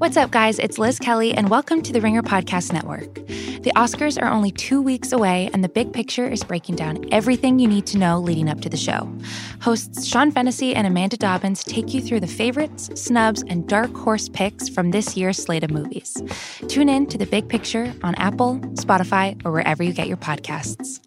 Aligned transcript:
What's 0.00 0.16
up, 0.16 0.30
guys? 0.30 0.58
It's 0.58 0.78
Liz 0.78 0.98
Kelly, 0.98 1.34
and 1.34 1.50
welcome 1.50 1.82
to 1.82 1.92
the 1.92 2.00
Ringer 2.00 2.22
Podcast 2.22 2.72
Network. 2.72 3.12
The 3.16 3.70
Oscars 3.76 4.18
are 4.20 4.30
only 4.30 4.50
two 4.50 4.80
weeks 4.80 5.12
away, 5.12 5.50
and 5.52 5.62
the 5.62 5.68
big 5.68 5.92
picture 5.92 6.26
is 6.26 6.42
breaking 6.42 6.76
down 6.76 7.04
everything 7.12 7.58
you 7.58 7.68
need 7.68 7.84
to 7.88 7.98
know 7.98 8.18
leading 8.18 8.48
up 8.48 8.62
to 8.62 8.70
the 8.70 8.78
show. 8.78 9.14
Hosts 9.60 10.06
Sean 10.06 10.32
Fennessey 10.32 10.74
and 10.74 10.86
Amanda 10.86 11.18
Dobbins 11.18 11.62
take 11.62 11.92
you 11.92 12.00
through 12.00 12.20
the 12.20 12.26
favorites, 12.26 12.88
snubs, 12.94 13.42
and 13.42 13.68
dark 13.68 13.94
horse 13.94 14.30
picks 14.30 14.70
from 14.70 14.90
this 14.90 15.18
year's 15.18 15.36
slate 15.36 15.64
of 15.64 15.70
movies. 15.70 16.16
Tune 16.66 16.88
in 16.88 17.04
to 17.08 17.18
the 17.18 17.26
big 17.26 17.50
picture 17.50 17.92
on 18.02 18.14
Apple, 18.14 18.58
Spotify, 18.76 19.38
or 19.44 19.52
wherever 19.52 19.82
you 19.82 19.92
get 19.92 20.08
your 20.08 20.16
podcasts. 20.16 20.98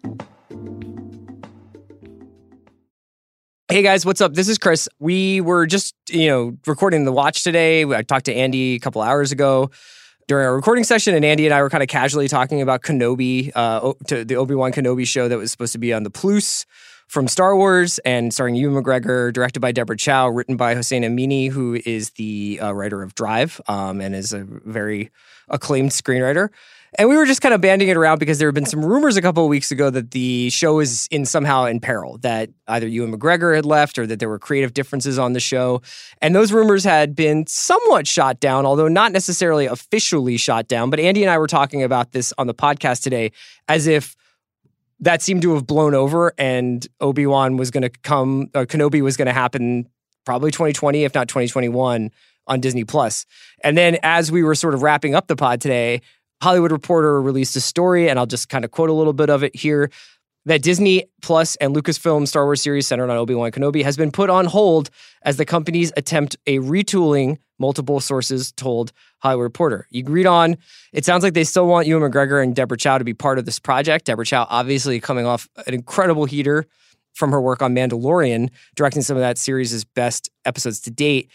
Hey 3.68 3.80
guys, 3.80 4.04
what's 4.04 4.20
up? 4.20 4.34
This 4.34 4.50
is 4.50 4.58
Chris. 4.58 4.90
We 4.98 5.40
were 5.40 5.64
just, 5.64 5.94
you 6.10 6.28
know, 6.28 6.58
recording 6.66 7.06
the 7.06 7.12
watch 7.12 7.42
today. 7.42 7.82
I 7.86 8.02
talked 8.02 8.26
to 8.26 8.34
Andy 8.34 8.74
a 8.74 8.78
couple 8.78 9.00
hours 9.00 9.32
ago 9.32 9.70
during 10.28 10.46
our 10.46 10.54
recording 10.54 10.84
session, 10.84 11.14
and 11.14 11.24
Andy 11.24 11.46
and 11.46 11.54
I 11.54 11.62
were 11.62 11.70
kind 11.70 11.82
of 11.82 11.88
casually 11.88 12.28
talking 12.28 12.60
about 12.60 12.82
Kenobi, 12.82 13.52
uh, 13.54 13.94
to 14.08 14.22
the 14.22 14.36
Obi 14.36 14.54
Wan 14.54 14.70
Kenobi 14.70 15.06
show 15.06 15.28
that 15.28 15.38
was 15.38 15.50
supposed 15.50 15.72
to 15.72 15.78
be 15.78 15.94
on 15.94 16.02
the 16.02 16.10
Plus 16.10 16.66
from 17.08 17.26
Star 17.26 17.56
Wars 17.56 17.98
and 18.00 18.34
starring 18.34 18.54
Ewan 18.54 18.84
McGregor, 18.84 19.32
directed 19.32 19.60
by 19.60 19.72
Deborah 19.72 19.96
Chow, 19.96 20.28
written 20.28 20.58
by 20.58 20.74
Hossein 20.74 21.02
Amini, 21.02 21.50
who 21.50 21.80
is 21.86 22.10
the 22.10 22.60
uh, 22.62 22.74
writer 22.74 23.02
of 23.02 23.14
Drive 23.14 23.62
um, 23.66 24.02
and 24.02 24.14
is 24.14 24.34
a 24.34 24.44
very 24.44 25.10
acclaimed 25.48 25.92
screenwriter. 25.92 26.50
And 26.96 27.08
we 27.08 27.16
were 27.16 27.26
just 27.26 27.40
kind 27.40 27.52
of 27.52 27.60
banding 27.60 27.88
it 27.88 27.96
around 27.96 28.20
because 28.20 28.38
there 28.38 28.46
have 28.46 28.54
been 28.54 28.66
some 28.66 28.84
rumors 28.84 29.16
a 29.16 29.22
couple 29.22 29.42
of 29.42 29.48
weeks 29.48 29.72
ago 29.72 29.90
that 29.90 30.12
the 30.12 30.48
show 30.50 30.78
is 30.78 31.08
in 31.10 31.24
somehow 31.24 31.64
in 31.64 31.80
peril, 31.80 32.18
that 32.18 32.50
either 32.68 32.86
Ewan 32.86 33.12
McGregor 33.12 33.54
had 33.56 33.66
left 33.66 33.98
or 33.98 34.06
that 34.06 34.20
there 34.20 34.28
were 34.28 34.38
creative 34.38 34.74
differences 34.74 35.18
on 35.18 35.32
the 35.32 35.40
show. 35.40 35.82
And 36.22 36.36
those 36.36 36.52
rumors 36.52 36.84
had 36.84 37.16
been 37.16 37.46
somewhat 37.48 38.06
shot 38.06 38.38
down, 38.38 38.64
although 38.64 38.86
not 38.86 39.10
necessarily 39.10 39.66
officially 39.66 40.36
shot 40.36 40.68
down. 40.68 40.88
But 40.88 41.00
Andy 41.00 41.24
and 41.24 41.30
I 41.30 41.38
were 41.38 41.48
talking 41.48 41.82
about 41.82 42.12
this 42.12 42.32
on 42.38 42.46
the 42.46 42.54
podcast 42.54 43.02
today 43.02 43.32
as 43.66 43.88
if 43.88 44.14
that 45.00 45.20
seemed 45.20 45.42
to 45.42 45.54
have 45.54 45.66
blown 45.66 45.94
over 45.94 46.32
and 46.38 46.86
Obi-Wan 47.00 47.56
was 47.56 47.72
going 47.72 47.82
to 47.82 47.90
come, 47.90 48.50
or 48.54 48.66
Kenobi 48.66 49.02
was 49.02 49.16
going 49.16 49.26
to 49.26 49.32
happen 49.32 49.88
probably 50.24 50.52
2020, 50.52 51.02
if 51.02 51.12
not 51.12 51.26
2021 51.26 52.10
on 52.46 52.60
Disney 52.60 52.84
Plus. 52.84 53.26
And 53.64 53.76
then 53.76 53.98
as 54.02 54.30
we 54.30 54.44
were 54.44 54.54
sort 54.54 54.74
of 54.74 54.82
wrapping 54.82 55.14
up 55.14 55.26
the 55.26 55.36
pod 55.36 55.60
today, 55.60 56.00
Hollywood 56.42 56.72
Reporter 56.72 57.20
released 57.22 57.56
a 57.56 57.60
story, 57.60 58.08
and 58.08 58.18
I'll 58.18 58.26
just 58.26 58.48
kind 58.48 58.64
of 58.64 58.70
quote 58.70 58.90
a 58.90 58.92
little 58.92 59.12
bit 59.12 59.30
of 59.30 59.42
it 59.42 59.54
here. 59.56 59.90
That 60.46 60.60
Disney 60.60 61.04
Plus 61.22 61.56
and 61.56 61.74
Lucasfilm 61.74 62.28
Star 62.28 62.44
Wars 62.44 62.60
series 62.60 62.86
centered 62.86 63.08
on 63.08 63.16
Obi 63.16 63.34
Wan 63.34 63.50
Kenobi 63.50 63.82
has 63.82 63.96
been 63.96 64.10
put 64.10 64.28
on 64.28 64.44
hold 64.44 64.90
as 65.22 65.38
the 65.38 65.46
companies 65.46 65.90
attempt 65.96 66.36
a 66.46 66.58
retooling, 66.58 67.38
multiple 67.58 67.98
sources 67.98 68.52
told 68.52 68.92
Hollywood 69.20 69.44
Reporter. 69.44 69.86
You 69.88 70.04
read 70.04 70.26
on, 70.26 70.58
it 70.92 71.06
sounds 71.06 71.22
like 71.22 71.32
they 71.32 71.44
still 71.44 71.66
want 71.66 71.86
Ewan 71.86 72.10
McGregor 72.10 72.42
and 72.42 72.54
Deborah 72.54 72.76
Chow 72.76 72.98
to 72.98 73.04
be 73.04 73.14
part 73.14 73.38
of 73.38 73.46
this 73.46 73.58
project. 73.58 74.04
Deborah 74.04 74.26
Chow, 74.26 74.46
obviously 74.50 75.00
coming 75.00 75.24
off 75.24 75.48
an 75.66 75.72
incredible 75.72 76.26
heater 76.26 76.66
from 77.14 77.30
her 77.32 77.40
work 77.40 77.62
on 77.62 77.74
Mandalorian, 77.74 78.50
directing 78.74 79.00
some 79.00 79.16
of 79.16 79.22
that 79.22 79.38
series' 79.38 79.82
best 79.84 80.28
episodes 80.44 80.78
to 80.80 80.90
date. 80.90 81.30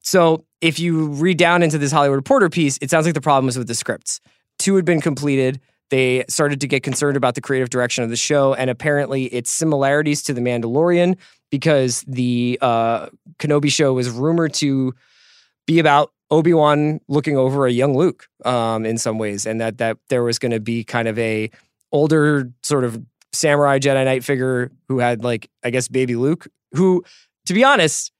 So 0.00 0.46
if 0.62 0.78
you 0.78 1.08
read 1.08 1.36
down 1.36 1.62
into 1.62 1.76
this 1.76 1.92
Hollywood 1.92 2.16
Reporter 2.16 2.48
piece, 2.48 2.78
it 2.80 2.88
sounds 2.88 3.04
like 3.04 3.14
the 3.14 3.20
problem 3.20 3.44
was 3.44 3.58
with 3.58 3.66
the 3.66 3.74
scripts. 3.74 4.20
Two 4.64 4.76
had 4.76 4.86
been 4.86 5.02
completed. 5.02 5.60
They 5.90 6.24
started 6.26 6.58
to 6.62 6.66
get 6.66 6.82
concerned 6.82 7.18
about 7.18 7.34
the 7.34 7.42
creative 7.42 7.68
direction 7.68 8.02
of 8.02 8.08
the 8.08 8.16
show, 8.16 8.54
and 8.54 8.70
apparently 8.70 9.26
its 9.26 9.50
similarities 9.50 10.22
to 10.22 10.32
The 10.32 10.40
Mandalorian 10.40 11.18
because 11.50 12.02
the 12.08 12.58
uh, 12.62 13.08
Kenobi 13.38 13.70
show 13.70 13.92
was 13.92 14.08
rumored 14.08 14.54
to 14.54 14.94
be 15.66 15.80
about 15.80 16.12
Obi 16.30 16.54
Wan 16.54 16.98
looking 17.08 17.36
over 17.36 17.66
a 17.66 17.70
young 17.70 17.94
Luke 17.94 18.26
um, 18.46 18.86
in 18.86 18.96
some 18.96 19.18
ways, 19.18 19.44
and 19.44 19.60
that 19.60 19.76
that 19.76 19.98
there 20.08 20.22
was 20.22 20.38
going 20.38 20.52
to 20.52 20.60
be 20.60 20.82
kind 20.82 21.08
of 21.08 21.18
a 21.18 21.50
older 21.92 22.50
sort 22.62 22.84
of 22.84 22.98
samurai 23.34 23.78
Jedi 23.78 24.02
Knight 24.02 24.24
figure 24.24 24.72
who 24.88 24.98
had 24.98 25.22
like 25.22 25.50
I 25.62 25.68
guess 25.68 25.88
baby 25.88 26.16
Luke, 26.16 26.46
who 26.72 27.04
to 27.44 27.52
be 27.52 27.62
honest, 27.64 28.12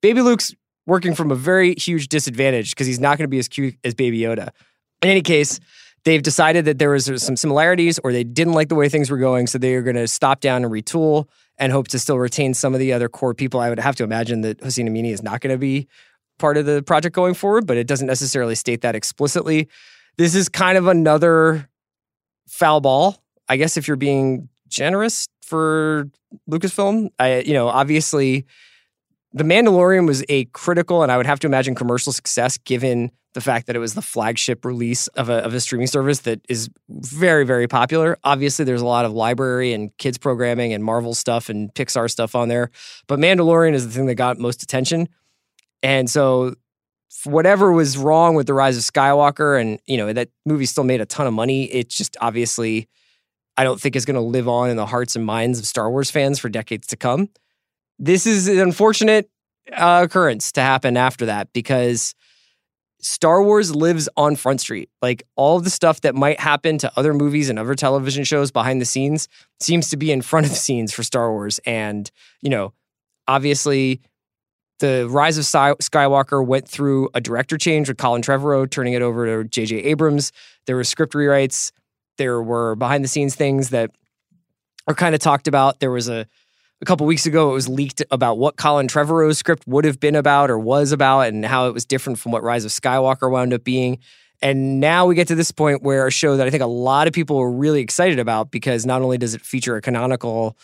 baby 0.00 0.20
Luke's 0.20 0.52
working 0.84 1.14
from 1.14 1.30
a 1.30 1.36
very 1.36 1.76
huge 1.76 2.08
disadvantage 2.08 2.70
because 2.70 2.88
he's 2.88 2.98
not 2.98 3.18
going 3.18 3.24
to 3.24 3.28
be 3.28 3.38
as 3.38 3.46
cute 3.46 3.76
as 3.84 3.94
Baby 3.94 4.18
Yoda. 4.18 4.48
In 5.02 5.10
any 5.10 5.22
case, 5.22 5.60
they've 6.04 6.22
decided 6.22 6.64
that 6.64 6.78
there 6.78 6.90
was 6.90 7.10
some 7.22 7.36
similarities 7.36 7.98
or 8.00 8.12
they 8.12 8.24
didn't 8.24 8.54
like 8.54 8.68
the 8.68 8.74
way 8.74 8.88
things 8.88 9.10
were 9.10 9.18
going, 9.18 9.46
so 9.46 9.58
they 9.58 9.74
are 9.74 9.82
going 9.82 9.96
to 9.96 10.08
stop 10.08 10.40
down 10.40 10.64
and 10.64 10.72
retool 10.72 11.28
and 11.58 11.70
hope 11.70 11.88
to 11.88 11.98
still 11.98 12.18
retain 12.18 12.54
some 12.54 12.74
of 12.74 12.80
the 12.80 12.92
other 12.92 13.08
core 13.08 13.34
people. 13.34 13.60
I 13.60 13.68
would 13.68 13.78
have 13.78 13.94
to 13.96 14.04
imagine 14.04 14.40
that 14.40 14.60
Hossein 14.60 14.88
Amini 14.88 15.12
is 15.12 15.22
not 15.22 15.40
going 15.40 15.52
to 15.52 15.58
be 15.58 15.86
part 16.38 16.56
of 16.56 16.66
the 16.66 16.82
project 16.82 17.14
going 17.14 17.34
forward, 17.34 17.66
but 17.66 17.76
it 17.76 17.86
doesn't 17.86 18.06
necessarily 18.06 18.54
state 18.54 18.80
that 18.80 18.96
explicitly. 18.96 19.68
This 20.16 20.34
is 20.34 20.48
kind 20.48 20.76
of 20.76 20.88
another 20.88 21.68
foul 22.48 22.80
ball, 22.80 23.22
I 23.48 23.56
guess, 23.56 23.76
if 23.76 23.86
you're 23.86 23.96
being 23.96 24.48
generous 24.68 25.28
for 25.42 26.10
Lucasfilm. 26.50 27.10
I, 27.18 27.40
you 27.40 27.52
know, 27.52 27.68
obviously, 27.68 28.46
The 29.34 29.44
Mandalorian 29.44 30.06
was 30.06 30.24
a 30.28 30.46
critical 30.46 31.02
and 31.02 31.12
I 31.12 31.16
would 31.16 31.26
have 31.26 31.40
to 31.40 31.46
imagine 31.46 31.74
commercial 31.74 32.12
success 32.12 32.58
given 32.58 33.10
the 33.34 33.40
fact 33.40 33.66
that 33.66 33.76
it 33.76 33.78
was 33.78 33.94
the 33.94 34.02
flagship 34.02 34.64
release 34.64 35.06
of 35.08 35.28
a, 35.28 35.44
of 35.44 35.54
a 35.54 35.60
streaming 35.60 35.86
service 35.86 36.20
that 36.20 36.40
is 36.48 36.68
very, 36.88 37.44
very 37.44 37.66
popular. 37.66 38.18
Obviously, 38.24 38.64
there's 38.64 38.82
a 38.82 38.86
lot 38.86 39.04
of 39.04 39.12
library 39.12 39.72
and 39.72 39.96
kids 39.96 40.18
programming 40.18 40.72
and 40.72 40.84
Marvel 40.84 41.14
stuff 41.14 41.48
and 41.48 41.72
Pixar 41.74 42.10
stuff 42.10 42.34
on 42.34 42.48
there. 42.48 42.70
But 43.06 43.18
Mandalorian 43.18 43.72
is 43.72 43.86
the 43.86 43.92
thing 43.92 44.06
that 44.06 44.16
got 44.16 44.38
most 44.38 44.62
attention. 44.62 45.08
And 45.82 46.10
so 46.10 46.54
whatever 47.24 47.72
was 47.72 47.96
wrong 47.96 48.34
with 48.34 48.46
the 48.46 48.54
rise 48.54 48.76
of 48.76 48.82
Skywalker, 48.82 49.60
and 49.60 49.78
you 49.86 49.96
know, 49.96 50.12
that 50.12 50.28
movie 50.44 50.66
still 50.66 50.84
made 50.84 51.00
a 51.00 51.06
ton 51.06 51.26
of 51.26 51.32
money. 51.32 51.64
It 51.64 51.88
just 51.88 52.16
obviously 52.20 52.88
I 53.56 53.64
don't 53.64 53.80
think 53.80 53.96
is 53.96 54.04
going 54.04 54.14
to 54.14 54.20
live 54.20 54.48
on 54.48 54.70
in 54.70 54.76
the 54.76 54.86
hearts 54.86 55.16
and 55.16 55.24
minds 55.24 55.58
of 55.58 55.66
Star 55.66 55.90
Wars 55.90 56.10
fans 56.10 56.38
for 56.38 56.48
decades 56.48 56.86
to 56.88 56.96
come. 56.96 57.28
This 57.98 58.26
is 58.26 58.48
an 58.48 58.58
unfortunate 58.58 59.30
uh, 59.72 60.02
occurrence 60.04 60.52
to 60.52 60.60
happen 60.60 60.96
after 60.96 61.26
that 61.26 61.52
because 61.52 62.14
Star 63.02 63.42
Wars 63.42 63.74
lives 63.74 64.08
on 64.16 64.36
Front 64.36 64.60
Street. 64.60 64.88
Like 65.02 65.24
all 65.36 65.60
the 65.60 65.70
stuff 65.70 66.00
that 66.02 66.14
might 66.14 66.38
happen 66.38 66.78
to 66.78 66.92
other 66.96 67.12
movies 67.12 67.50
and 67.50 67.58
other 67.58 67.74
television 67.74 68.24
shows 68.24 68.50
behind 68.50 68.80
the 68.80 68.86
scenes 68.86 69.28
seems 69.60 69.90
to 69.90 69.96
be 69.96 70.12
in 70.12 70.22
front 70.22 70.46
of 70.46 70.52
the 70.52 70.58
scenes 70.58 70.92
for 70.92 71.02
Star 71.02 71.32
Wars. 71.32 71.58
And, 71.66 72.10
you 72.40 72.48
know, 72.48 72.72
obviously 73.26 74.00
the 74.78 75.08
Rise 75.10 75.36
of 75.36 75.44
Skywalker 75.44 76.44
went 76.44 76.68
through 76.68 77.08
a 77.14 77.20
director 77.20 77.58
change 77.58 77.88
with 77.88 77.98
Colin 77.98 78.22
Trevorrow 78.22 78.70
turning 78.70 78.94
it 78.94 79.02
over 79.02 79.42
to 79.42 79.48
J.J. 79.48 79.76
Abrams. 79.78 80.32
There 80.66 80.76
were 80.76 80.84
script 80.84 81.14
rewrites. 81.14 81.72
There 82.18 82.42
were 82.42 82.76
behind 82.76 83.02
the 83.02 83.08
scenes 83.08 83.34
things 83.34 83.70
that 83.70 83.90
are 84.86 84.94
kind 84.94 85.14
of 85.14 85.20
talked 85.20 85.48
about. 85.48 85.80
There 85.80 85.90
was 85.90 86.08
a 86.08 86.26
a 86.82 86.84
couple 86.84 87.06
weeks 87.06 87.26
ago 87.26 87.50
it 87.50 87.54
was 87.54 87.68
leaked 87.68 88.02
about 88.10 88.38
what 88.38 88.56
Colin 88.56 88.88
Trevorrow's 88.88 89.38
script 89.38 89.66
would 89.68 89.84
have 89.84 90.00
been 90.00 90.16
about 90.16 90.50
or 90.50 90.58
was 90.58 90.90
about 90.90 91.28
and 91.28 91.46
how 91.46 91.68
it 91.68 91.72
was 91.72 91.84
different 91.84 92.18
from 92.18 92.32
what 92.32 92.42
Rise 92.42 92.64
of 92.64 92.72
Skywalker 92.72 93.30
wound 93.30 93.54
up 93.54 93.62
being. 93.62 94.00
And 94.42 94.80
now 94.80 95.06
we 95.06 95.14
get 95.14 95.28
to 95.28 95.36
this 95.36 95.52
point 95.52 95.84
where 95.84 96.08
a 96.08 96.10
show 96.10 96.36
that 96.36 96.44
I 96.44 96.50
think 96.50 96.64
a 96.64 96.66
lot 96.66 97.06
of 97.06 97.12
people 97.12 97.36
were 97.36 97.52
really 97.52 97.80
excited 97.80 98.18
about 98.18 98.50
because 98.50 98.84
not 98.84 99.00
only 99.00 99.16
does 99.16 99.32
it 99.32 99.42
feature 99.42 99.76
a 99.76 99.80
canonical 99.80 100.58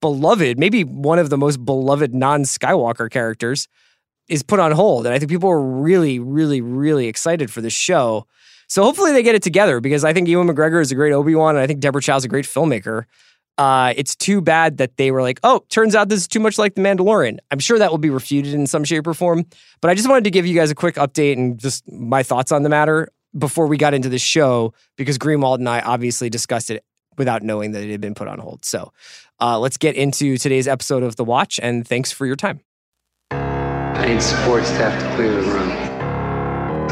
beloved, 0.00 0.60
maybe 0.60 0.84
one 0.84 1.18
of 1.18 1.28
the 1.28 1.36
most 1.36 1.64
beloved 1.64 2.14
non-Skywalker 2.14 3.10
characters 3.10 3.66
is 4.28 4.44
put 4.44 4.60
on 4.60 4.70
hold. 4.70 5.06
And 5.06 5.14
I 5.14 5.18
think 5.18 5.28
people 5.28 5.50
are 5.50 5.60
really, 5.60 6.20
really, 6.20 6.60
really 6.60 7.08
excited 7.08 7.50
for 7.50 7.60
this 7.60 7.72
show. 7.72 8.28
So 8.68 8.84
hopefully 8.84 9.10
they 9.10 9.24
get 9.24 9.34
it 9.34 9.42
together 9.42 9.80
because 9.80 10.04
I 10.04 10.12
think 10.12 10.28
Ewan 10.28 10.46
McGregor 10.46 10.80
is 10.80 10.92
a 10.92 10.94
great 10.94 11.12
Obi-Wan 11.12 11.56
and 11.56 11.64
I 11.64 11.66
think 11.66 11.80
Deborah 11.80 12.02
Chow 12.02 12.16
is 12.16 12.24
a 12.24 12.28
great 12.28 12.44
filmmaker. 12.44 13.06
Uh, 13.58 13.92
it's 13.96 14.14
too 14.14 14.40
bad 14.40 14.78
that 14.78 14.96
they 14.96 15.10
were 15.10 15.20
like, 15.20 15.40
oh, 15.42 15.64
turns 15.68 15.96
out 15.96 16.08
this 16.08 16.20
is 16.20 16.28
too 16.28 16.38
much 16.38 16.58
like 16.58 16.76
The 16.76 16.80
Mandalorian. 16.80 17.38
I'm 17.50 17.58
sure 17.58 17.78
that 17.78 17.90
will 17.90 17.98
be 17.98 18.08
refuted 18.08 18.54
in 18.54 18.68
some 18.68 18.84
shape 18.84 19.06
or 19.06 19.14
form. 19.14 19.44
But 19.80 19.90
I 19.90 19.94
just 19.94 20.08
wanted 20.08 20.24
to 20.24 20.30
give 20.30 20.46
you 20.46 20.54
guys 20.54 20.70
a 20.70 20.76
quick 20.76 20.94
update 20.94 21.32
and 21.32 21.58
just 21.58 21.90
my 21.90 22.22
thoughts 22.22 22.52
on 22.52 22.62
the 22.62 22.68
matter 22.68 23.08
before 23.36 23.66
we 23.66 23.76
got 23.76 23.94
into 23.94 24.08
the 24.08 24.18
show 24.18 24.72
because 24.96 25.18
Greenwald 25.18 25.56
and 25.56 25.68
I 25.68 25.80
obviously 25.80 26.30
discussed 26.30 26.70
it 26.70 26.84
without 27.18 27.42
knowing 27.42 27.72
that 27.72 27.82
it 27.82 27.90
had 27.90 28.00
been 28.00 28.14
put 28.14 28.28
on 28.28 28.38
hold. 28.38 28.64
So 28.64 28.92
uh, 29.40 29.58
let's 29.58 29.76
get 29.76 29.96
into 29.96 30.38
today's 30.38 30.68
episode 30.68 31.02
of 31.02 31.16
The 31.16 31.24
Watch 31.24 31.58
and 31.60 31.86
thanks 31.86 32.12
for 32.12 32.26
your 32.26 32.36
time. 32.36 32.60
I 33.32 34.06
need 34.06 34.22
support 34.22 34.64
staff 34.64 35.02
to 35.02 35.16
clear 35.16 35.32
the 35.32 35.50
room. 35.50 35.70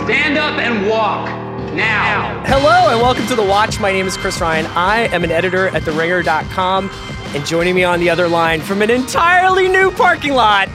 Stand 0.05 0.37
up 0.37 0.59
and 0.59 0.89
walk 0.89 1.46
now. 1.77 2.43
Hello 2.47 2.91
and 2.91 3.01
welcome 3.01 3.27
to 3.27 3.35
The 3.35 3.45
Watch. 3.45 3.79
My 3.79 3.93
name 3.93 4.07
is 4.07 4.17
Chris 4.17 4.41
Ryan. 4.41 4.65
I 4.67 5.09
am 5.15 5.23
an 5.25 5.31
editor 5.31 5.69
at 5.69 5.83
TheRinger.com. 5.83 6.91
And 7.35 7.45
joining 7.45 7.75
me 7.75 7.85
on 7.85 8.01
the 8.01 8.09
other 8.09 8.29
line 8.29 8.63
from 8.63 8.81
an 8.81 8.91
entirely 8.91 9.69
new 9.69 9.91
parking 9.91 10.33
lot, 10.33 10.69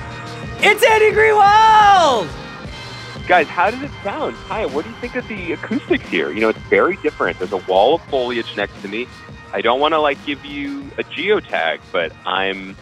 it's 0.59 0.83
Andy 0.83 1.11
Greenwald! 1.11 2.29
Guys, 3.27 3.47
how 3.47 3.71
does 3.71 3.81
it 3.81 3.89
sound? 4.03 4.35
Hi, 4.47 4.67
what 4.67 4.85
do 4.85 4.91
you 4.91 4.97
think 4.97 5.15
of 5.15 5.27
the 5.27 5.53
acoustics 5.53 6.07
here? 6.07 6.31
You 6.31 6.41
know, 6.41 6.49
it's 6.49 6.59
very 6.59 6.97
different. 6.97 7.39
There's 7.39 7.51
a 7.51 7.57
wall 7.57 7.95
of 7.95 8.01
foliage 8.03 8.55
next 8.55 8.79
to 8.83 8.87
me. 8.87 9.07
I 9.53 9.61
don't 9.61 9.79
want 9.79 9.93
to 9.93 9.99
like 9.99 10.23
give 10.25 10.45
you 10.45 10.81
a 10.99 11.03
geotag, 11.03 11.79
but 11.91 12.13
I'm 12.25 12.75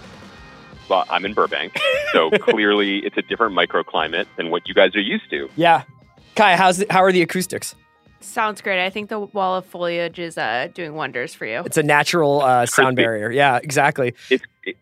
well, 0.90 1.06
I'm 1.10 1.24
in 1.24 1.34
Burbank, 1.34 1.78
so 2.12 2.32
clearly 2.42 2.98
it's 3.00 3.16
a 3.16 3.22
different 3.22 3.56
microclimate 3.56 4.26
than 4.36 4.50
what 4.50 4.68
you 4.68 4.74
guys 4.74 4.96
are 4.96 5.02
used 5.02 5.30
to. 5.30 5.50
Yeah, 5.56 5.84
Kai, 6.36 6.56
how's 6.56 6.78
the, 6.78 6.88
how 6.90 7.04
are 7.04 7.12
the 7.12 7.22
acoustics? 7.22 7.76
Sounds 8.22 8.62
great. 8.62 8.84
I 8.84 8.90
think 8.90 9.10
the 9.10 9.20
wall 9.20 9.56
of 9.56 9.66
foliage 9.66 10.20
is 10.20 10.38
uh, 10.38 10.68
doing 10.74 10.94
wonders 10.94 11.34
for 11.34 11.46
you. 11.46 11.62
It's 11.66 11.78
a 11.78 11.84
natural 11.84 12.42
uh, 12.42 12.66
sound 12.66 12.96
crispy. 12.96 13.04
barrier. 13.04 13.32
Yeah, 13.32 13.60
exactly. 13.62 14.14
It's 14.30 14.44
it, 14.64 14.76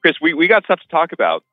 Chris. 0.00 0.16
We, 0.20 0.34
we 0.34 0.48
got 0.48 0.64
stuff 0.64 0.80
to 0.80 0.88
talk 0.88 1.12
about, 1.12 1.44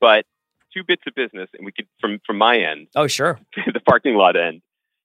but 0.00 0.24
two 0.72 0.84
bits 0.86 1.02
of 1.06 1.14
business, 1.14 1.48
and 1.56 1.64
we 1.66 1.72
could 1.72 1.86
from 2.00 2.20
from 2.24 2.38
my 2.38 2.58
end, 2.58 2.86
Oh, 2.94 3.06
sure. 3.06 3.40
the 3.72 3.80
parking 3.80 4.14
lot 4.14 4.36
end, 4.36 4.62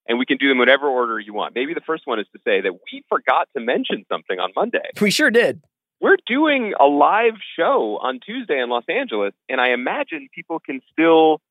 and 0.08 0.20
we 0.20 0.26
can 0.26 0.38
do 0.38 0.48
them 0.48 0.60
whatever 0.60 0.88
order 0.88 1.20
you 1.20 1.34
want. 1.34 1.56
Maybe 1.56 1.74
the 1.74 1.82
first 1.82 2.06
one 2.06 2.20
is 2.20 2.28
to 2.34 2.40
say 2.46 2.62
that 2.62 2.74
we 2.74 3.04
forgot 3.10 3.48
to 3.56 3.62
mention 3.64 4.06
something 4.10 4.40
on 4.40 4.52
Monday. 4.56 4.90
We 5.02 5.10
sure 5.12 5.32
did. 5.32 5.62
We're 6.00 6.18
doing 6.26 6.74
a 6.80 6.86
live 6.86 7.36
show 7.56 8.00
on 8.02 8.20
Tuesday 8.20 8.60
in 8.60 8.70
Los 8.70 8.84
Angeles, 8.90 9.34
and 9.50 9.62
I 9.62 9.70
imagine 9.72 10.30
people 10.34 10.60
can 10.60 10.82
still 10.92 11.42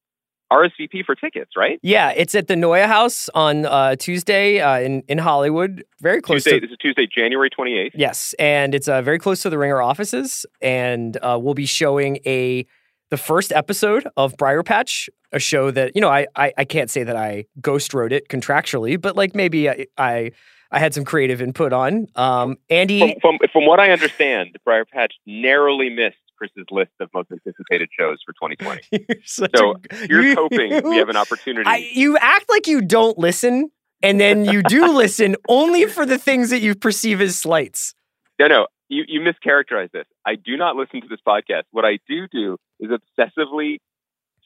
RSVP 0.51 1.05
for 1.05 1.15
tickets, 1.15 1.53
right? 1.57 1.79
Yeah, 1.83 2.11
it's 2.11 2.35
at 2.35 2.49
the 2.49 2.55
NeueHouse 2.55 3.29
on 3.35 3.67
uh, 3.67 3.97
Tuesday 3.97 4.61
uh, 4.61 4.81
in 4.81 5.03
in 5.09 5.19
Hollywood, 5.19 5.85
very 6.01 6.21
close 6.21 6.45
Tuesday. 6.45 6.61
to. 6.61 6.67
This 6.67 6.73
is 6.73 6.79
Tuesday, 6.79 7.07
January 7.07 7.51
twenty 7.51 7.79
eighth. 7.79 7.95
Yes, 7.97 8.35
and 8.39 8.75
it's 8.75 8.89
uh, 8.89 9.03
very 9.03 9.19
close 9.19 9.43
to 9.43 9.51
the 9.51 9.59
Ringer 9.59 9.81
offices, 9.81 10.45
and 10.61 11.17
uh, 11.23 11.39
we'll 11.41 11.55
be 11.55 11.67
showing 11.67 12.19
a 12.27 12.67
the 13.11 13.17
first 13.17 13.53
episode 13.53 14.09
of 14.17 14.37
Briarpatch, 14.37 15.09
a 15.33 15.39
show 15.39 15.71
that 15.71 15.95
you 15.95 16.01
know 16.01 16.09
I, 16.09 16.27
I 16.35 16.53
I 16.59 16.65
can't 16.65 16.91
say 16.91 17.05
that 17.05 17.17
I 17.17 17.47
ghost 17.61 17.95
wrote 17.95 18.13
it 18.13 18.29
contractually, 18.29 19.01
but 19.01 19.17
like 19.17 19.35
maybe 19.35 19.69
I 19.69 19.87
I, 19.99 20.33
I 20.73 20.79
had 20.79 20.95
some 20.95 21.05
creative 21.05 21.41
input 21.41 21.73
on. 21.73 22.07
Um, 22.17 22.57
Andy, 22.69 23.01
From, 23.21 23.39
from 23.39 23.39
from 23.53 23.67
what 23.67 23.79
I 23.79 23.91
understand, 23.91 24.57
Briarpatch 24.67 25.13
narrowly 25.27 25.91
missed 25.91 26.17
Chris's 26.41 26.67
list 26.71 26.91
of 27.01 27.11
most 27.13 27.31
anticipated 27.31 27.91
shows 27.99 28.19
for 28.25 28.33
2020. 28.33 28.81
you're 29.09 29.19
So, 29.25 29.45
a- 29.91 29.97
Here's 30.07 30.25
you- 30.25 30.35
hoping 30.35 30.89
we 30.89 30.97
have 30.97 31.11
an 31.11 31.17
opportunity. 31.25 31.69
I, 31.69 31.89
you 31.93 32.17
act 32.19 32.47
like 32.49 32.67
you 32.67 32.81
don't 32.81 33.19
listen, 33.19 33.71
and 34.03 34.19
then 34.19 34.45
you 34.47 34.63
do 34.63 34.93
listen 34.97 35.37
only 35.49 35.85
for 35.87 36.07
the 36.07 36.17
things 36.19 36.49
that 36.51 36.61
you 36.61 36.75
perceive 36.75 37.21
as 37.21 37.39
slights. 37.39 37.95
No, 38.39 38.47
no, 38.49 38.67
you, 38.89 39.05
you 39.07 39.21
mischaracterize 39.21 39.91
this. 39.93 40.07
I 40.25 40.37
do 40.37 40.57
not 40.57 40.75
listen 40.77 41.03
to 41.03 41.09
this 41.09 41.21
podcast. 41.27 41.65
What 41.73 41.85
I 41.85 41.99
do 42.09 42.27
do 42.27 42.57
is 42.81 42.89
obsessively 42.91 43.79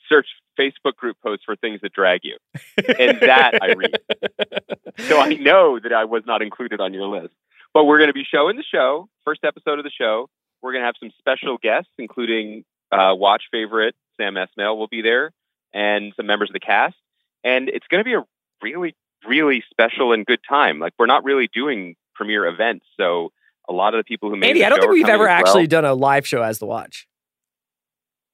search 0.08 0.26
Facebook 0.58 0.96
group 0.96 1.16
posts 1.22 1.44
for 1.46 1.54
things 1.56 1.80
that 1.82 1.92
drag 1.92 2.20
you. 2.24 2.36
And 2.76 3.20
that 3.20 3.58
I 3.62 3.72
read. 3.72 3.96
So 5.08 5.20
I 5.20 5.34
know 5.34 5.78
that 5.80 5.92
I 5.92 6.04
was 6.04 6.22
not 6.26 6.42
included 6.42 6.80
on 6.80 6.92
your 6.92 7.06
list. 7.06 7.34
But 7.72 7.84
we're 7.86 7.98
going 7.98 8.08
to 8.08 8.14
be 8.14 8.22
showing 8.28 8.56
the 8.56 8.62
show, 8.62 9.08
first 9.24 9.40
episode 9.44 9.78
of 9.80 9.84
the 9.84 9.90
show. 9.90 10.28
We're 10.64 10.72
going 10.72 10.80
to 10.80 10.86
have 10.86 10.94
some 10.98 11.10
special 11.18 11.58
guests, 11.58 11.90
including 11.98 12.64
uh, 12.90 13.12
watch 13.14 13.42
favorite 13.52 13.94
Sam 14.16 14.36
Esmail 14.36 14.78
will 14.78 14.88
be 14.88 15.02
there 15.02 15.30
and 15.74 16.14
some 16.16 16.24
members 16.24 16.48
of 16.48 16.54
the 16.54 16.60
cast. 16.60 16.94
And 17.44 17.68
it's 17.68 17.86
going 17.88 18.02
to 18.02 18.04
be 18.04 18.14
a 18.14 18.24
really, 18.62 18.96
really 19.28 19.62
special 19.68 20.14
and 20.14 20.24
good 20.24 20.40
time. 20.48 20.78
Like, 20.78 20.94
we're 20.98 21.04
not 21.04 21.22
really 21.22 21.50
doing 21.52 21.96
premiere 22.14 22.46
events. 22.46 22.86
So 22.96 23.30
a 23.68 23.74
lot 23.74 23.92
of 23.92 23.98
the 23.98 24.04
people 24.04 24.30
who 24.30 24.36
made 24.36 24.48
Andy, 24.48 24.64
I 24.64 24.70
don't 24.70 24.80
think 24.80 24.90
we've 24.90 25.06
ever 25.06 25.24
well. 25.24 25.32
actually 25.32 25.66
done 25.66 25.84
a 25.84 25.92
live 25.92 26.26
show 26.26 26.40
as 26.40 26.60
the 26.60 26.66
watch. 26.66 27.06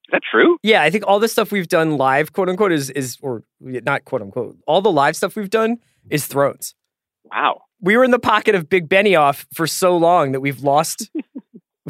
Is 0.07 0.13
that 0.13 0.23
true? 0.23 0.57
Yeah, 0.63 0.83
I 0.83 0.91
think 0.91 1.03
all 1.09 1.19
the 1.19 1.27
stuff 1.27 1.51
we've 1.51 1.67
done 1.67 1.97
live, 1.97 2.33
quote 2.33 2.49
unquote, 2.49 2.71
is 2.71 2.91
is 2.91 3.17
or 3.23 3.43
not 3.61 4.05
quote 4.05 4.23
unquote. 4.23 4.57
All 4.69 4.81
the 4.81 4.93
live 4.93 5.17
stuff 5.17 5.35
we've 5.35 5.51
done 5.51 5.79
is 6.11 6.29
Thrones. 6.29 6.77
Wow. 7.25 7.63
We 7.81 7.97
were 7.97 8.05
in 8.05 8.11
the 8.13 8.19
pocket 8.19 8.55
of 8.55 8.69
Big 8.69 8.89
Benioff 8.89 9.47
for 9.55 9.67
so 9.67 9.97
long 9.97 10.33
that 10.33 10.41
we've 10.41 10.63
lost 10.63 11.11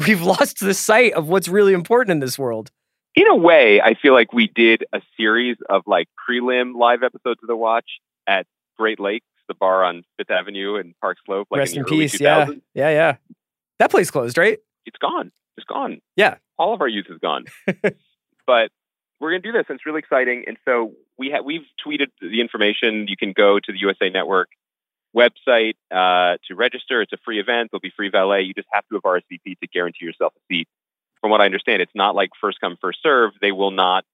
we've 0.07 0.21
lost 0.21 0.59
the 0.59 0.73
sight 0.73 1.13
of 1.13 1.27
what's 1.27 1.47
really 1.47 1.73
important 1.73 2.11
in 2.11 2.19
this 2.19 2.37
world. 2.37 2.71
In 3.15 3.27
a 3.27 3.35
way, 3.35 3.81
I 3.81 3.95
feel 3.95 4.13
like 4.13 4.31
we 4.31 4.47
did 4.47 4.85
a 4.93 5.01
series 5.17 5.57
of 5.69 5.83
like 5.85 6.07
prelim 6.29 6.75
live 6.75 7.03
episodes 7.03 7.39
of 7.43 7.47
The 7.47 7.55
Watch 7.55 7.99
at 8.27 8.45
Great 8.77 8.99
Lakes, 8.99 9.25
the 9.47 9.53
bar 9.53 9.83
on 9.83 10.03
Fifth 10.17 10.31
Avenue 10.31 10.75
and 10.75 10.93
Park 11.01 11.17
Slope. 11.25 11.47
Like 11.51 11.59
Rest 11.59 11.73
in, 11.73 11.79
in 11.79 11.85
peace. 11.85 12.19
Yeah, 12.19 12.47
yeah, 12.73 12.89
yeah. 12.89 13.15
That 13.79 13.91
place 13.91 14.09
closed, 14.11 14.37
right? 14.37 14.59
It's 14.85 14.97
gone. 14.97 15.31
It's 15.57 15.65
gone. 15.65 15.99
Yeah. 16.15 16.35
All 16.57 16.73
of 16.73 16.81
our 16.81 16.87
youth 16.87 17.07
is 17.09 17.17
gone. 17.17 17.45
but 18.47 18.71
we're 19.19 19.31
going 19.31 19.41
to 19.41 19.51
do 19.51 19.51
this, 19.51 19.65
and 19.67 19.75
it's 19.75 19.85
really 19.85 19.99
exciting. 19.99 20.45
And 20.47 20.57
so 20.65 20.93
we 21.17 21.31
ha- 21.31 21.41
we've 21.43 21.65
tweeted 21.85 22.07
the 22.21 22.39
information. 22.41 23.07
You 23.07 23.17
can 23.17 23.33
go 23.33 23.59
to 23.59 23.71
the 23.71 23.79
USA 23.79 24.09
Network 24.09 24.49
website 25.15 25.73
uh, 25.91 26.37
to 26.47 26.55
register. 26.55 27.01
It's 27.01 27.13
a 27.13 27.17
free 27.25 27.39
event. 27.39 27.69
There'll 27.71 27.81
be 27.81 27.91
free 27.95 28.09
valet. 28.09 28.41
You 28.43 28.53
just 28.53 28.67
have 28.71 28.85
to 28.89 28.95
have 28.95 29.03
RSVP 29.03 29.59
to 29.59 29.67
guarantee 29.67 30.05
yourself 30.05 30.33
a 30.35 30.39
seat. 30.53 30.67
From 31.19 31.29
what 31.31 31.41
I 31.41 31.45
understand, 31.45 31.81
it's 31.81 31.91
not 31.95 32.15
like 32.15 32.29
first 32.39 32.59
come 32.59 32.77
first 32.81 32.99
serve. 33.03 33.31
They 33.41 33.51
will 33.51 33.71
not 33.71 34.05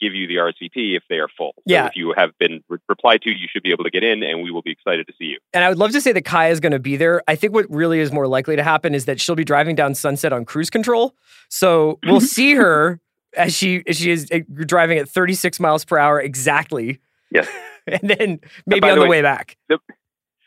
give 0.00 0.14
you 0.14 0.26
the 0.26 0.36
RSVP 0.36 0.94
if 0.96 1.02
they 1.08 1.16
are 1.16 1.28
full. 1.38 1.52
So 1.56 1.62
Yeah. 1.64 1.86
if 1.86 1.92
you 1.96 2.12
have 2.16 2.36
been 2.38 2.62
re- 2.68 2.78
replied 2.88 3.22
to, 3.22 3.30
you 3.30 3.46
should 3.50 3.62
be 3.62 3.70
able 3.70 3.84
to 3.84 3.90
get 3.90 4.02
in, 4.04 4.22
and 4.22 4.42
we 4.42 4.50
will 4.50 4.60
be 4.62 4.70
excited 4.72 5.06
to 5.06 5.12
see 5.18 5.24
you. 5.26 5.38
And 5.54 5.64
I 5.64 5.68
would 5.70 5.78
love 5.78 5.92
to 5.92 6.00
say 6.02 6.12
that 6.12 6.24
Kaya 6.26 6.50
is 6.52 6.60
going 6.60 6.72
to 6.72 6.78
be 6.78 6.96
there. 6.96 7.22
I 7.28 7.34
think 7.34 7.54
what 7.54 7.64
really 7.70 8.00
is 8.00 8.12
more 8.12 8.26
likely 8.26 8.56
to 8.56 8.62
happen 8.62 8.94
is 8.94 9.06
that 9.06 9.20
she'll 9.22 9.36
be 9.36 9.44
driving 9.44 9.74
down 9.74 9.94
Sunset 9.94 10.32
on 10.34 10.44
cruise 10.44 10.68
control. 10.68 11.14
So 11.48 11.98
we'll 12.04 12.20
see 12.36 12.54
her 12.56 13.00
as 13.36 13.54
she 13.54 13.82
as 13.86 13.96
she 13.96 14.10
is 14.10 14.28
uh, 14.32 14.40
driving 14.66 14.98
at 14.98 15.08
36 15.08 15.60
miles 15.60 15.84
per 15.84 15.96
hour 15.98 16.20
exactly. 16.20 16.98
Yes. 17.30 17.48
and 17.86 18.00
then 18.10 18.40
maybe 18.66 18.86
on 18.88 18.96
the 18.96 18.96
the 18.96 19.00
way- 19.02 19.08
way 19.08 19.22
back. 19.22 19.56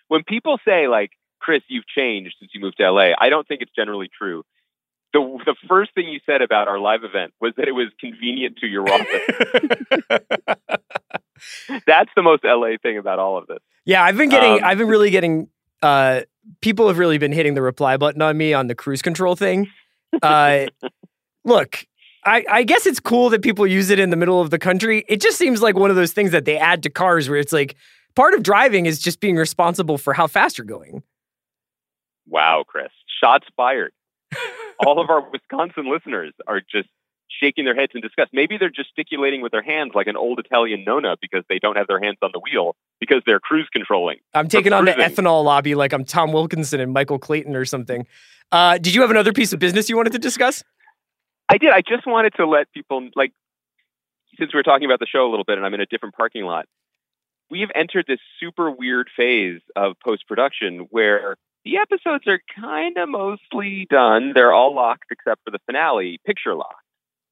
When 0.10 0.24
people 0.28 0.60
say 0.66 0.88
like 0.88 1.12
chris 1.40 1.62
you've 1.70 1.88
changed 1.88 2.36
since 2.40 2.52
you 2.54 2.60
moved 2.60 2.76
to 2.78 2.92
la 2.92 3.12
i 3.20 3.30
don't 3.30 3.48
think 3.48 3.62
it's 3.62 3.72
generally 3.76 4.10
true 4.16 4.44
the, 5.12 5.40
the 5.46 5.56
first 5.68 5.92
thing 5.96 6.08
you 6.08 6.20
said 6.26 6.44
about 6.44 6.68
our 6.68 6.78
live 6.78 7.04
event 7.04 7.34
was 7.42 7.54
that 7.58 7.68
it 7.68 7.72
was 7.72 7.88
convenient 8.00 8.58
to 8.58 8.68
your 8.68 8.88
office 8.88 9.08
that's 11.88 12.12
the 12.16 12.22
most 12.22 12.44
la 12.44 12.68
thing 12.84 12.98
about 12.98 13.18
all 13.18 13.38
of 13.38 13.48
this 13.48 13.60
Yeah, 13.86 14.04
I've 14.04 14.18
been 14.18 14.30
getting, 14.30 14.54
Um, 14.54 14.60
I've 14.64 14.78
been 14.78 14.88
really 14.88 15.10
getting, 15.10 15.48
uh, 15.82 16.22
people 16.62 16.88
have 16.88 16.98
really 16.98 17.18
been 17.18 17.32
hitting 17.32 17.54
the 17.56 17.62
reply 17.62 17.98
button 17.98 18.22
on 18.22 18.38
me 18.38 18.54
on 18.54 18.68
the 18.68 18.76
cruise 18.76 19.02
control 19.02 19.36
thing. 19.36 19.68
Uh, 20.22 20.68
look, 21.46 21.86
I, 22.26 22.46
I 22.50 22.64
guess 22.64 22.86
it's 22.86 23.00
cool 23.00 23.30
that 23.30 23.42
people 23.42 23.66
use 23.66 23.90
it 23.90 24.00
in 24.00 24.10
the 24.10 24.18
middle 24.18 24.42
of 24.42 24.50
the 24.50 24.60
country. 24.60 25.06
It 25.08 25.22
just 25.22 25.38
seems 25.38 25.62
like 25.62 25.76
one 25.76 25.90
of 25.90 25.96
those 25.96 26.12
things 26.12 26.32
that 26.32 26.46
they 26.46 26.58
add 26.58 26.84
to 26.84 26.90
cars 26.90 27.30
where 27.30 27.40
it's 27.40 27.54
like 27.54 27.76
part 28.20 28.34
of 28.34 28.44
driving 28.44 28.86
is 28.86 29.00
just 29.00 29.22
being 29.22 29.38
responsible 29.38 29.98
for 29.98 30.14
how 30.14 30.28
fast 30.28 30.58
you're 30.58 30.66
going. 30.66 31.02
wow 32.28 32.66
chris 32.68 32.92
shots 33.22 33.48
fired 33.56 33.94
all 34.86 35.00
of 35.00 35.10
our 35.10 35.22
wisconsin 35.32 35.90
listeners 35.90 36.34
are 36.46 36.60
just 36.60 36.90
shaking 37.30 37.64
their 37.64 37.76
heads 37.76 37.94
in 37.96 38.02
disgust 38.02 38.32
maybe 38.34 38.58
they're 38.58 38.70
gesticulating 38.70 39.42
with 39.42 39.54
their 39.54 39.62
hands 39.62 39.92
like 39.96 40.08
an 40.08 40.18
old 40.18 40.38
italian 40.38 40.84
nona 40.86 41.16
because 41.22 41.46
they 41.48 41.60
don't 41.60 41.78
have 41.78 41.88
their 41.88 42.02
hands 42.02 42.18
on 42.22 42.30
the 42.34 42.40
wheel 42.40 42.76
because 43.00 43.22
they're 43.26 43.40
cruise 43.40 43.70
controlling 43.72 44.18
I'm 44.34 44.50
taking 44.50 44.74
on 44.74 44.84
the 44.84 44.92
ethanol 44.92 45.46
lobby 45.46 45.74
like 45.74 45.94
I'm 45.94 46.04
Tom 46.04 46.34
Wilkinson 46.34 46.82
and 46.82 46.92
Michael 46.92 47.20
Clayton 47.20 47.56
or 47.56 47.64
something. 47.64 48.06
Uh, 48.52 48.78
did 48.80 48.96
you 48.96 49.02
have 49.02 49.12
another 49.12 49.32
piece 49.32 49.54
of 49.54 49.60
business 49.60 49.90
you 49.90 49.96
wanted 49.96 50.12
to 50.12 50.20
discuss? 50.20 50.64
I 51.48 51.58
did. 51.58 51.70
I 51.72 51.82
just 51.82 52.06
wanted 52.08 52.34
to 52.36 52.48
let 52.48 52.72
people 52.74 53.08
like 53.16 53.32
since 54.38 54.54
we're 54.54 54.64
talking 54.64 54.86
about 54.86 55.00
the 55.00 55.06
show 55.06 55.26
a 55.26 55.30
little 55.30 55.46
bit 55.46 55.58
and 55.58 55.66
I'm 55.66 55.74
in 55.74 55.82
a 55.82 55.86
different 55.86 56.16
parking 56.16 56.44
lot. 56.44 56.66
We've 57.50 57.70
entered 57.74 58.06
this 58.08 58.20
super 58.40 58.70
weird 58.70 59.10
phase 59.16 59.62
of 59.76 59.96
post 60.04 60.28
production 60.28 60.88
where 60.92 61.36
the 61.66 61.78
episodes 61.78 62.28
are 62.28 62.40
kind 62.60 62.98
of 62.98 63.10
mostly 63.10 63.88
done. 63.90 64.34
They're 64.34 64.54
all 64.54 64.74
locked 64.74 65.12
except 65.12 65.44
for 65.44 65.52
the 65.52 65.60
finale, 65.66 66.20
picture 66.26 66.54
locked. 66.54 66.84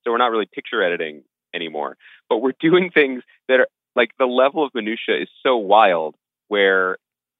So 0.03 0.11
we're 0.11 0.17
not 0.17 0.31
really 0.31 0.47
picture 0.51 0.83
editing 0.83 1.23
anymore. 1.53 1.97
But 2.29 2.37
we're 2.37 2.53
doing 2.59 2.89
things 2.91 3.23
that 3.47 3.59
are 3.59 3.67
like 3.95 4.11
the 4.19 4.25
level 4.25 4.63
of 4.63 4.73
minutia 4.75 5.21
is 5.21 5.29
so 5.43 5.57
wild 5.57 6.15
where 6.47 6.97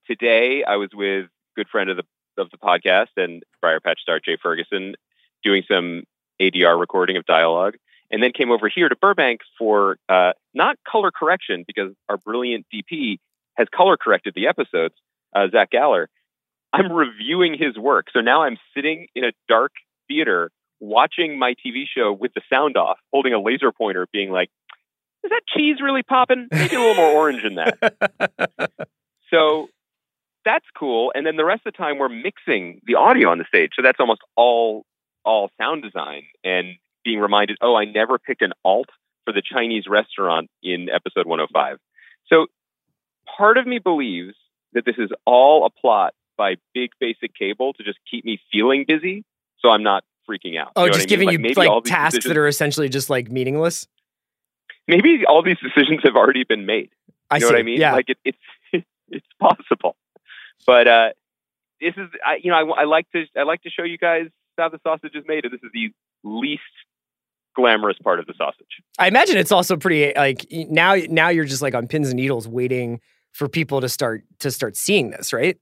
today 0.07 0.63
I 0.63 0.77
was 0.77 0.89
with 0.93 1.27
good 1.55 1.67
friend 1.69 1.89
of 1.89 1.98
the 1.98 2.03
of 2.38 2.51
the 2.51 2.57
podcast 2.57 3.07
and 3.17 3.43
Briarpatch 3.63 4.00
star 4.00 4.19
Jay 4.19 4.38
Ferguson 4.41 4.96
doing 5.43 5.63
some 5.67 6.03
ADR 6.39 6.79
recording 6.79 7.17
of 7.17 7.25
dialogue, 7.25 7.75
and 8.12 8.22
then 8.22 8.32
came 8.32 8.52
over 8.52 8.70
here 8.70 8.90
to 8.90 8.96
Burbank 8.96 9.42
for 9.58 9.98
uh, 10.10 10.32
not 10.54 10.78
color 10.90 11.12
correction 11.12 11.64
because 11.66 11.94
our 12.10 12.18
brilliant 12.18 12.66
DP 12.74 13.18
has 13.56 13.68
color 13.74 13.98
corrected 13.98 14.34
the 14.36 14.48
episodes, 14.48 14.96
uh, 15.36 15.48
Zach 15.52 15.72
Galler. 15.72 16.08
I'm 16.74 16.92
reviewing 16.92 17.58
his 17.58 17.78
work, 17.78 18.08
so 18.14 18.20
now 18.20 18.44
I'm 18.44 18.58
sitting 18.76 19.08
in 19.16 19.24
a 19.24 19.32
dark 19.48 19.72
theater 20.08 20.52
watching 20.80 21.40
my 21.40 21.56
TV 21.66 21.84
show 21.88 22.12
with 22.12 22.34
the 22.34 22.42
sound 22.52 22.78
off, 22.78 22.98
holding 23.12 23.34
a 23.34 23.42
laser 23.42 23.72
pointer, 23.72 24.08
being 24.12 24.32
like, 24.32 24.50
"Is 25.24 25.32
that 25.32 25.42
cheese 25.48 25.78
really 25.82 26.04
popping? 26.04 26.48
Maybe 26.52 26.76
a 26.76 26.80
little 26.80 26.96
more 26.96 27.12
orange 27.12 27.44
in 27.44 27.56
that." 27.56 28.72
So 29.30 29.68
that's 30.46 30.66
cool. 30.78 31.12
And 31.14 31.26
then 31.26 31.36
the 31.36 31.46
rest 31.46 31.64
of 31.66 31.74
the 31.74 31.78
time 31.78 31.98
we're 31.98 32.10
mixing 32.10 32.82
the 32.86 32.96
audio 32.96 33.30
on 33.30 33.38
the 33.38 33.46
stage. 33.46 33.72
So 33.76 33.82
that's 33.82 34.00
almost 34.00 34.22
all 34.36 34.86
all 35.26 35.50
sound 35.60 35.84
design 35.84 36.24
and 36.44 36.76
being 37.08 37.20
reminded, 37.20 37.58
oh, 37.62 37.74
I 37.74 37.86
never 37.86 38.20
picked 38.20 38.42
an 38.42 38.52
alt 38.66 38.90
for 39.24 39.32
the 39.34 39.42
Chinese 39.42 39.86
restaurant 39.88 40.50
in 40.62 40.90
episode 40.90 41.26
105. 41.26 41.78
So 42.28 42.48
part 43.38 43.58
of 43.58 43.66
me 43.66 43.80
believes 43.80 44.36
that 44.74 44.84
this 44.86 44.96
is 44.98 45.10
all 45.26 45.66
a 45.66 45.70
plot 45.70 46.14
by 46.38 46.56
big 46.74 46.90
basic 47.00 47.34
cable 47.34 47.72
to 47.74 47.84
just 47.84 47.98
keep 48.12 48.26
me 48.26 48.40
feeling 48.52 48.84
busy 48.86 49.24
so 49.60 49.70
I'm 49.70 49.84
not 49.84 50.04
freaking 50.30 50.60
out. 50.60 50.74
Oh, 50.76 50.84
You 50.84 50.92
know 50.92 50.94
just 50.98 51.00
I 51.00 51.00
mean? 51.04 51.08
giving 51.08 51.28
Like, 51.28 51.34
you 51.34 51.40
maybe 51.40 51.56
like 51.56 51.84
tasks 51.86 52.26
that 52.26 52.36
are 52.38 52.48
essentially 52.48 52.90
just 52.90 53.10
like 53.10 53.32
meaningless. 53.32 53.88
maybe 54.86 55.24
all 55.26 55.42
these 55.42 55.58
decisions 55.64 56.02
have 56.04 56.16
already 56.18 56.44
been 56.44 56.66
made. 56.66 56.90
I 57.32 57.36
You 57.38 57.42
know 57.42 57.48
see. 57.48 57.54
what 57.54 57.60
I 57.60 57.64
mean? 57.64 57.80
Yeah. 57.80 57.94
Like 57.94 58.10
it, 58.10 58.18
it's 58.26 58.38
it's 59.10 59.26
possible. 59.40 59.96
But 60.66 60.88
uh, 60.88 61.10
this 61.80 61.94
is 61.96 62.10
I, 62.26 62.40
you 62.44 62.52
know 62.52 62.58
I, 62.74 62.82
I 62.82 62.84
like 62.84 63.10
to 63.12 63.24
I 63.38 63.44
like 63.44 63.62
to 63.64 63.70
show 63.70 63.84
you 63.84 63.98
guys 63.98 64.28
how 64.58 64.70
the 64.70 64.80
sausage 64.84 65.16
is 65.16 65.24
made, 65.28 65.46
and 65.46 65.54
this 65.54 65.62
is 65.64 65.72
the 65.74 65.92
least 66.24 66.62
glamorous 67.58 67.98
part 68.04 68.20
of 68.20 68.28
the 68.28 68.34
sausage. 68.38 68.82
I 69.00 69.08
imagine 69.08 69.36
it's 69.36 69.52
also 69.52 69.76
pretty 69.76 70.14
like 70.16 70.46
now 70.52 70.96
now 71.10 71.30
you're 71.30 71.46
just 71.46 71.62
like 71.62 71.74
on 71.74 71.88
pins 71.88 72.08
and 72.10 72.18
needles 72.18 72.48
waiting 72.48 73.02
for 73.34 73.50
people 73.50 73.82
to 73.82 73.90
start 73.90 74.24
to 74.40 74.52
start 74.52 74.78
seeing 74.78 75.10
this, 75.10 75.34
right? 75.34 75.58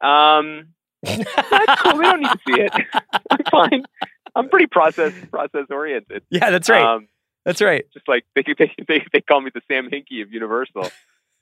Um, 0.00 0.68
that's 1.02 1.82
cool. 1.82 1.98
They 1.98 2.04
don't 2.04 2.20
need 2.20 2.30
to 2.30 2.38
see 2.48 2.60
it. 2.62 2.72
I'm 3.30 3.38
fine. 3.50 3.84
I'm 4.34 4.48
pretty 4.48 4.66
process 4.66 5.12
process 5.30 5.66
oriented. 5.70 6.22
yeah, 6.30 6.50
that's 6.50 6.70
right. 6.70 6.82
Um, 6.82 7.06
that's 7.44 7.60
right. 7.60 7.84
just 7.92 8.08
like 8.08 8.24
they 8.34 8.42
they 8.58 8.72
they, 8.88 9.04
they 9.12 9.20
call 9.20 9.42
me 9.42 9.50
the 9.54 9.60
Sam 9.68 9.90
Hinkie 9.90 10.22
of 10.22 10.32
Universal. 10.32 10.90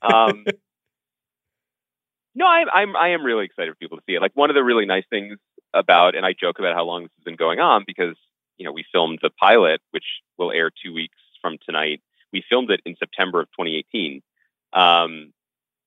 Um, 0.01 0.45
no, 2.35 2.45
I'm 2.45 2.67
I'm 2.73 2.95
I 2.97 3.09
am 3.09 3.23
really 3.23 3.45
excited 3.45 3.71
for 3.71 3.77
people 3.77 3.97
to 3.97 4.03
see 4.05 4.15
it. 4.15 4.21
Like 4.21 4.35
one 4.35 4.49
of 4.49 4.55
the 4.55 4.63
really 4.63 4.85
nice 4.85 5.05
things 5.09 5.37
about, 5.73 6.15
and 6.15 6.25
I 6.25 6.33
joke 6.33 6.59
about 6.59 6.75
how 6.75 6.83
long 6.83 7.03
this 7.03 7.11
has 7.17 7.23
been 7.23 7.35
going 7.35 7.59
on 7.59 7.83
because 7.85 8.15
you 8.59 8.65
know 8.65 8.71
we 8.71 8.85
filmed 8.91 9.19
the 9.21 9.31
pilot, 9.31 9.81
which 9.91 10.05
will 10.37 10.51
air 10.51 10.69
two 10.69 10.93
weeks 10.93 11.17
from 11.41 11.57
tonight. 11.65 12.01
We 12.31 12.43
filmed 12.47 12.69
it 12.69 12.81
in 12.85 12.95
September 12.97 13.41
of 13.41 13.47
2018. 13.59 14.21
Um, 14.73 15.33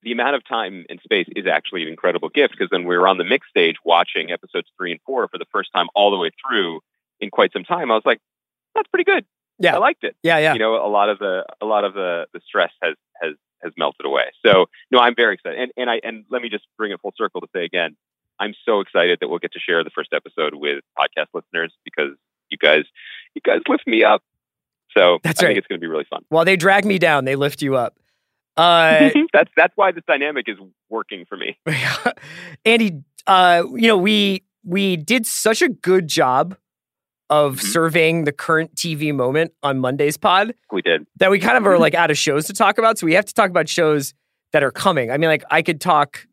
the 0.02 0.10
amount 0.10 0.34
of 0.34 0.44
time 0.44 0.84
and 0.88 0.98
space 1.04 1.28
is 1.36 1.46
actually 1.46 1.82
an 1.82 1.88
incredible 1.88 2.28
gift 2.28 2.54
because 2.58 2.70
then 2.70 2.84
we 2.84 2.96
were 2.96 3.06
on 3.06 3.18
the 3.18 3.24
mix 3.24 3.48
stage 3.48 3.76
watching 3.84 4.32
episodes 4.32 4.66
three 4.76 4.90
and 4.90 5.00
four 5.06 5.28
for 5.28 5.38
the 5.38 5.46
first 5.52 5.70
time 5.72 5.86
all 5.94 6.10
the 6.10 6.16
way 6.16 6.30
through 6.44 6.80
in 7.20 7.30
quite 7.30 7.52
some 7.52 7.62
time. 7.62 7.92
I 7.92 7.94
was 7.94 8.02
like, 8.04 8.18
that's 8.74 8.88
pretty 8.88 9.04
good. 9.04 9.24
Yeah. 9.58 9.76
I 9.76 9.78
liked 9.78 10.02
it 10.02 10.16
Yeah, 10.22 10.38
yeah. 10.38 10.54
you 10.54 10.58
know 10.58 10.74
a 10.84 10.88
lot 10.88 11.08
of 11.08 11.18
the 11.18 11.44
a 11.60 11.66
lot 11.66 11.84
of 11.84 11.94
the 11.94 12.26
the 12.32 12.40
stress 12.44 12.72
has 12.82 12.94
has 13.22 13.34
has 13.62 13.72
melted 13.76 14.04
away 14.04 14.24
so 14.44 14.66
no 14.90 14.98
i'm 14.98 15.14
very 15.14 15.34
excited 15.34 15.56
and 15.56 15.72
and 15.76 15.88
i 15.88 16.00
and 16.02 16.24
let 16.30 16.42
me 16.42 16.48
just 16.48 16.64
bring 16.76 16.90
it 16.90 17.00
full 17.00 17.14
circle 17.16 17.40
to 17.40 17.46
say 17.54 17.64
again 17.64 17.94
i'm 18.40 18.54
so 18.64 18.80
excited 18.80 19.18
that 19.20 19.28
we'll 19.28 19.38
get 19.38 19.52
to 19.52 19.60
share 19.60 19.84
the 19.84 19.90
first 19.90 20.12
episode 20.12 20.54
with 20.54 20.82
podcast 20.98 21.26
listeners 21.32 21.72
because 21.84 22.10
you 22.52 22.58
guys 22.58 22.84
you 23.34 23.40
guys 23.44 23.60
lift 23.68 23.86
me 23.86 24.04
up 24.04 24.22
so 24.96 25.18
That's 25.24 25.40
i 25.42 25.46
right. 25.46 25.48
think 25.50 25.58
it's 25.58 25.66
going 25.66 25.80
to 25.80 25.84
be 25.84 25.88
really 25.88 26.06
fun 26.08 26.22
While 26.28 26.44
they 26.44 26.56
drag 26.56 26.84
me 26.84 26.98
down, 26.98 27.24
they 27.24 27.34
lift 27.34 27.62
you 27.62 27.76
up. 27.76 27.98
Uh, 28.56 29.08
that's 29.32 29.50
that's 29.56 29.72
why 29.76 29.90
this 29.92 30.04
dynamic 30.06 30.44
is 30.48 30.58
working 30.90 31.24
for 31.26 31.36
me 31.38 31.58
Andy, 32.64 33.02
uh, 33.26 33.62
you 33.74 33.88
know, 33.88 33.96
we 33.96 34.44
we 34.64 34.96
did 34.96 35.26
such 35.26 35.62
a 35.62 35.68
good 35.68 36.06
job 36.08 36.56
of 37.30 37.56
Mhm. 37.56 37.60
surveying 37.72 38.24
the 38.24 38.32
current 38.32 38.74
TV 38.74 39.12
moment 39.14 39.52
on 39.62 39.78
Monday's 39.78 40.18
pod 40.18 40.54
we 40.70 40.82
did 40.82 41.06
that 41.16 41.30
we 41.30 41.38
kind 41.38 41.56
of 41.56 41.66
are 41.66 41.78
like 41.78 41.94
out 41.94 42.10
of 42.10 42.18
shows 42.18 42.44
to 42.46 42.52
talk 42.52 42.76
about. 42.78 42.98
So 42.98 43.06
we 43.06 43.14
have 43.14 43.24
to 43.24 43.34
talk 43.34 43.48
about 43.48 43.68
shows 43.68 44.12
that 44.52 44.62
are 44.62 44.70
coming. 44.70 45.10
I 45.10 45.16
mean, 45.16 45.30
like 45.30 45.44
I 45.50 45.62
could 45.62 45.80
talk. 45.80 46.26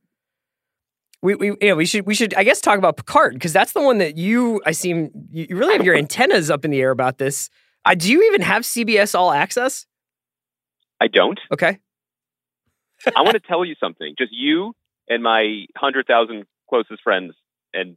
We, 1.22 1.36
we 1.36 1.56
know 1.62 1.76
we 1.76 1.86
should 1.86 2.06
we 2.06 2.16
should 2.16 2.34
I 2.36 2.44
guess 2.44 2.62
talk 2.62 2.78
about 2.78 2.98
Picard 2.98 3.34
because 3.34 3.52
that's 3.52 3.74
the 3.74 3.82
one 3.82 3.98
that 3.98 4.18
you 4.18 4.62
I 4.66 4.72
seem 4.72 5.12
you 5.32 5.48
really 5.50 5.74
have 5.74 5.86
your 5.86 5.96
antennas 5.96 6.50
up 6.50 6.64
in 6.64 6.72
the 6.72 6.82
air 6.82 6.92
about 6.92 7.18
this. 7.18 7.50
Uh, 7.86 7.96
do 7.96 8.12
you 8.12 8.24
even 8.28 8.42
have 8.42 8.64
CBS 8.64 9.16
All 9.16 9.32
Access? 9.32 9.86
i 11.02 11.08
don't 11.08 11.40
Okay, 11.52 11.80
i 13.16 13.22
want 13.22 13.34
to 13.34 13.40
tell 13.40 13.64
you 13.64 13.76
something 13.80 14.16
just 14.18 14.34
you 14.34 14.74
and 15.08 15.24
my 15.24 15.66
100000 15.80 16.46
closest 16.70 17.02
friends 17.02 17.34
and 17.74 17.96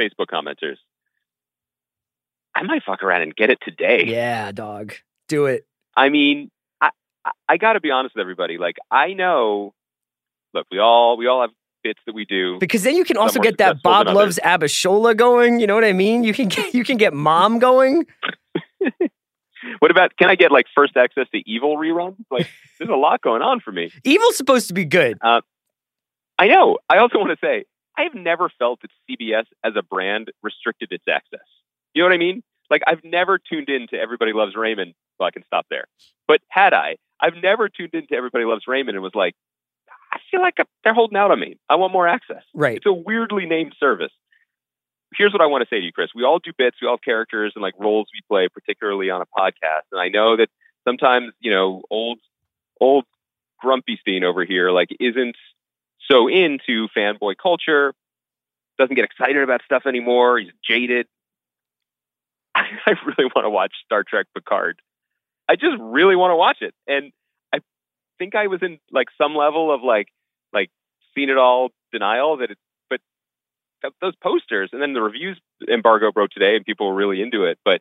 facebook 0.00 0.28
commenters 0.32 0.76
i 2.54 2.62
might 2.62 2.82
fuck 2.84 3.02
around 3.02 3.20
and 3.20 3.36
get 3.36 3.50
it 3.50 3.58
today 3.62 4.04
yeah, 4.06 4.50
dog, 4.52 4.94
do 5.28 5.46
it. 5.46 5.66
I 5.96 6.08
mean, 6.08 6.50
I 6.80 6.90
I, 7.24 7.30
I 7.48 7.56
got 7.56 7.74
to 7.74 7.80
be 7.80 7.90
honest 7.90 8.14
with 8.14 8.22
everybody. 8.22 8.58
Like, 8.58 8.76
I 8.90 9.12
know. 9.12 9.74
Look, 10.54 10.66
we 10.70 10.78
all 10.78 11.16
we 11.16 11.26
all 11.26 11.42
have 11.42 11.50
bits 11.82 12.00
that 12.06 12.14
we 12.14 12.24
do. 12.24 12.58
Because 12.58 12.82
then 12.82 12.96
you 12.96 13.04
can 13.04 13.16
also 13.16 13.40
get 13.40 13.58
that 13.58 13.82
Bob 13.82 14.06
loves 14.08 14.38
Abishola 14.44 15.16
going. 15.16 15.60
You 15.60 15.66
know 15.66 15.74
what 15.74 15.84
I 15.84 15.92
mean? 15.92 16.24
You 16.24 16.32
can 16.32 16.48
get 16.48 16.74
you 16.74 16.84
can 16.84 16.96
get 16.96 17.14
mom 17.14 17.58
going. 17.58 18.06
What 19.80 19.90
about? 19.90 20.16
Can 20.16 20.30
I 20.30 20.34
get 20.34 20.52
like 20.52 20.66
first 20.74 20.96
access 20.96 21.26
to 21.34 21.38
Evil 21.50 21.76
reruns? 21.76 22.16
Like, 22.30 22.48
there's 22.78 22.90
a 22.90 22.96
lot 22.96 23.20
going 23.20 23.42
on 23.42 23.60
for 23.60 23.72
me. 23.72 23.90
Evil's 24.04 24.36
supposed 24.36 24.68
to 24.68 24.74
be 24.74 24.84
good. 24.84 25.18
Uh, 25.20 25.40
I 26.38 26.46
know. 26.48 26.78
I 26.88 26.98
also 26.98 27.18
want 27.18 27.30
to 27.30 27.44
say 27.44 27.64
I 27.96 28.02
have 28.02 28.14
never 28.14 28.50
felt 28.58 28.80
that 28.82 28.90
CBS 29.08 29.44
as 29.64 29.74
a 29.76 29.82
brand 29.82 30.30
restricted 30.42 30.88
its 30.92 31.04
access. 31.08 31.46
You 31.94 32.02
know 32.02 32.08
what 32.08 32.14
I 32.14 32.18
mean? 32.18 32.42
Like, 32.70 32.82
I've 32.86 33.02
never 33.02 33.38
tuned 33.38 33.68
in 33.68 33.88
to 33.88 33.96
Everybody 33.96 34.32
Loves 34.32 34.54
Raymond. 34.54 34.94
Well, 35.18 35.26
I 35.26 35.30
can 35.30 35.44
stop 35.44 35.66
there. 35.70 35.86
But 36.26 36.40
had 36.48 36.74
I, 36.74 36.96
I've 37.20 37.34
never 37.42 37.68
tuned 37.68 37.94
in 37.94 38.06
to 38.08 38.14
Everybody 38.14 38.44
Loves 38.44 38.64
Raymond 38.68 38.96
and 38.96 39.02
was 39.02 39.14
like, 39.14 39.34
feel 40.30 40.40
like 40.40 40.56
they're 40.84 40.94
holding 40.94 41.16
out 41.16 41.30
on 41.30 41.40
me. 41.40 41.58
I 41.68 41.76
want 41.76 41.92
more 41.92 42.08
access. 42.08 42.42
Right. 42.54 42.76
It's 42.76 42.86
a 42.86 42.92
weirdly 42.92 43.46
named 43.46 43.74
service. 43.78 44.12
Here's 45.14 45.32
what 45.32 45.40
I 45.40 45.46
want 45.46 45.62
to 45.62 45.74
say 45.74 45.80
to 45.80 45.86
you, 45.86 45.92
Chris. 45.92 46.10
We 46.14 46.24
all 46.24 46.38
do 46.38 46.52
bits, 46.56 46.76
we 46.82 46.88
all 46.88 46.94
have 46.94 47.02
characters 47.02 47.52
and 47.54 47.62
like 47.62 47.74
roles 47.78 48.08
we 48.12 48.20
play, 48.28 48.48
particularly 48.48 49.10
on 49.10 49.22
a 49.22 49.26
podcast. 49.26 49.88
And 49.92 50.00
I 50.00 50.08
know 50.08 50.36
that 50.36 50.48
sometimes, 50.86 51.32
you 51.40 51.50
know, 51.50 51.82
old 51.90 52.18
old 52.80 53.04
Grumpy 53.58 53.98
Steen 54.00 54.24
over 54.24 54.44
here 54.44 54.70
like 54.70 54.88
isn't 55.00 55.36
so 56.10 56.28
into 56.28 56.88
fanboy 56.96 57.34
culture, 57.40 57.94
doesn't 58.78 58.94
get 58.94 59.04
excited 59.04 59.42
about 59.42 59.62
stuff 59.64 59.84
anymore. 59.86 60.38
He's 60.38 60.52
jaded. 60.66 61.06
I, 62.54 62.64
I 62.86 62.90
really 63.04 63.30
want 63.34 63.44
to 63.44 63.50
watch 63.50 63.72
Star 63.84 64.04
Trek 64.04 64.26
Picard. 64.34 64.80
I 65.48 65.56
just 65.56 65.76
really 65.80 66.16
want 66.16 66.32
to 66.32 66.36
watch 66.36 66.58
it. 66.60 66.74
And 66.86 67.12
I 67.54 67.60
think 68.18 68.34
I 68.34 68.46
was 68.48 68.60
in 68.62 68.78
like 68.92 69.08
some 69.16 69.34
level 69.34 69.72
of 69.72 69.82
like 69.82 70.08
like 70.52 70.70
seen 71.14 71.30
it 71.30 71.38
all 71.38 71.70
denial 71.92 72.38
that 72.38 72.50
it's 72.50 72.60
but 72.90 73.00
th- 73.82 73.94
those 74.00 74.14
posters 74.16 74.70
and 74.72 74.80
then 74.82 74.92
the 74.92 75.02
reviews 75.02 75.38
embargo 75.68 76.12
broke 76.12 76.30
today 76.30 76.56
and 76.56 76.64
people 76.64 76.88
were 76.88 76.94
really 76.94 77.20
into 77.22 77.44
it. 77.44 77.58
But 77.64 77.80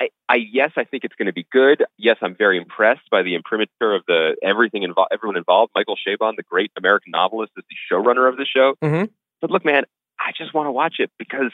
I, 0.00 0.08
I 0.28 0.36
yes, 0.36 0.72
I 0.76 0.84
think 0.84 1.04
it's 1.04 1.14
going 1.14 1.26
to 1.26 1.32
be 1.32 1.46
good. 1.52 1.84
Yes, 1.96 2.16
I'm 2.20 2.34
very 2.34 2.58
impressed 2.58 3.08
by 3.10 3.22
the 3.22 3.34
imprimatur 3.34 3.94
of 3.94 4.02
the 4.06 4.36
everything 4.42 4.82
involved, 4.82 5.12
everyone 5.12 5.36
involved. 5.36 5.72
Michael 5.74 5.96
Chabon, 5.96 6.36
the 6.36 6.42
great 6.42 6.72
American 6.76 7.12
novelist, 7.12 7.52
is 7.56 7.64
the 7.68 7.94
showrunner 7.94 8.28
of 8.28 8.36
the 8.36 8.44
show. 8.44 8.74
Mhm. 8.82 9.10
But 9.40 9.50
look, 9.50 9.64
man, 9.64 9.84
I 10.18 10.32
just 10.36 10.52
want 10.52 10.66
to 10.66 10.72
watch 10.72 10.96
it 10.98 11.10
because 11.18 11.52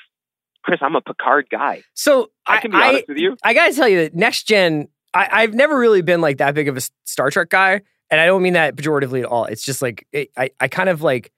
Chris, 0.63 0.79
I'm 0.83 0.97
a 0.97 1.01
Picard 1.01 1.49
guy. 1.51 1.83
So 1.95 2.31
I 2.47 2.57
I 2.57 2.61
can 2.61 2.71
be 2.71 2.77
I, 2.77 2.89
honest 2.89 3.09
with 3.09 3.19
you. 3.19 3.37
I 3.43 3.55
gotta 3.55 3.75
tell 3.75 3.89
you 3.89 4.03
that 4.03 4.15
next 4.15 4.45
gen. 4.45 4.89
I, 5.13 5.29
I've 5.31 5.55
never 5.55 5.77
really 5.77 6.03
been 6.03 6.21
like 6.21 6.39
that 6.39 6.55
big 6.55 6.69
of 6.69 6.77
a 6.77 6.81
Star 7.05 7.31
Trek 7.31 7.51
guy, 7.51 7.83
and 8.11 8.21
I 8.21 8.27
don't 8.27 8.43
mean 8.43 8.55
that 8.55 8.77
pejoratively 8.77 9.21
at 9.21 9.27
all. 9.27 9.45
It's 9.45 9.65
just 9.65 9.83
like 9.83 10.07
it, 10.13 10.31
I 10.37 10.51
I 10.61 10.69
kind 10.69 10.89
of 10.89 11.03
like. 11.03 11.33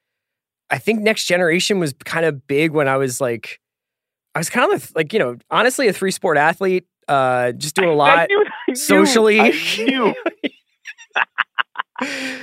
I 0.71 0.79
think 0.79 1.02
Next 1.02 1.26
Generation 1.26 1.81
was 1.81 1.93
kind 2.05 2.25
of 2.25 2.47
big 2.47 2.71
when 2.71 2.88
I 2.88 2.97
was 2.97 3.21
like, 3.21 3.61
I 4.35 4.38
was 4.38 4.49
kind 4.49 4.73
of 4.73 4.91
like 4.95 5.12
you 5.12 5.19
know 5.19 5.37
honestly 5.50 5.87
a 5.88 5.93
three 5.93 6.11
sport 6.11 6.38
athlete, 6.38 6.87
uh, 7.09 7.52
just 7.52 7.75
doing 7.76 7.91
a 7.91 7.95
lot. 7.95 8.29
knew, 8.31 8.41
I 8.47 8.50
knew, 8.69 8.75
socially. 8.75 9.41
I 9.41 9.50
knew. 9.79 10.14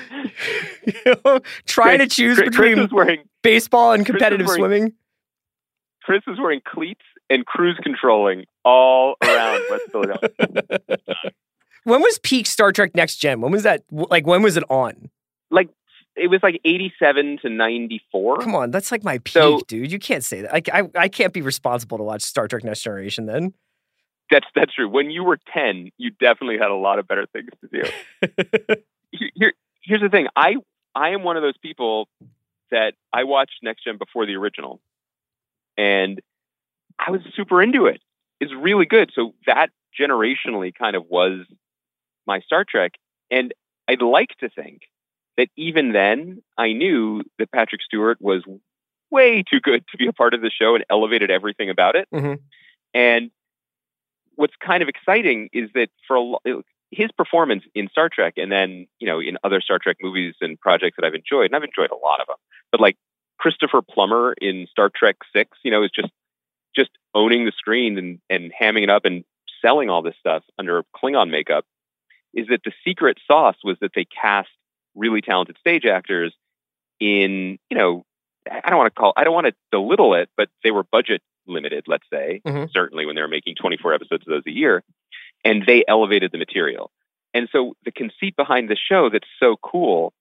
you 0.86 1.16
know, 1.26 1.40
trying 1.66 2.00
to 2.00 2.08
choose 2.08 2.38
Chris, 2.38 2.50
between 2.50 2.76
Chris 2.76 2.92
wearing 2.92 3.24
baseball 3.42 3.94
and 3.94 4.06
Chris 4.06 4.14
competitive 4.14 4.48
wearing- 4.48 4.60
swimming. 4.60 4.94
Chris 6.04 6.22
is 6.28 6.40
wearing 6.40 6.62
cleats 6.66 7.04
and 7.30 7.46
cruise 7.46 7.78
controlling 7.84 8.46
all 8.66 9.16
around 9.24 9.62
West 9.70 9.84
Philadelphia. 9.92 10.30
When 11.90 12.02
was 12.02 12.20
peak 12.20 12.46
Star 12.48 12.72
Trek 12.72 12.96
Next 12.96 13.18
Gen? 13.18 13.42
When 13.42 13.52
was 13.52 13.64
that? 13.64 13.84
Like, 13.92 14.26
when 14.26 14.42
was 14.42 14.56
it 14.58 14.64
on? 14.70 15.10
Like 15.52 15.70
it 16.16 16.28
was 16.30 16.42
like 16.44 16.60
87 16.66 17.40
to 17.44 17.50
94. 17.50 18.38
Come 18.38 18.56
on, 18.56 18.72
that's 18.72 18.92
like 18.92 19.04
my 19.04 19.18
peak, 19.20 19.34
So- 19.34 19.62
dude. 19.68 19.92
You 19.92 20.00
can't 20.00 20.24
say 20.24 20.42
that. 20.42 20.54
I, 20.74 20.80
I, 20.82 20.90
I 20.96 21.08
can't 21.08 21.34
be 21.34 21.42
responsible 21.42 21.98
to 21.98 22.04
watch 22.04 22.22
Star 22.22 22.48
Trek 22.48 22.64
Next 22.64 22.82
Generation 22.82 23.26
then. 23.26 23.54
That's 24.32 24.46
that's 24.54 24.74
true. 24.76 24.88
When 24.88 25.10
you 25.10 25.24
were 25.24 25.40
10, 25.54 25.90
you 25.98 26.12
definitely 26.12 26.60
had 26.60 26.70
a 26.70 26.76
lot 26.76 27.00
of 27.00 27.08
better 27.08 27.26
things 27.34 27.50
to 27.62 27.82
do. 27.82 28.76
Here, 29.36 29.54
here's 29.82 30.02
the 30.02 30.10
thing. 30.10 30.28
I 30.36 30.58
I 30.94 31.10
am 31.10 31.24
one 31.24 31.36
of 31.36 31.42
those 31.42 31.58
people 31.58 32.08
that 32.70 32.94
I 33.12 33.24
watched 33.24 33.56
Next 33.64 33.84
Gen 33.84 33.98
before 33.98 34.28
the 34.28 34.36
original, 34.36 34.80
and 35.78 36.22
I 37.00 37.10
was 37.10 37.22
super 37.36 37.60
into 37.64 37.88
it. 37.88 38.02
It's 38.40 38.54
really 38.54 38.86
good. 38.86 39.12
So 39.16 39.34
that 39.48 39.72
generationally 40.00 40.74
kind 40.76 40.96
of 40.96 41.06
was 41.10 41.40
my 42.30 42.40
Star 42.42 42.64
Trek, 42.64 42.94
and 43.30 43.54
I'd 43.88 44.02
like 44.02 44.30
to 44.40 44.50
think 44.50 44.84
that 45.38 45.50
even 45.58 45.92
then 45.94 46.42
I 46.58 46.74
knew 46.74 47.24
that 47.40 47.52
Patrick 47.52 47.82
Stewart 47.82 48.18
was 48.22 48.44
way 49.12 49.44
too 49.44 49.60
good 49.60 49.84
to 49.92 49.98
be 49.98 50.08
a 50.08 50.14
part 50.14 50.34
of 50.34 50.42
the 50.42 50.52
show 50.52 50.76
and 50.76 50.86
elevated 50.90 51.32
everything 51.32 51.70
about 51.70 51.96
it. 51.96 52.08
Mhm. 52.14 52.40
And 52.94 53.32
what's 54.36 54.56
kind 54.58 54.84
of 54.84 54.90
exciting 54.90 55.50
is 55.52 55.70
that 55.74 55.90
for 56.08 56.40
a 56.46 56.64
his 56.92 57.12
performance 57.12 57.64
in 57.76 57.88
Star 57.90 58.10
Trek 58.10 58.34
and 58.38 58.52
then, 58.52 58.88
you 59.00 59.06
know, 59.06 59.20
in 59.20 59.38
other 59.44 59.62
Star 59.62 59.78
Trek 59.78 59.98
movies 60.02 60.34
and 60.42 60.60
projects 60.60 60.96
that 60.98 61.06
I've 61.06 61.14
enjoyed, 61.14 61.46
and 61.46 61.56
I've 61.56 61.64
enjoyed 61.64 61.92
a 61.92 61.96
lot 61.96 62.20
of 62.20 62.28
them, 62.28 62.38
but 62.72 62.82
like 62.82 62.98
Christopher 63.38 63.82
Plummer 63.82 64.34
in 64.42 64.68
Star 64.72 64.90
Trek 64.90 65.18
Six, 65.34 65.58
you 65.64 65.72
know, 65.72 65.84
is 65.84 65.92
just 65.92 66.12
just 66.76 66.92
owning 67.14 67.46
the 67.46 67.52
screen 67.52 67.98
and, 67.98 68.20
and 68.30 68.52
hamming 68.60 68.84
it 68.84 68.90
up 68.90 69.06
and 69.06 69.24
selling 69.62 69.90
all 69.90 70.02
this 70.02 70.16
stuff 70.20 70.44
under 70.58 70.84
Klingon 70.96 71.30
makeup. 71.30 71.66
Is 72.34 72.48
that 72.48 72.62
the 72.64 72.72
secret 72.86 73.18
sauce 73.28 73.58
was 73.64 73.78
that 73.82 73.92
they 73.96 74.06
cast 74.06 74.50
really 74.96 75.22
talented 75.22 75.58
stage 75.60 75.86
actors 75.86 76.34
in, 77.00 77.58
you 77.70 77.78
know, 77.78 78.06
I 78.50 78.70
don't 78.70 78.78
want 78.78 78.94
to 78.94 79.00
call, 79.00 79.14
I 79.16 79.24
don't 79.24 79.34
want 79.34 79.48
to 79.48 79.54
belittle 79.72 80.16
it, 80.16 80.30
but 80.38 80.50
they 80.64 80.72
were 80.72 80.84
budget 80.84 81.22
limited, 81.48 81.86
let's 81.88 82.06
say, 82.12 82.42
Mhm. 82.46 82.72
certainly 82.72 83.06
when 83.06 83.16
they 83.16 83.22
were 83.22 83.28
making 83.28 83.56
24 83.56 83.94
episodes 83.94 84.28
of 84.28 84.32
those 84.32 84.44
a 84.48 84.52
year, 84.52 84.84
and 85.44 85.66
they 85.66 85.84
elevated 85.88 86.32
the 86.32 86.38
material. 86.38 86.92
And 87.34 87.50
so 87.52 87.76
the 87.84 87.92
conceit 87.92 88.36
behind 88.36 88.70
the 88.70 88.76
show 88.76 89.10
that's 89.10 89.28
so 89.40 89.56
cool 89.58 90.14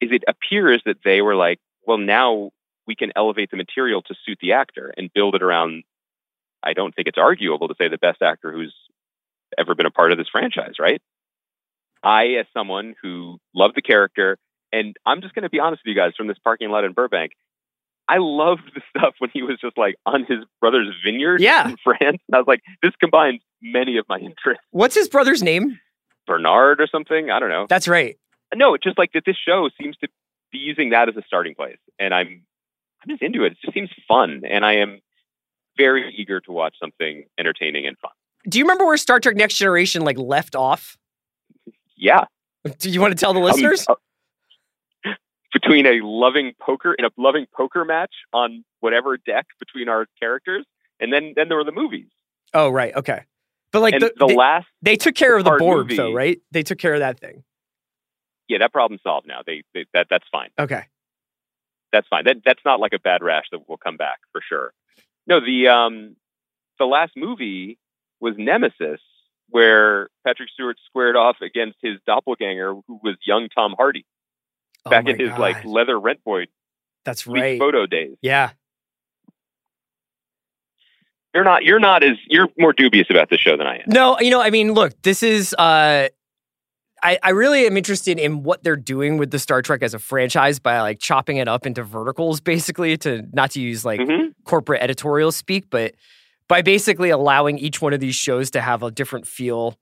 is 0.00 0.10
it 0.12 0.24
appears 0.26 0.82
that 0.84 1.02
they 1.04 1.22
were 1.22 1.36
like, 1.36 1.58
well, 1.86 1.98
now 1.98 2.50
we 2.86 2.94
can 2.94 3.12
elevate 3.14 3.50
the 3.50 3.56
material 3.56 4.02
to 4.02 4.14
suit 4.24 4.38
the 4.40 4.52
actor 4.52 4.92
and 4.96 5.12
build 5.12 5.34
it 5.34 5.42
around. 5.42 5.84
I 6.62 6.72
don't 6.72 6.94
think 6.94 7.08
it's 7.08 7.18
arguable 7.18 7.68
to 7.68 7.74
say 7.76 7.88
the 7.88 7.98
best 7.98 8.22
actor 8.22 8.52
who's 8.52 8.74
ever 9.56 9.74
been 9.74 9.86
a 9.86 9.90
part 9.90 10.12
of 10.12 10.18
this 10.18 10.28
franchise, 10.28 10.74
right? 10.78 11.00
I, 12.02 12.26
as 12.40 12.46
someone 12.54 12.94
who 13.02 13.38
loved 13.54 13.76
the 13.76 13.82
character, 13.82 14.38
and 14.72 14.96
I'm 15.04 15.20
just 15.20 15.34
going 15.34 15.42
to 15.42 15.50
be 15.50 15.60
honest 15.60 15.82
with 15.84 15.94
you 15.94 16.00
guys 16.00 16.12
from 16.16 16.26
this 16.28 16.38
parking 16.42 16.70
lot 16.70 16.84
in 16.84 16.92
Burbank, 16.92 17.32
I 18.08 18.16
loved 18.18 18.62
the 18.74 18.80
stuff 18.96 19.14
when 19.18 19.30
he 19.32 19.42
was 19.42 19.58
just 19.60 19.76
like 19.78 19.96
on 20.06 20.24
his 20.24 20.38
brother's 20.60 20.88
vineyard 21.04 21.40
Yeah. 21.40 21.68
in 21.68 21.76
France. 21.84 22.18
And 22.28 22.34
I 22.34 22.38
was 22.38 22.46
like, 22.46 22.60
this 22.82 22.92
combines 23.00 23.40
many 23.62 23.98
of 23.98 24.06
my 24.08 24.18
interests. 24.18 24.64
What's 24.70 24.94
his 24.94 25.08
brother's 25.08 25.42
name? 25.42 25.78
Bernard 26.26 26.80
or 26.80 26.86
something. 26.86 27.30
I 27.30 27.38
don't 27.40 27.48
know. 27.50 27.66
That's 27.68 27.88
right. 27.88 28.16
No, 28.54 28.74
it's 28.74 28.84
just 28.84 28.98
like 28.98 29.12
that 29.12 29.22
this 29.26 29.36
show 29.36 29.68
seems 29.80 29.96
to 29.98 30.08
be 30.52 30.58
using 30.58 30.90
that 30.90 31.08
as 31.08 31.16
a 31.16 31.22
starting 31.26 31.54
place. 31.54 31.78
And 31.98 32.12
I'm 32.14 32.42
I'm 33.02 33.08
just 33.08 33.22
into 33.22 33.44
it. 33.44 33.52
It 33.52 33.58
just 33.62 33.74
seems 33.74 33.90
fun. 34.08 34.42
And 34.48 34.64
I 34.64 34.74
am 34.76 35.00
very 35.78 36.12
eager 36.16 36.40
to 36.40 36.52
watch 36.52 36.74
something 36.80 37.24
entertaining 37.38 37.86
and 37.86 37.96
fun. 37.98 38.10
Do 38.48 38.58
you 38.58 38.64
remember 38.64 38.84
where 38.86 38.96
Star 38.96 39.20
Trek 39.20 39.36
Next 39.36 39.56
Generation 39.56 40.02
like 40.02 40.18
left 40.18 40.54
off? 40.54 40.96
Yeah. 42.00 42.24
Do 42.78 42.90
you 42.90 43.00
want 43.00 43.12
to 43.12 43.16
tell 43.20 43.32
the 43.34 43.40
Um, 43.40 43.44
listeners? 43.46 43.86
uh, 43.88 43.94
between 45.52 45.86
a 45.86 46.00
loving 46.02 46.52
poker 46.60 46.94
in 46.94 47.04
a 47.04 47.10
loving 47.16 47.46
poker 47.54 47.84
match 47.84 48.14
on 48.32 48.64
whatever 48.80 49.16
deck 49.16 49.46
between 49.58 49.88
our 49.88 50.06
characters, 50.20 50.64
and 51.00 51.12
then 51.12 51.32
then 51.36 51.48
there 51.48 51.56
were 51.56 51.64
the 51.64 51.72
movies. 51.72 52.08
oh, 52.54 52.70
right. 52.70 52.94
Okay. 52.94 53.24
But 53.72 53.82
like 53.82 53.94
and 53.94 54.02
the, 54.02 54.12
the, 54.18 54.26
they, 54.26 54.34
last 54.34 54.66
they 54.82 54.96
took 54.96 55.14
care 55.14 55.36
of 55.36 55.44
the 55.44 55.56
Borg, 55.58 55.86
movie- 55.86 55.96
though, 55.96 56.12
right? 56.12 56.40
They 56.50 56.62
took 56.62 56.78
care 56.78 56.94
of 56.94 57.00
that 57.00 57.18
thing. 57.20 57.44
yeah, 58.48 58.58
that 58.58 58.72
problem's 58.72 59.02
solved 59.02 59.26
now. 59.28 59.40
They, 59.46 59.62
they 59.74 59.86
that 59.94 60.06
that's 60.10 60.26
fine. 60.32 60.50
Okay. 60.58 60.84
That's 61.92 62.06
fine. 62.08 62.24
That 62.24 62.38
that's 62.44 62.60
not 62.64 62.80
like 62.80 62.92
a 62.92 62.98
bad 62.98 63.22
rash 63.22 63.44
that 63.52 63.68
will 63.68 63.76
come 63.76 63.96
back 63.96 64.20
for 64.32 64.40
sure. 64.48 64.72
No, 65.26 65.40
the 65.40 65.68
um 65.68 66.16
the 66.78 66.84
last 66.86 67.12
movie 67.16 67.78
was 68.20 68.34
Nemesis, 68.38 69.00
where 69.50 70.08
Patrick 70.26 70.48
Stewart 70.54 70.76
squared 70.86 71.16
off 71.16 71.36
against 71.42 71.76
his 71.82 71.98
doppelganger, 72.06 72.74
who 72.86 73.00
was 73.02 73.16
young 73.26 73.48
Tom 73.54 73.74
Hardy, 73.76 74.04
Oh 74.86 74.90
back 74.90 75.06
in 75.08 75.18
his 75.18 75.28
God. 75.30 75.38
like 75.38 75.64
leather 75.64 75.98
rent 76.00 76.22
boy 76.24 76.46
That's 77.04 77.26
right. 77.26 77.58
photo 77.58 77.86
days. 77.86 78.16
Yeah. 78.22 78.50
You're 81.34 81.44
not 81.44 81.62
you're 81.64 81.78
not 81.78 82.02
as 82.02 82.16
you're 82.26 82.48
more 82.58 82.72
dubious 82.72 83.06
about 83.08 83.30
this 83.30 83.40
show 83.40 83.56
than 83.56 83.66
I 83.66 83.76
am. 83.76 83.82
No, 83.86 84.18
you 84.18 84.30
know, 84.30 84.40
I 84.40 84.50
mean, 84.50 84.72
look, 84.72 85.00
this 85.02 85.22
is 85.22 85.54
uh 85.54 86.08
I, 87.02 87.18
I 87.22 87.30
really 87.30 87.64
am 87.66 87.76
interested 87.78 88.18
in 88.18 88.42
what 88.42 88.62
they're 88.62 88.76
doing 88.76 89.16
with 89.16 89.30
the 89.30 89.38
Star 89.38 89.62
Trek 89.62 89.82
as 89.82 89.94
a 89.94 89.98
franchise 89.98 90.58
by 90.58 90.80
like 90.82 90.98
chopping 90.98 91.38
it 91.38 91.48
up 91.48 91.64
into 91.66 91.82
verticals, 91.82 92.40
basically, 92.40 92.96
to 92.98 93.26
not 93.32 93.52
to 93.52 93.60
use 93.60 93.84
like 93.84 94.00
Mhm. 94.00 94.34
corporate 94.44 94.82
editorial 94.82 95.32
speak, 95.32 95.70
but 95.70 95.94
by 96.50 96.62
basically 96.62 97.10
allowing 97.10 97.58
each 97.58 97.80
one 97.80 97.92
of 97.92 98.00
these 98.00 98.16
shows 98.16 98.50
to 98.50 98.60
have 98.60 98.82
a 98.82 98.90
different 98.90 99.24
feel 99.24 99.78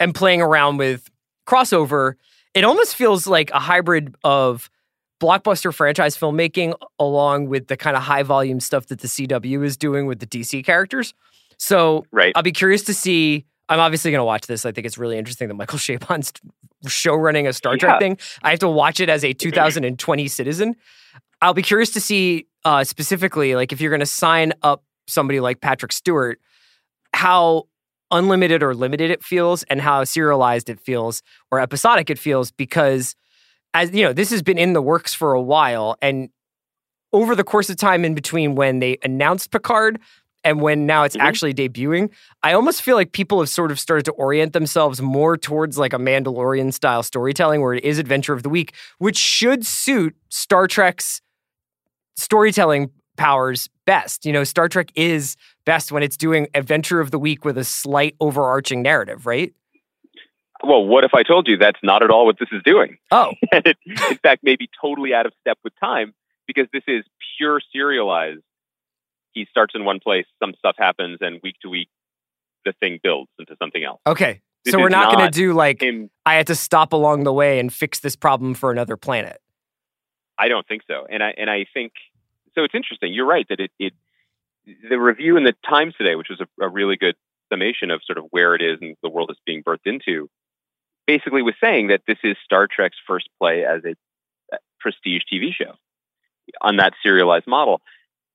and 0.00 0.14
playing 0.14 0.40
around 0.40 0.78
with 0.78 1.10
crossover, 1.46 2.14
it 2.54 2.64
almost 2.64 2.96
feels 2.96 3.26
like 3.26 3.50
a 3.50 3.58
hybrid 3.58 4.14
of 4.24 4.70
blockbuster 5.20 5.74
franchise 5.74 6.16
filmmaking 6.16 6.74
along 6.98 7.48
with 7.50 7.66
the 7.66 7.76
kind 7.76 7.96
of 7.98 8.02
high 8.02 8.22
volume 8.22 8.60
stuff 8.60 8.86
that 8.86 9.00
the 9.00 9.08
CW 9.08 9.62
is 9.62 9.76
doing 9.76 10.06
with 10.06 10.20
the 10.20 10.26
DC 10.26 10.64
characters. 10.64 11.12
So 11.58 12.06
Right. 12.10 12.32
I'll 12.34 12.42
be 12.42 12.50
curious 12.52 12.82
to 12.84 12.94
see. 12.94 13.44
I'm 13.68 13.78
obviously 13.78 14.10
going 14.10 14.20
to 14.20 14.24
watch 14.24 14.46
this. 14.46 14.64
I 14.64 14.72
think 14.72 14.86
it's 14.86 14.96
really 14.96 15.18
interesting 15.18 15.48
that 15.48 15.54
Michael 15.54 15.78
Chabon's 15.86 16.32
show 16.88 17.14
running 17.14 17.46
a 17.46 17.52
Star 17.52 17.76
Trek 17.76 17.96
Yeah. 17.96 17.98
thing. 17.98 18.18
I 18.42 18.50
have 18.50 18.58
to 18.60 18.68
watch 18.70 19.00
it 19.00 19.10
as 19.10 19.22
a 19.22 19.34
2020 19.34 20.28
citizen. 20.28 20.76
I'll 21.42 21.52
be 21.54 21.62
curious 21.62 21.90
to 21.90 22.00
see 22.00 22.46
uh, 22.64 22.84
specifically, 22.84 23.54
like 23.54 23.70
if 23.70 23.82
you're 23.82 23.90
going 23.90 24.00
to 24.00 24.06
sign 24.06 24.54
up 24.62 24.82
somebody 25.06 25.40
like 25.40 25.60
Patrick 25.60 25.92
Stewart, 25.92 26.40
how 27.12 27.64
unlimited 28.10 28.62
or 28.62 28.74
limited 28.74 29.10
it 29.10 29.22
feels, 29.22 29.62
and 29.64 29.80
how 29.80 30.04
serialized 30.04 30.68
it 30.68 30.80
feels 30.80 31.22
or 31.50 31.60
episodic 31.60 32.10
it 32.10 32.18
feels. 32.18 32.50
Because 32.50 33.14
as 33.72 33.92
you 33.92 34.04
know, 34.04 34.12
this 34.12 34.30
has 34.30 34.42
been 34.42 34.58
in 34.58 34.72
the 34.72 34.82
works 34.82 35.14
for 35.14 35.32
a 35.32 35.42
while, 35.42 35.96
and 36.00 36.28
over 37.12 37.34
the 37.34 37.44
course 37.44 37.70
of 37.70 37.76
time 37.76 38.04
in 38.04 38.14
between 38.14 38.54
when 38.54 38.80
they 38.80 38.98
announced 39.02 39.50
Picard 39.50 40.00
and 40.42 40.60
when 40.60 40.84
now 40.84 41.04
it's 41.04 41.16
Mhm. 41.16 41.20
actually 41.22 41.54
debuting, 41.54 42.10
I 42.42 42.52
almost 42.52 42.82
feel 42.82 42.96
like 42.96 43.12
people 43.12 43.40
have 43.40 43.48
sort 43.48 43.70
of 43.70 43.80
started 43.80 44.04
to 44.06 44.12
orient 44.12 44.52
themselves 44.52 45.00
more 45.00 45.36
towards 45.38 45.78
like 45.78 45.92
a 45.92 45.98
Mandalorian 45.98 46.72
style 46.74 47.02
storytelling 47.02 47.62
where 47.62 47.72
it 47.72 47.82
is 47.84 47.98
adventure 47.98 48.34
of 48.34 48.42
the 48.42 48.48
week, 48.50 48.74
which 48.98 49.16
should 49.16 49.64
suit 49.64 50.14
Star 50.28 50.66
Trek's 50.66 51.22
storytelling 52.16 52.90
powers 53.16 53.68
best. 53.86 54.24
You 54.26 54.32
know, 54.32 54.44
Star 54.44 54.68
Trek 54.68 54.90
is 54.94 55.36
best 55.64 55.92
when 55.92 56.02
it's 56.02 56.16
doing 56.16 56.48
adventure 56.54 57.00
of 57.00 57.10
the 57.10 57.18
week 57.18 57.44
with 57.44 57.58
a 57.58 57.64
slight 57.64 58.16
overarching 58.20 58.82
narrative, 58.82 59.26
right? 59.26 59.52
Well, 60.62 60.84
what 60.84 61.04
if 61.04 61.12
I 61.14 61.22
told 61.22 61.48
you 61.48 61.56
that's 61.56 61.80
not 61.82 62.02
at 62.02 62.10
all 62.10 62.26
what 62.26 62.38
this 62.38 62.48
is 62.52 62.62
doing? 62.64 62.96
Oh, 63.10 63.32
and 63.52 63.66
it, 63.66 63.76
in 63.86 64.18
fact, 64.18 64.42
maybe 64.42 64.68
totally 64.80 65.12
out 65.12 65.26
of 65.26 65.32
step 65.40 65.58
with 65.62 65.72
time 65.78 66.14
because 66.46 66.66
this 66.72 66.84
is 66.86 67.04
pure 67.36 67.60
serialized. 67.72 68.42
He 69.32 69.46
starts 69.50 69.74
in 69.74 69.84
one 69.84 69.98
place, 70.00 70.26
some 70.40 70.54
stuff 70.58 70.76
happens, 70.78 71.18
and 71.20 71.40
week 71.42 71.56
to 71.62 71.68
week, 71.68 71.88
the 72.64 72.72
thing 72.80 73.00
builds 73.02 73.30
into 73.38 73.56
something 73.60 73.84
else. 73.84 74.00
okay. 74.06 74.40
This 74.64 74.72
so 74.72 74.78
we're 74.78 74.88
is 74.88 74.92
not, 74.92 75.14
going 75.14 75.30
to 75.30 75.38
do 75.38 75.52
like 75.52 75.82
Him, 75.82 76.08
I 76.24 76.36
had 76.36 76.46
to 76.46 76.54
stop 76.54 76.94
along 76.94 77.24
the 77.24 77.32
way 77.34 77.58
and 77.58 77.70
fix 77.70 78.00
this 78.00 78.16
problem 78.16 78.54
for 78.54 78.70
another 78.70 78.96
planet. 78.96 79.38
I 80.38 80.48
don't 80.48 80.66
think 80.66 80.82
so, 80.88 81.06
and 81.10 81.22
I 81.22 81.34
and 81.36 81.50
I 81.50 81.66
think 81.74 81.92
so. 82.54 82.64
It's 82.64 82.74
interesting. 82.74 83.12
You're 83.12 83.26
right 83.26 83.46
that 83.48 83.60
it, 83.60 83.70
it 83.78 83.92
the 84.88 84.98
review 84.98 85.36
in 85.36 85.44
the 85.44 85.54
Times 85.68 85.94
today, 85.96 86.14
which 86.16 86.28
was 86.30 86.40
a, 86.40 86.64
a 86.64 86.68
really 86.68 86.96
good 86.96 87.16
summation 87.52 87.90
of 87.90 88.02
sort 88.04 88.18
of 88.18 88.24
where 88.30 88.54
it 88.54 88.62
is 88.62 88.78
and 88.80 88.96
the 89.02 89.08
world 89.10 89.30
it's 89.30 89.40
being 89.46 89.62
birthed 89.62 89.86
into, 89.86 90.28
basically 91.06 91.42
was 91.42 91.54
saying 91.60 91.88
that 91.88 92.02
this 92.06 92.18
is 92.24 92.36
Star 92.44 92.66
Trek's 92.66 92.96
first 93.06 93.28
play 93.40 93.64
as 93.64 93.82
a 93.84 93.94
prestige 94.80 95.22
TV 95.32 95.52
show 95.52 95.74
on 96.60 96.76
that 96.76 96.94
serialized 97.02 97.46
model. 97.46 97.80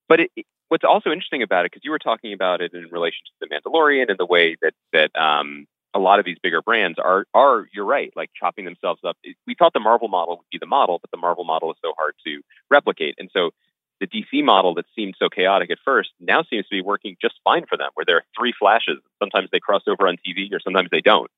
But 0.08 0.22
it- 0.22 0.32
what's 0.70 0.84
also 0.84 1.12
interesting 1.12 1.42
about 1.44 1.66
it, 1.66 1.72
because 1.72 1.84
you 1.84 1.92
were 1.92 2.00
talking 2.00 2.34
about 2.34 2.62
it 2.62 2.74
in 2.74 2.88
relation 2.92 3.20
to 3.26 3.32
the 3.42 3.48
Mandalorian 3.48 4.10
and 4.10 4.18
the 4.20 4.26
way 4.26 4.56
that 4.62 4.74
that 4.94 5.16
um, 5.20 5.68
a 5.94 6.00
lot 6.00 6.20
of 6.20 6.26
these 6.26 6.38
bigger 6.42 6.62
brands 6.62 7.00
are 7.00 7.26
are 7.34 7.68
you're 7.74 7.86
right, 7.86 8.12
like 8.16 8.30
chopping 8.40 8.66
themselves 8.66 9.02
up. 9.04 9.18
We 9.48 9.56
thought 9.56 9.74
the 9.74 9.80
Marvel 9.80 10.08
model 10.08 10.38
would 10.38 10.50
be 10.52 10.60
the 10.60 10.68
model, 10.68 11.00
but 11.00 11.12
the 11.12 11.18
Marvel 11.18 11.44
model 11.44 11.72
is 11.72 11.78
so 11.84 11.94
hard 11.98 12.16
to 12.26 12.42
replicate, 12.70 13.16
and 13.18 13.30
so 13.34 13.52
the 14.00 14.08
DC 14.08 14.44
model 14.44 14.74
that 14.76 14.86
seemed 14.96 15.16
so 15.20 15.30
chaotic 15.30 15.72
at 15.72 15.78
first 15.84 16.10
now 16.20 16.44
seems 16.44 16.66
to 16.68 16.76
be 16.76 16.82
working 16.82 17.18
just 17.22 17.36
fine 17.44 17.66
for 17.68 17.78
them, 17.78 17.90
where 17.94 18.06
there 18.06 18.18
are 18.18 18.26
three 18.38 18.54
flashes. 18.58 18.98
Sometimes 19.20 19.50
they 19.52 19.60
cross 19.60 19.84
over 19.88 20.08
on 20.08 20.16
TV, 20.16 20.52
or 20.54 20.60
sometimes 20.60 20.90
they 20.92 21.02
don't. 21.02 21.30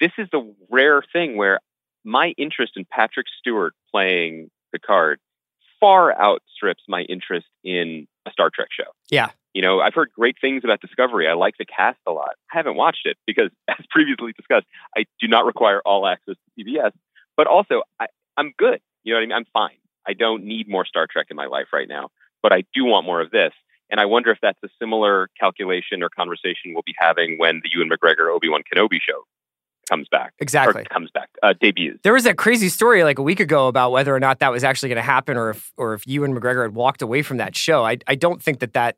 This 0.00 0.12
is 0.18 0.28
the 0.32 0.54
rare 0.70 1.02
thing 1.12 1.36
where 1.36 1.60
my 2.04 2.34
interest 2.36 2.72
in 2.76 2.84
Patrick 2.84 3.26
Stewart 3.38 3.74
playing 3.90 4.50
Picard 4.72 5.20
far 5.80 6.18
outstrips 6.18 6.82
my 6.88 7.02
interest 7.02 7.46
in 7.62 8.06
a 8.26 8.30
Star 8.30 8.50
Trek 8.52 8.68
show. 8.70 8.90
Yeah. 9.10 9.30
You 9.52 9.62
know, 9.62 9.80
I've 9.80 9.94
heard 9.94 10.10
great 10.12 10.36
things 10.40 10.62
about 10.64 10.80
Discovery. 10.80 11.28
I 11.28 11.34
like 11.34 11.54
the 11.58 11.64
cast 11.64 11.98
a 12.06 12.10
lot. 12.10 12.32
I 12.52 12.56
haven't 12.56 12.76
watched 12.76 13.06
it 13.06 13.16
because, 13.26 13.50
as 13.68 13.84
previously 13.90 14.32
discussed, 14.32 14.66
I 14.96 15.04
do 15.20 15.28
not 15.28 15.44
require 15.44 15.80
all 15.84 16.06
access 16.06 16.34
to 16.58 16.64
CBS. 16.64 16.92
But 17.36 17.46
also, 17.46 17.82
I, 18.00 18.06
I'm 18.36 18.52
good. 18.56 18.80
You 19.04 19.12
know 19.12 19.18
what 19.18 19.22
I 19.22 19.26
mean? 19.26 19.32
I'm 19.32 19.44
fine. 19.52 19.78
I 20.06 20.12
don't 20.12 20.44
need 20.44 20.68
more 20.68 20.84
Star 20.84 21.06
Trek 21.10 21.26
in 21.30 21.36
my 21.36 21.46
life 21.46 21.68
right 21.72 21.88
now, 21.88 22.08
but 22.42 22.52
I 22.52 22.64
do 22.74 22.84
want 22.84 23.06
more 23.06 23.20
of 23.20 23.30
this. 23.30 23.52
And 23.90 24.00
I 24.00 24.06
wonder 24.06 24.30
if 24.30 24.38
that's 24.40 24.58
a 24.64 24.68
similar 24.78 25.28
calculation 25.38 26.02
or 26.02 26.08
conversation 26.08 26.72
we'll 26.72 26.82
be 26.86 26.94
having 26.98 27.38
when 27.38 27.60
the 27.62 27.70
Ewan 27.72 27.90
McGregor 27.90 28.34
Obi 28.34 28.48
Wan 28.48 28.62
Kenobi 28.62 28.98
show 29.00 29.22
comes 29.88 30.08
back. 30.10 30.32
Exactly. 30.38 30.82
Or 30.82 30.84
comes 30.86 31.10
back, 31.12 31.28
uh, 31.42 31.52
debuts. 31.60 32.00
There 32.02 32.12
was 32.12 32.24
that 32.24 32.38
crazy 32.38 32.68
story 32.70 33.04
like 33.04 33.18
a 33.18 33.22
week 33.22 33.40
ago 33.40 33.68
about 33.68 33.92
whether 33.92 34.14
or 34.14 34.20
not 34.20 34.38
that 34.40 34.50
was 34.50 34.64
actually 34.64 34.88
going 34.88 34.96
to 34.96 35.02
happen, 35.02 35.36
or 35.36 35.50
if 35.50 35.72
or 35.76 35.94
if 35.94 36.06
Ewan 36.06 36.34
McGregor 36.34 36.62
had 36.62 36.74
walked 36.74 37.02
away 37.02 37.22
from 37.22 37.36
that 37.36 37.54
show. 37.56 37.84
I 37.84 37.98
I 38.06 38.14
don't 38.14 38.42
think 38.42 38.60
that 38.60 38.72
that 38.72 38.96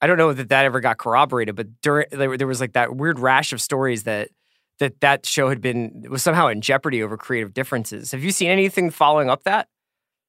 I 0.00 0.06
don't 0.06 0.18
know 0.18 0.32
that 0.32 0.48
that 0.48 0.64
ever 0.64 0.80
got 0.80 0.98
corroborated, 0.98 1.54
but 1.56 1.68
during 1.82 2.06
there, 2.10 2.36
there 2.36 2.46
was 2.46 2.60
like 2.60 2.72
that 2.72 2.96
weird 2.96 3.18
rash 3.18 3.52
of 3.52 3.60
stories 3.60 4.04
that 4.04 4.30
that 4.78 5.00
that 5.00 5.26
show 5.26 5.48
had 5.48 5.60
been 5.60 6.04
was 6.08 6.22
somehow 6.22 6.48
in 6.48 6.60
jeopardy 6.60 7.02
over 7.02 7.16
creative 7.16 7.54
differences. 7.54 8.12
Have 8.12 8.22
you 8.22 8.30
seen 8.30 8.50
anything 8.50 8.90
following 8.90 9.30
up 9.30 9.44
that? 9.44 9.68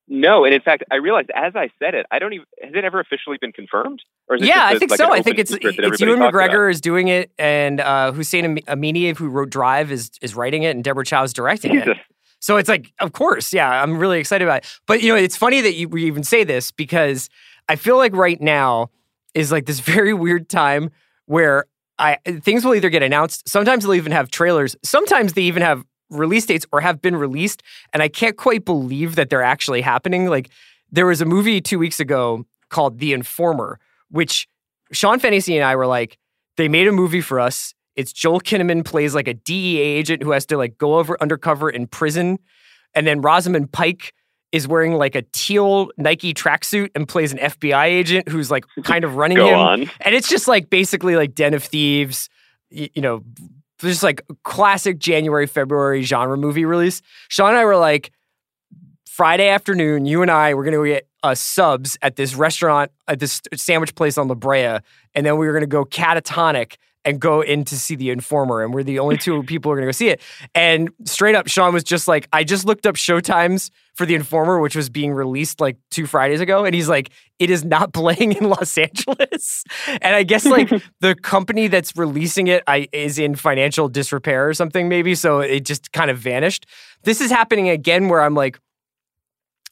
No, 0.09 0.45
and 0.45 0.53
in 0.53 0.61
fact, 0.61 0.83
I 0.89 0.95
realized 0.95 1.29
as 1.35 1.55
I 1.55 1.69
said 1.79 1.93
it, 1.93 2.05
I 2.11 2.19
don't 2.19 2.33
even 2.33 2.45
has 2.63 2.73
it 2.73 2.85
ever 2.85 2.99
officially 2.99 3.37
been 3.39 3.51
confirmed? 3.51 4.01
Or 4.29 4.37
is 4.37 4.41
it 4.41 4.47
yeah, 4.47 4.65
I 4.65 4.79
think 4.79 4.91
like 4.91 4.97
so. 4.97 5.11
I 5.11 5.21
think 5.21 5.37
it's 5.37 5.51
it's 5.51 5.99
Ewan 5.99 6.19
talks 6.19 6.33
about? 6.33 6.33
McGregor 6.33 6.71
is 6.71 6.79
doing 6.79 7.09
it, 7.09 7.31
and 7.37 7.81
uh, 7.81 8.13
Hossein 8.13 8.45
Am- 8.45 8.57
Amini, 8.57 9.15
who 9.17 9.27
wrote 9.27 9.49
Drive, 9.49 9.91
is 9.91 10.11
is 10.21 10.33
writing 10.33 10.63
it, 10.63 10.75
and 10.75 10.83
Deborah 10.83 11.05
Chow 11.05 11.23
is 11.23 11.33
directing 11.33 11.75
it. 11.75 11.97
So 12.39 12.57
it's 12.57 12.69
like, 12.69 12.93
of 12.99 13.13
course, 13.13 13.51
yeah, 13.51 13.81
I'm 13.81 13.97
really 13.97 14.19
excited 14.19 14.45
about 14.45 14.63
it. 14.63 14.79
But 14.85 15.01
you 15.01 15.09
know, 15.09 15.15
it's 15.17 15.35
funny 15.35 15.59
that 15.61 15.73
you 15.73 15.89
we 15.89 16.05
even 16.05 16.23
say 16.23 16.43
this 16.43 16.71
because 16.71 17.29
I 17.67 17.75
feel 17.75 17.97
like 17.97 18.15
right 18.15 18.39
now 18.39 18.91
is 19.33 19.51
like 19.51 19.65
this 19.65 19.79
very 19.81 20.13
weird 20.13 20.47
time 20.49 20.91
where 21.25 21.65
I 21.99 22.17
things 22.41 22.63
will 22.63 22.75
either 22.75 22.89
get 22.89 23.03
announced, 23.03 23.49
sometimes 23.49 23.83
they'll 23.83 23.95
even 23.95 24.11
have 24.11 24.29
trailers, 24.29 24.75
sometimes 24.83 25.33
they 25.33 25.41
even 25.43 25.63
have 25.63 25.83
release 26.09 26.45
dates 26.45 26.65
or 26.71 26.81
have 26.81 27.01
been 27.01 27.15
released, 27.15 27.63
and 27.93 28.01
I 28.03 28.07
can't 28.07 28.37
quite 28.37 28.65
believe 28.65 29.15
that 29.15 29.29
they're 29.29 29.43
actually 29.43 29.81
happening. 29.81 30.27
Like 30.27 30.49
there 30.91 31.05
was 31.05 31.21
a 31.21 31.25
movie 31.25 31.61
two 31.61 31.79
weeks 31.79 31.99
ago 31.99 32.45
called 32.69 32.99
The 32.99 33.13
Informer, 33.13 33.79
which 34.09 34.47
Sean 34.91 35.19
Fennessey 35.19 35.55
and 35.55 35.65
I 35.65 35.75
were 35.75 35.87
like, 35.87 36.17
they 36.55 36.67
made 36.67 36.87
a 36.87 36.91
movie 36.91 37.21
for 37.21 37.39
us. 37.39 37.73
It's 37.95 38.13
Joel 38.13 38.39
Kinnaman 38.41 38.85
plays 38.85 39.15
like 39.15 39.27
a 39.27 39.33
DEA 39.33 39.79
agent 39.79 40.23
who 40.23 40.31
has 40.31 40.45
to 40.47 40.57
like 40.57 40.77
go 40.77 40.95
over 40.95 41.17
undercover 41.21 41.69
in 41.69 41.87
prison. 41.87 42.39
And 42.93 43.05
then 43.07 43.21
Rosamund 43.21 43.71
Pike 43.71 44.13
is 44.51 44.67
wearing 44.67 44.93
like 44.93 45.15
a 45.15 45.23
teal 45.33 45.89
Nike 45.97 46.33
tracksuit 46.33 46.89
and 46.95 47.07
plays 47.07 47.33
an 47.33 47.39
FBI 47.39 47.85
agent 47.85 48.29
who's 48.29 48.49
like 48.49 48.65
kind 48.83 49.03
of 49.03 49.15
running 49.15 49.37
Go 49.39 49.47
him. 49.47 49.59
on. 49.59 49.81
And 50.01 50.15
it's 50.15 50.29
just 50.29 50.47
like 50.47 50.69
basically 50.69 51.15
like 51.15 51.35
Den 51.35 51.53
of 51.53 51.63
Thieves, 51.63 52.29
you, 52.69 52.87
you 52.93 53.01
know, 53.01 53.23
just 53.79 54.03
like 54.03 54.21
classic 54.43 54.99
January, 54.99 55.47
February 55.47 56.03
genre 56.03 56.37
movie 56.37 56.65
release. 56.65 57.01
Sean 57.29 57.49
and 57.49 57.57
I 57.57 57.65
were 57.65 57.77
like, 57.77 58.11
Friday 59.05 59.47
afternoon, 59.47 60.05
you 60.05 60.21
and 60.21 60.29
I 60.29 60.53
were 60.53 60.63
going 60.63 60.73
to 60.73 60.77
go 60.77 60.85
get 60.85 61.07
uh, 61.23 61.33
subs 61.33 61.97
at 62.03 62.17
this 62.17 62.35
restaurant, 62.35 62.91
at 63.07 63.19
this 63.19 63.41
sandwich 63.55 63.95
place 63.95 64.17
on 64.17 64.27
La 64.27 64.35
Brea, 64.35 64.77
and 65.15 65.25
then 65.25 65.37
we 65.37 65.47
were 65.47 65.53
going 65.53 65.61
to 65.61 65.67
go 65.67 65.85
catatonic 65.85 66.75
and 67.07 67.21
go 67.21 67.39
in 67.39 67.63
to 67.63 67.79
see 67.79 67.95
The 67.95 68.09
Informer, 68.09 68.61
and 68.61 68.73
we're 68.73 68.83
the 68.83 68.99
only 68.99 69.17
two 69.17 69.41
people 69.47 69.69
who 69.69 69.73
are 69.73 69.75
going 69.77 69.85
to 69.85 69.87
go 69.87 69.91
see 69.93 70.09
it. 70.09 70.21
And 70.53 70.89
straight 71.05 71.35
up, 71.35 71.47
Sean 71.47 71.73
was 71.73 71.85
just 71.85 72.05
like, 72.05 72.27
I 72.33 72.43
just 72.43 72.65
looked 72.65 72.85
up 72.85 72.95
showtimes 72.95 73.71
for 73.95 74.05
The 74.05 74.13
Informer, 74.13 74.59
which 74.59 74.75
was 74.75 74.89
being 74.89 75.13
released 75.13 75.61
like 75.61 75.77
two 75.89 76.05
Fridays 76.05 76.41
ago, 76.41 76.65
and 76.65 76.75
he's 76.75 76.89
like, 76.89 77.11
it 77.39 77.49
is 77.49 77.63
not 77.63 77.93
playing 77.93 78.33
in 78.33 78.49
Los 78.49 78.77
Angeles. 78.77 79.63
And 79.87 80.15
I 80.15 80.23
guess 80.23 80.45
like 80.45 80.69
the 80.99 81.15
company 81.15 81.67
that's 81.67 81.95
releasing 81.95 82.47
it 82.47 82.61
I, 82.67 82.89
is 82.91 83.17
in 83.17 83.35
financial 83.35 83.87
disrepair 83.87 84.49
or 84.49 84.53
something, 84.53 84.89
maybe. 84.89 85.15
So 85.15 85.39
it 85.39 85.61
just 85.61 85.93
kind 85.93 86.11
of 86.11 86.17
vanished. 86.17 86.65
This 87.03 87.21
is 87.21 87.31
happening 87.31 87.69
again 87.69 88.09
where 88.09 88.21
I'm 88.21 88.35
like, 88.35 88.59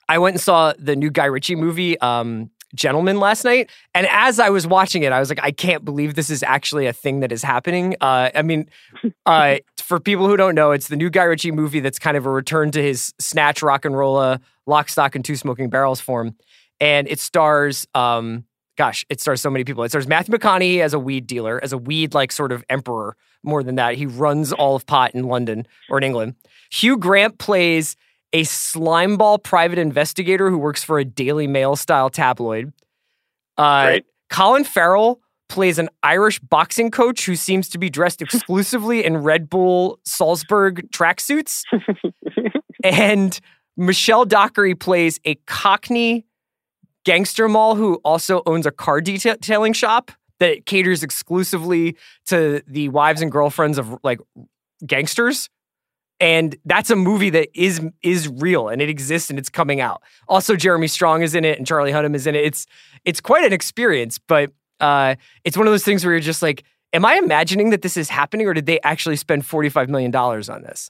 I 0.07 0.19
went 0.19 0.35
and 0.35 0.41
saw 0.41 0.73
the 0.77 0.95
new 0.95 1.09
Guy 1.09 1.25
Ritchie 1.25 1.55
movie, 1.55 1.99
um, 1.99 2.51
Gentleman, 2.75 3.19
last 3.19 3.43
night. 3.43 3.69
And 3.93 4.07
as 4.09 4.39
I 4.39 4.49
was 4.49 4.67
watching 4.67 5.03
it, 5.03 5.11
I 5.11 5.19
was 5.19 5.29
like, 5.29 5.39
I 5.41 5.51
can't 5.51 5.83
believe 5.83 6.15
this 6.15 6.29
is 6.29 6.43
actually 6.43 6.85
a 6.87 6.93
thing 6.93 7.21
that 7.21 7.31
is 7.31 7.41
happening. 7.41 7.95
Uh, 8.01 8.29
I 8.35 8.41
mean, 8.41 8.69
uh, 9.25 9.57
for 9.77 9.99
people 9.99 10.27
who 10.27 10.37
don't 10.37 10.55
know, 10.55 10.71
it's 10.71 10.87
the 10.87 10.95
new 10.95 11.09
Guy 11.09 11.23
Ritchie 11.23 11.51
movie 11.51 11.79
that's 11.79 11.99
kind 11.99 12.17
of 12.17 12.25
a 12.25 12.31
return 12.31 12.71
to 12.71 12.81
his 12.81 13.13
snatch 13.19 13.61
rock 13.61 13.85
and 13.85 13.97
roll, 13.97 14.37
lock, 14.65 14.89
stock, 14.89 15.15
and 15.15 15.23
two 15.23 15.35
smoking 15.35 15.69
barrels 15.69 15.99
form. 15.99 16.35
And 16.79 17.07
it 17.07 17.19
stars, 17.19 17.87
um, 17.95 18.45
gosh, 18.77 19.05
it 19.09 19.21
stars 19.21 19.41
so 19.41 19.49
many 19.49 19.63
people. 19.63 19.83
It 19.83 19.89
stars 19.89 20.07
Matthew 20.07 20.35
McConaughey 20.35 20.79
as 20.79 20.93
a 20.93 20.99
weed 20.99 21.27
dealer, 21.27 21.59
as 21.63 21.73
a 21.73 21.77
weed 21.77 22.13
like 22.13 22.31
sort 22.31 22.51
of 22.51 22.63
emperor. 22.69 23.15
More 23.43 23.63
than 23.63 23.75
that, 23.75 23.95
he 23.95 24.05
runs 24.05 24.51
all 24.51 24.75
of 24.75 24.85
pot 24.85 25.13
in 25.13 25.25
London 25.25 25.67
or 25.89 25.97
in 25.97 26.03
England. 26.03 26.35
Hugh 26.71 26.97
Grant 26.97 27.37
plays 27.37 27.95
a 28.35 28.41
slimeball 28.41 29.41
private 29.41 29.79
investigator 29.79 30.49
who 30.49 30.57
works 30.57 30.83
for 30.83 30.99
a 30.99 31.05
Daily 31.05 31.47
Mail 31.47 31.77
style 31.77 32.09
tabloid. 32.09 32.73
Uh, 33.57 33.85
Great. 33.85 34.05
Colin 34.29 34.65
Farrell 34.65 35.21
plays 35.47 35.79
an 35.79 35.87
Irish 36.03 36.39
boxing 36.39 36.91
coach 36.91 37.25
who 37.25 37.37
seems 37.37 37.69
to 37.69 37.77
be 37.77 37.89
dressed 37.89 38.21
exclusively 38.21 39.05
in 39.05 39.19
Red 39.19 39.49
Bull 39.49 39.99
Salzburg 40.03 40.91
tracksuits. 40.91 41.61
and 42.83 43.39
Michelle 43.77 44.25
Dockery 44.25 44.75
plays 44.75 45.17
a 45.23 45.35
Cockney 45.47 46.25
gangster 47.05 47.47
moll 47.47 47.75
who 47.75 48.01
also 48.03 48.43
owns 48.45 48.65
a 48.65 48.71
car 48.71 48.99
detailing 48.99 49.71
shop 49.71 50.11
that 50.39 50.65
caters 50.65 51.03
exclusively 51.03 51.95
to 52.25 52.61
the 52.67 52.89
wives 52.89 53.21
and 53.21 53.31
girlfriends 53.31 53.77
of 53.77 53.97
like 54.03 54.19
gangsters 54.85 55.49
and 56.19 56.55
that's 56.65 56.89
a 56.89 56.95
movie 56.95 57.29
that 57.31 57.49
is 57.53 57.81
is 58.01 58.27
real 58.27 58.69
and 58.69 58.81
it 58.81 58.89
exists 58.89 59.29
and 59.29 59.37
it's 59.37 59.49
coming 59.49 59.81
out. 59.81 60.01
Also, 60.27 60.55
Jeremy 60.55 60.87
Strong 60.87 61.21
is 61.21 61.35
in 61.35 61.43
it 61.45 61.57
and 61.57 61.67
Charlie 61.67 61.91
Hunnam 61.91 62.15
is 62.15 62.25
in 62.27 62.35
it. 62.35 62.45
It's 62.45 62.65
it's 63.03 63.21
quite 63.21 63.43
an 63.43 63.53
experience, 63.53 64.17
but 64.17 64.51
uh, 64.79 65.15
it's 65.43 65.57
one 65.57 65.67
of 65.67 65.73
those 65.73 65.83
things 65.83 66.03
where 66.03 66.13
you're 66.13 66.21
just 66.21 66.41
like, 66.41 66.63
am 66.93 67.05
I 67.05 67.15
imagining 67.15 67.69
that 67.71 67.81
this 67.81 67.97
is 67.97 68.09
happening, 68.09 68.47
or 68.47 68.53
did 68.53 68.65
they 68.65 68.79
actually 68.81 69.15
spend 69.15 69.45
forty 69.45 69.69
five 69.69 69.89
million 69.89 70.11
dollars 70.11 70.49
on 70.49 70.61
this? 70.61 70.89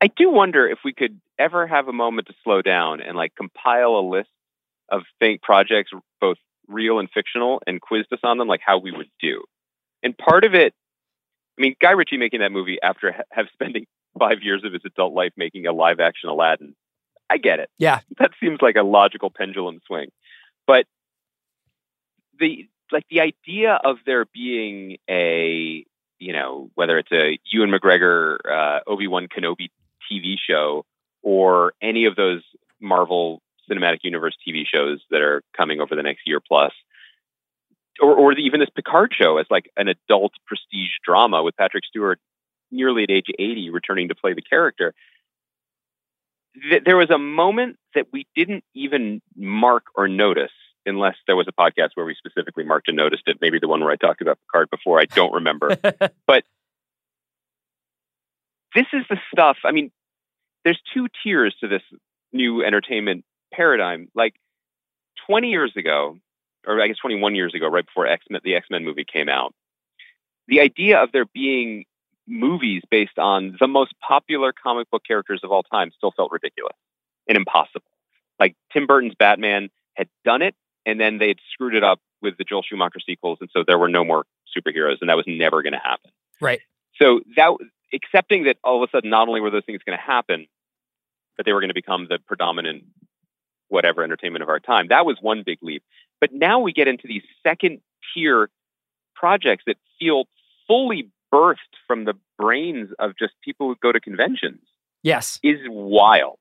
I 0.00 0.08
do 0.08 0.30
wonder 0.30 0.68
if 0.68 0.78
we 0.84 0.92
could 0.92 1.20
ever 1.38 1.66
have 1.66 1.88
a 1.88 1.92
moment 1.92 2.28
to 2.28 2.34
slow 2.44 2.62
down 2.62 3.00
and 3.00 3.16
like 3.16 3.34
compile 3.34 3.96
a 3.96 4.04
list 4.08 4.28
of 4.90 5.02
think 5.18 5.42
projects, 5.42 5.90
both 6.20 6.36
real 6.68 6.98
and 6.98 7.08
fictional, 7.12 7.62
and 7.66 7.80
quiz 7.80 8.04
us 8.12 8.20
on 8.22 8.38
them, 8.38 8.46
like 8.46 8.60
how 8.64 8.78
we 8.78 8.92
would 8.92 9.10
do. 9.20 9.44
And 10.02 10.16
part 10.16 10.44
of 10.44 10.54
it, 10.54 10.74
I 11.58 11.62
mean, 11.62 11.74
Guy 11.80 11.92
Ritchie 11.92 12.18
making 12.18 12.40
that 12.40 12.52
movie 12.52 12.78
after 12.82 13.12
ha- 13.12 13.22
have 13.30 13.46
spending 13.52 13.86
five 14.18 14.42
years 14.42 14.64
of 14.64 14.72
his 14.72 14.82
adult 14.84 15.14
life 15.14 15.32
making 15.36 15.66
a 15.66 15.72
live 15.72 16.00
action 16.00 16.28
Aladdin, 16.28 16.74
I 17.28 17.38
get 17.38 17.58
it. 17.58 17.70
Yeah. 17.78 18.00
that 18.18 18.30
seems 18.40 18.60
like 18.62 18.76
a 18.76 18.82
logical 18.82 19.30
pendulum 19.30 19.80
swing. 19.86 20.10
But 20.66 20.86
the 22.38 22.68
like 22.92 23.04
the 23.10 23.20
idea 23.20 23.74
of 23.82 23.96
there 24.06 24.26
being 24.26 24.98
a 25.08 25.84
you 26.18 26.32
know 26.32 26.70
whether 26.74 26.98
it's 26.98 27.12
a 27.12 27.38
Ewan 27.50 27.70
McGregor 27.70 28.36
uh, 28.48 28.80
Obi 28.86 29.08
Wan 29.08 29.28
Kenobi 29.28 29.70
TV 30.10 30.34
show 30.38 30.84
or 31.22 31.72
any 31.82 32.04
of 32.04 32.16
those 32.16 32.42
Marvel 32.80 33.42
Cinematic 33.70 33.98
Universe 34.02 34.36
TV 34.46 34.62
shows 34.66 35.02
that 35.10 35.20
are 35.20 35.42
coming 35.56 35.80
over 35.80 35.96
the 35.96 36.02
next 36.02 36.20
year 36.26 36.40
plus, 36.40 36.72
or, 38.00 38.14
or 38.14 38.34
the, 38.34 38.42
even 38.42 38.60
this 38.60 38.70
Picard 38.74 39.12
show 39.16 39.38
as 39.38 39.46
like 39.50 39.70
an 39.76 39.88
adult 39.88 40.32
prestige 40.46 40.92
drama 41.04 41.42
with 41.42 41.56
Patrick 41.56 41.84
Stewart 41.84 42.18
nearly 42.70 43.04
at 43.04 43.10
age 43.10 43.26
80 43.38 43.70
returning 43.70 44.08
to 44.08 44.14
play 44.14 44.34
the 44.34 44.42
character. 44.42 44.94
Th- 46.70 46.82
there 46.84 46.96
was 46.96 47.10
a 47.10 47.18
moment 47.18 47.76
that 47.94 48.06
we 48.12 48.26
didn't 48.34 48.64
even 48.74 49.22
mark 49.36 49.84
or 49.94 50.08
notice 50.08 50.52
unless 50.84 51.16
there 51.26 51.36
was 51.36 51.46
a 51.48 51.52
podcast 51.52 51.90
where 51.94 52.06
we 52.06 52.14
specifically 52.14 52.64
marked 52.64 52.88
and 52.88 52.96
noticed 52.96 53.24
it. 53.26 53.38
Maybe 53.40 53.58
the 53.58 53.68
one 53.68 53.80
where 53.80 53.90
I 53.90 53.96
talked 53.96 54.20
about 54.20 54.38
Picard 54.46 54.70
before. 54.70 55.00
I 55.00 55.06
don't 55.06 55.34
remember. 55.34 55.76
but 56.26 56.44
this 58.74 58.86
is 58.92 59.04
the 59.10 59.18
stuff. 59.32 59.58
I 59.64 59.72
mean, 59.72 59.90
there's 60.64 60.80
two 60.94 61.08
tiers 61.22 61.54
to 61.60 61.68
this 61.68 61.82
new 62.32 62.62
entertainment 62.62 63.24
paradigm. 63.52 64.08
Like 64.14 64.34
20 65.26 65.48
years 65.48 65.72
ago, 65.76 66.18
or 66.66 66.80
I 66.80 66.88
guess 66.88 66.98
21 66.98 67.34
years 67.34 67.54
ago, 67.54 67.68
right 67.68 67.86
before 67.86 68.06
X-Men, 68.06 68.40
the 68.44 68.56
X-Men 68.56 68.84
movie 68.84 69.04
came 69.04 69.28
out, 69.28 69.54
the 70.48 70.60
idea 70.60 71.02
of 71.02 71.12
there 71.12 71.26
being 71.26 71.84
movies 72.26 72.82
based 72.90 73.18
on 73.18 73.56
the 73.60 73.68
most 73.68 73.94
popular 74.06 74.52
comic 74.52 74.90
book 74.90 75.02
characters 75.06 75.40
of 75.44 75.52
all 75.52 75.62
time 75.62 75.90
still 75.96 76.12
felt 76.16 76.32
ridiculous 76.32 76.76
and 77.28 77.36
impossible. 77.36 77.90
Like 78.38 78.56
Tim 78.72 78.86
Burton's 78.86 79.14
Batman 79.18 79.70
had 79.94 80.08
done 80.24 80.42
it, 80.42 80.54
and 80.84 81.00
then 81.00 81.18
they'd 81.18 81.38
screwed 81.52 81.74
it 81.74 81.84
up 81.84 82.00
with 82.22 82.36
the 82.36 82.44
Joel 82.44 82.62
Schumacher 82.62 83.00
sequels, 83.04 83.38
and 83.40 83.50
so 83.52 83.64
there 83.66 83.78
were 83.78 83.88
no 83.88 84.04
more 84.04 84.24
superheroes, 84.56 84.96
and 85.00 85.10
that 85.10 85.16
was 85.16 85.26
never 85.26 85.62
going 85.62 85.72
to 85.72 85.78
happen. 85.78 86.10
Right. 86.40 86.60
So 87.00 87.20
that 87.36 87.56
accepting 87.92 88.44
that 88.44 88.56
all 88.64 88.82
of 88.82 88.88
a 88.88 88.90
sudden 88.90 89.10
not 89.10 89.28
only 89.28 89.40
were 89.40 89.50
those 89.50 89.64
things 89.64 89.80
going 89.86 89.98
to 89.98 90.04
happen, 90.04 90.46
but 91.36 91.46
they 91.46 91.52
were 91.52 91.60
going 91.60 91.68
to 91.68 91.74
become 91.74 92.06
the 92.08 92.18
predominant 92.26 92.84
whatever 93.68 94.02
entertainment 94.02 94.42
of 94.42 94.48
our 94.48 94.60
time. 94.60 94.88
That 94.88 95.06
was 95.06 95.16
one 95.20 95.42
big 95.44 95.58
leap. 95.62 95.82
But 96.20 96.32
now 96.32 96.60
we 96.60 96.72
get 96.72 96.88
into 96.88 97.06
these 97.06 97.22
second 97.42 97.80
tier 98.14 98.48
projects 99.14 99.64
that 99.66 99.76
feel 99.98 100.24
fully 100.66 101.10
birthed 101.32 101.56
from 101.86 102.04
the 102.04 102.14
brains 102.38 102.90
of 102.98 103.12
just 103.18 103.34
people 103.44 103.68
who 103.68 103.76
go 103.82 103.92
to 103.92 104.00
conventions 104.00 104.60
yes. 105.02 105.38
is 105.42 105.58
wild 105.68 106.38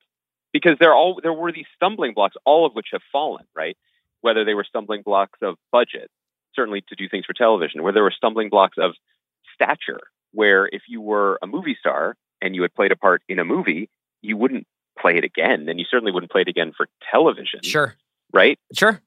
because 0.54 0.78
there 0.80 0.94
all 0.94 1.20
there 1.22 1.34
were 1.34 1.52
these 1.52 1.66
stumbling 1.76 2.14
blocks, 2.14 2.36
all 2.46 2.66
of 2.66 2.74
which 2.74 2.88
have 2.92 3.02
fallen, 3.12 3.46
right? 3.56 3.78
Whether 4.22 4.46
they 4.46 4.54
were 4.54 4.64
stumbling 4.64 5.02
blocks 5.02 5.40
of 5.42 5.56
budget, 5.72 6.10
certainly 6.56 6.82
to 6.90 6.96
do 6.96 7.08
things 7.10 7.26
for 7.26 7.34
television, 7.34 7.84
where 7.84 7.94
there 7.94 8.04
were 8.04 8.14
stumbling 8.16 8.50
blocks 8.50 8.78
of 8.78 8.94
stature, 9.54 10.02
where 10.32 10.68
if 10.72 10.84
you 10.88 11.02
were 11.02 11.38
a 11.42 11.48
movie 11.48 11.76
star 11.80 12.16
and 12.42 12.56
you 12.56 12.62
had 12.62 12.74
played 12.74 12.92
a 12.92 12.96
part 12.96 13.22
in 13.28 13.40
a 13.40 13.46
movie, 13.46 13.90
you 14.22 14.38
wouldn't 14.38 14.66
play 15.00 15.18
it 15.18 15.24
again, 15.24 15.68
and 15.70 15.80
you 15.80 15.86
certainly 15.90 16.12
wouldn't 16.12 16.32
play 16.32 16.42
it 16.42 16.48
again 16.48 16.72
for 16.76 16.88
television, 17.12 17.60
Sure. 17.64 17.96
right? 18.34 18.58
Sure. 18.74 19.02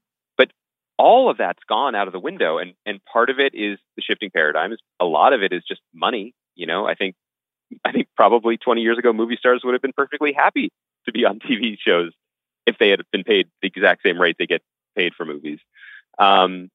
All 0.98 1.30
of 1.30 1.38
that's 1.38 1.62
gone 1.68 1.94
out 1.94 2.06
of 2.06 2.12
the 2.12 2.20
window 2.20 2.58
and 2.58 2.74
and 2.84 3.00
part 3.04 3.30
of 3.30 3.38
it 3.38 3.54
is 3.54 3.78
the 3.96 4.02
shifting 4.02 4.30
paradigms 4.30 4.78
a 5.00 5.04
lot 5.04 5.32
of 5.32 5.42
it 5.42 5.52
is 5.52 5.62
just 5.66 5.80
money 5.94 6.34
you 6.54 6.66
know 6.66 6.86
i 6.86 6.94
think 6.94 7.14
i 7.84 7.92
think 7.92 8.08
probably 8.16 8.56
20 8.56 8.80
years 8.80 8.98
ago 8.98 9.12
movie 9.12 9.36
stars 9.36 9.62
would 9.64 9.74
have 9.74 9.82
been 9.82 9.92
perfectly 9.92 10.32
happy 10.32 10.70
to 11.06 11.12
be 11.12 11.24
on 11.24 11.38
tv 11.48 11.76
shows 11.78 12.12
if 12.68 12.76
they 12.78 12.90
had 12.90 13.00
been 13.10 13.24
paid 13.24 13.48
the 13.62 13.68
exact 13.68 14.02
same 14.02 14.20
rate 14.20 14.36
they 14.38 14.46
get 14.46 14.62
paid 14.94 15.14
for 15.14 15.24
movies. 15.24 15.58
Um, 16.18 16.70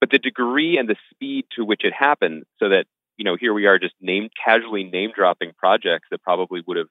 but 0.00 0.10
the 0.10 0.18
degree 0.18 0.78
and 0.78 0.88
the 0.88 0.96
speed 1.10 1.46
to 1.56 1.64
which 1.64 1.84
it 1.84 1.92
happened, 1.92 2.44
so 2.58 2.68
that 2.68 2.86
you 3.16 3.24
know, 3.24 3.34
here 3.34 3.54
we 3.54 3.66
are 3.66 3.78
just 3.78 3.94
name 4.00 4.28
casually 4.44 4.84
name 4.84 5.10
dropping 5.14 5.52
projects 5.56 6.08
that 6.10 6.22
probably 6.22 6.62
would 6.66 6.76
have 6.76 6.88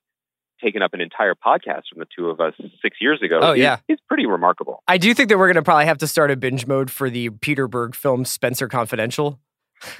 taken 0.64 0.82
up 0.82 0.94
an 0.94 1.02
entire 1.02 1.36
podcast 1.36 1.84
from 1.92 2.00
the 2.00 2.08
two 2.16 2.30
of 2.30 2.40
us 2.40 2.54
six 2.82 2.98
years 3.02 3.22
ago. 3.22 3.40
Oh, 3.42 3.52
is- 3.54 3.60
yeah. 3.60 3.78
It's 3.88 4.02
pretty 4.08 4.26
remarkable. 4.26 4.82
I 4.88 4.98
do 4.98 5.14
think 5.14 5.30
that 5.30 5.38
we're 5.38 5.48
going 5.48 5.56
to 5.56 5.62
probably 5.64 5.86
have 5.86 5.98
to 6.00 6.08
start 6.08 6.32
a 6.32 6.36
binge 6.36 6.66
mode 6.68 6.90
for 6.92 7.10
the 7.10 7.30
Peter 7.30 7.68
Berg 7.68 7.96
film 7.96 8.24
Spenser 8.26 8.68
Confidential. 8.70 9.40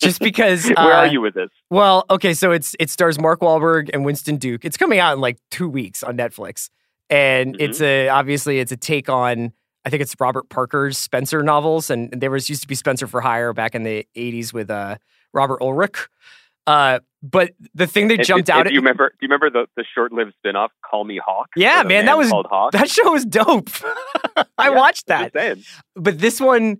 Just 0.00 0.20
because. 0.20 0.66
Where 0.68 0.78
uh, 0.78 0.96
are 0.98 1.06
you 1.06 1.20
with 1.20 1.34
this? 1.34 1.48
Well, 1.70 2.04
okay, 2.10 2.34
so 2.34 2.50
it's 2.52 2.74
it 2.80 2.90
stars 2.90 3.18
Mark 3.18 3.40
Wahlberg 3.40 3.88
and 3.94 4.04
Winston 4.04 4.36
Duke. 4.36 4.64
It's 4.64 4.76
coming 4.76 4.98
out 4.98 5.14
in 5.14 5.20
like 5.20 5.38
two 5.50 5.68
weeks 5.68 6.02
on 6.02 6.16
Netflix, 6.16 6.70
and 7.08 7.54
Mhm. 7.54 7.60
it's 7.62 7.80
a 7.80 8.08
obviously 8.08 8.58
it's 8.58 8.72
a 8.72 8.76
take 8.76 9.08
on 9.08 9.52
I 9.84 9.90
think 9.90 10.02
it's 10.02 10.14
Robert 10.18 10.48
Parker's 10.48 10.98
Spenser 10.98 11.42
novels, 11.44 11.88
and 11.90 12.10
there 12.10 12.30
was 12.32 12.48
used 12.50 12.62
to 12.62 12.68
be 12.68 12.74
Spenser 12.74 13.06
for 13.08 13.20
Hire 13.20 13.52
back 13.52 13.74
in 13.76 13.84
the 13.84 14.06
'80s 14.16 14.52
with 14.52 14.70
uh, 14.70 14.96
Robert 15.32 15.62
Ulrich. 15.62 16.08
Uh, 16.66 17.00
but 17.22 17.52
the 17.74 17.86
thing 17.86 18.08
that 18.08 18.24
jumped 18.24 18.50
out 18.50 18.64
do 18.64 18.68
at 18.68 18.72
you 18.72 18.80
remember? 18.80 19.10
Do 19.10 19.16
you 19.26 19.28
remember 19.28 19.50
the, 19.50 19.66
the 19.76 19.84
short-lived 19.94 20.34
spin-off 20.38 20.70
"Call 20.88 21.04
Me 21.04 21.20
Hawk"? 21.24 21.48
Yeah, 21.56 21.80
a 21.80 21.84
man, 21.84 22.06
that 22.06 22.16
was- 22.18 22.28
called 22.30 22.46
Hawk. 22.50 22.72
that 22.72 22.88
show 22.90 23.12
was 23.12 23.24
dope. 23.24 23.70
I 24.36 24.44
Yeah, 24.68 24.70
watched 24.70 25.06
that, 25.06 25.32
but 25.94 26.18
this 26.18 26.40
one, 26.40 26.78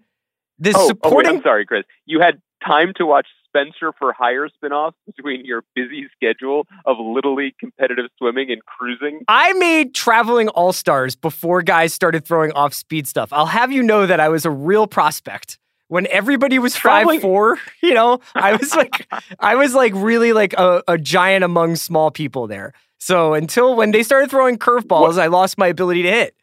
this 0.58 0.74
Oh, 0.76 0.80
oh, 0.80 0.82
wait, 0.82 0.88
supporting 0.88 1.36
I'm 1.36 1.42
sorry, 1.42 1.66
Chris. 1.66 1.84
You 2.04 2.20
had 2.20 2.40
time 2.64 2.92
to 2.96 3.06
watch 3.06 3.26
Spenser 3.48 3.92
for 3.98 4.12
Hire 4.12 4.48
spin-offs 4.48 4.96
between 5.06 5.44
your 5.44 5.62
busy 5.74 6.06
schedule 6.14 6.66
of 6.84 6.96
Little 6.98 7.34
League 7.34 7.54
competitive 7.58 8.06
swimming 8.18 8.50
and 8.50 8.60
cruising. 8.66 9.20
I 9.28 9.52
made 9.54 9.94
traveling 9.94 10.48
all 10.48 10.72
stars 10.72 11.16
before 11.16 11.62
guys 11.62 11.92
started 11.92 12.24
throwing 12.26 12.52
off 12.52 12.74
speed 12.74 13.06
stuff. 13.08 13.32
I'll 13.32 13.46
have 13.46 13.72
you 13.72 13.82
know 13.82 14.06
that 14.06 14.20
I 14.20 14.28
was 14.28 14.44
a 14.44 14.50
real 14.50 14.86
prospect. 14.86 15.58
When 15.88 16.06
everybody 16.08 16.58
was 16.58 16.76
five 16.76 17.20
four, 17.20 17.58
you 17.82 17.94
know, 17.94 18.20
I 18.34 18.56
was 18.56 18.74
like, 18.76 19.06
I 19.38 19.54
was 19.54 19.74
like 19.74 19.92
really 19.94 20.32
like 20.32 20.52
a, 20.54 20.82
a 20.88 20.98
giant 20.98 21.44
among 21.44 21.76
small 21.76 22.10
people 22.10 22.46
there. 22.46 22.72
So 22.98 23.34
until 23.34 23.76
when 23.76 23.92
they 23.92 24.02
started 24.02 24.30
throwing 24.30 24.58
curveballs, 24.58 25.18
I 25.18 25.26
lost 25.26 25.58
my 25.58 25.68
ability 25.68 26.02
to 26.02 26.10
hit. 26.10 26.34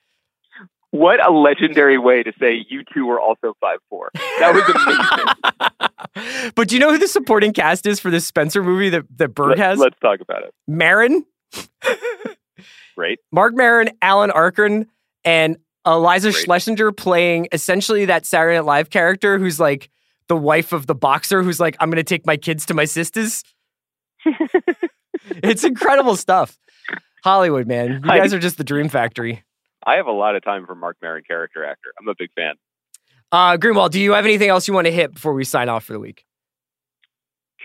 What 0.91 1.25
a 1.25 1.31
legendary 1.31 1.97
way 1.97 2.21
to 2.21 2.31
say 2.39 2.65
you 2.69 2.83
two 2.93 3.07
were 3.07 3.19
also 3.19 3.55
five 3.59 3.79
four. 3.89 4.11
That 4.13 4.53
was 4.53 4.63
amazing. 6.15 6.51
but 6.55 6.67
do 6.67 6.75
you 6.75 6.79
know 6.79 6.91
who 6.91 6.99
the 6.99 7.07
supporting 7.07 7.51
cast 7.51 7.87
is 7.87 7.99
for 7.99 8.11
this 8.11 8.27
Spenser 8.27 8.63
movie 8.63 8.89
that 8.89 9.05
that 9.17 9.29
Bird 9.29 9.49
Let, 9.49 9.57
has? 9.57 9.79
Let's 9.79 9.97
talk 9.99 10.21
about 10.21 10.43
it. 10.43 10.53
Maron, 10.67 11.25
Great. 12.95 13.19
Mark 13.31 13.55
Maron, 13.55 13.89
Alan 14.01 14.31
Arkin, 14.31 14.87
and 15.25 15.57
Eliza 15.85 16.31
Great. 16.31 16.43
Schlesinger 16.43 16.91
playing 16.91 17.47
essentially 17.51 18.05
that 18.05 18.25
Saturday 18.25 18.55
Night 18.55 18.65
Live 18.65 18.89
character 18.89 19.37
who's 19.37 19.59
like 19.59 19.89
the 20.27 20.37
wife 20.37 20.71
of 20.71 20.87
the 20.87 20.95
boxer 20.95 21.43
who's 21.43 21.59
like, 21.59 21.75
I'm 21.79 21.89
going 21.89 21.97
to 21.97 22.03
take 22.03 22.25
my 22.25 22.37
kids 22.37 22.65
to 22.67 22.73
my 22.73 22.85
sisters. 22.85 23.43
it's 25.25 25.63
incredible 25.63 26.15
stuff. 26.15 26.57
Hollywood, 27.23 27.67
man. 27.67 27.93
You 27.93 27.99
guys 28.01 28.33
are 28.33 28.39
just 28.39 28.57
the 28.57 28.63
dream 28.63 28.89
factory. 28.89 29.43
I 29.85 29.95
have 29.95 30.07
a 30.07 30.11
lot 30.11 30.35
of 30.35 30.43
time 30.43 30.65
for 30.65 30.75
Mark 30.75 30.97
Maron 31.01 31.23
character 31.27 31.65
actor. 31.65 31.93
I'm 31.99 32.07
a 32.07 32.15
big 32.17 32.31
fan. 32.33 32.55
Uh, 33.31 33.57
Greenwald, 33.57 33.91
do 33.91 33.99
you 33.99 34.13
have 34.13 34.25
anything 34.25 34.49
else 34.49 34.67
you 34.67 34.73
want 34.73 34.85
to 34.85 34.91
hit 34.91 35.13
before 35.13 35.33
we 35.33 35.43
sign 35.43 35.67
off 35.67 35.83
for 35.83 35.93
the 35.93 35.99
week? 35.99 36.25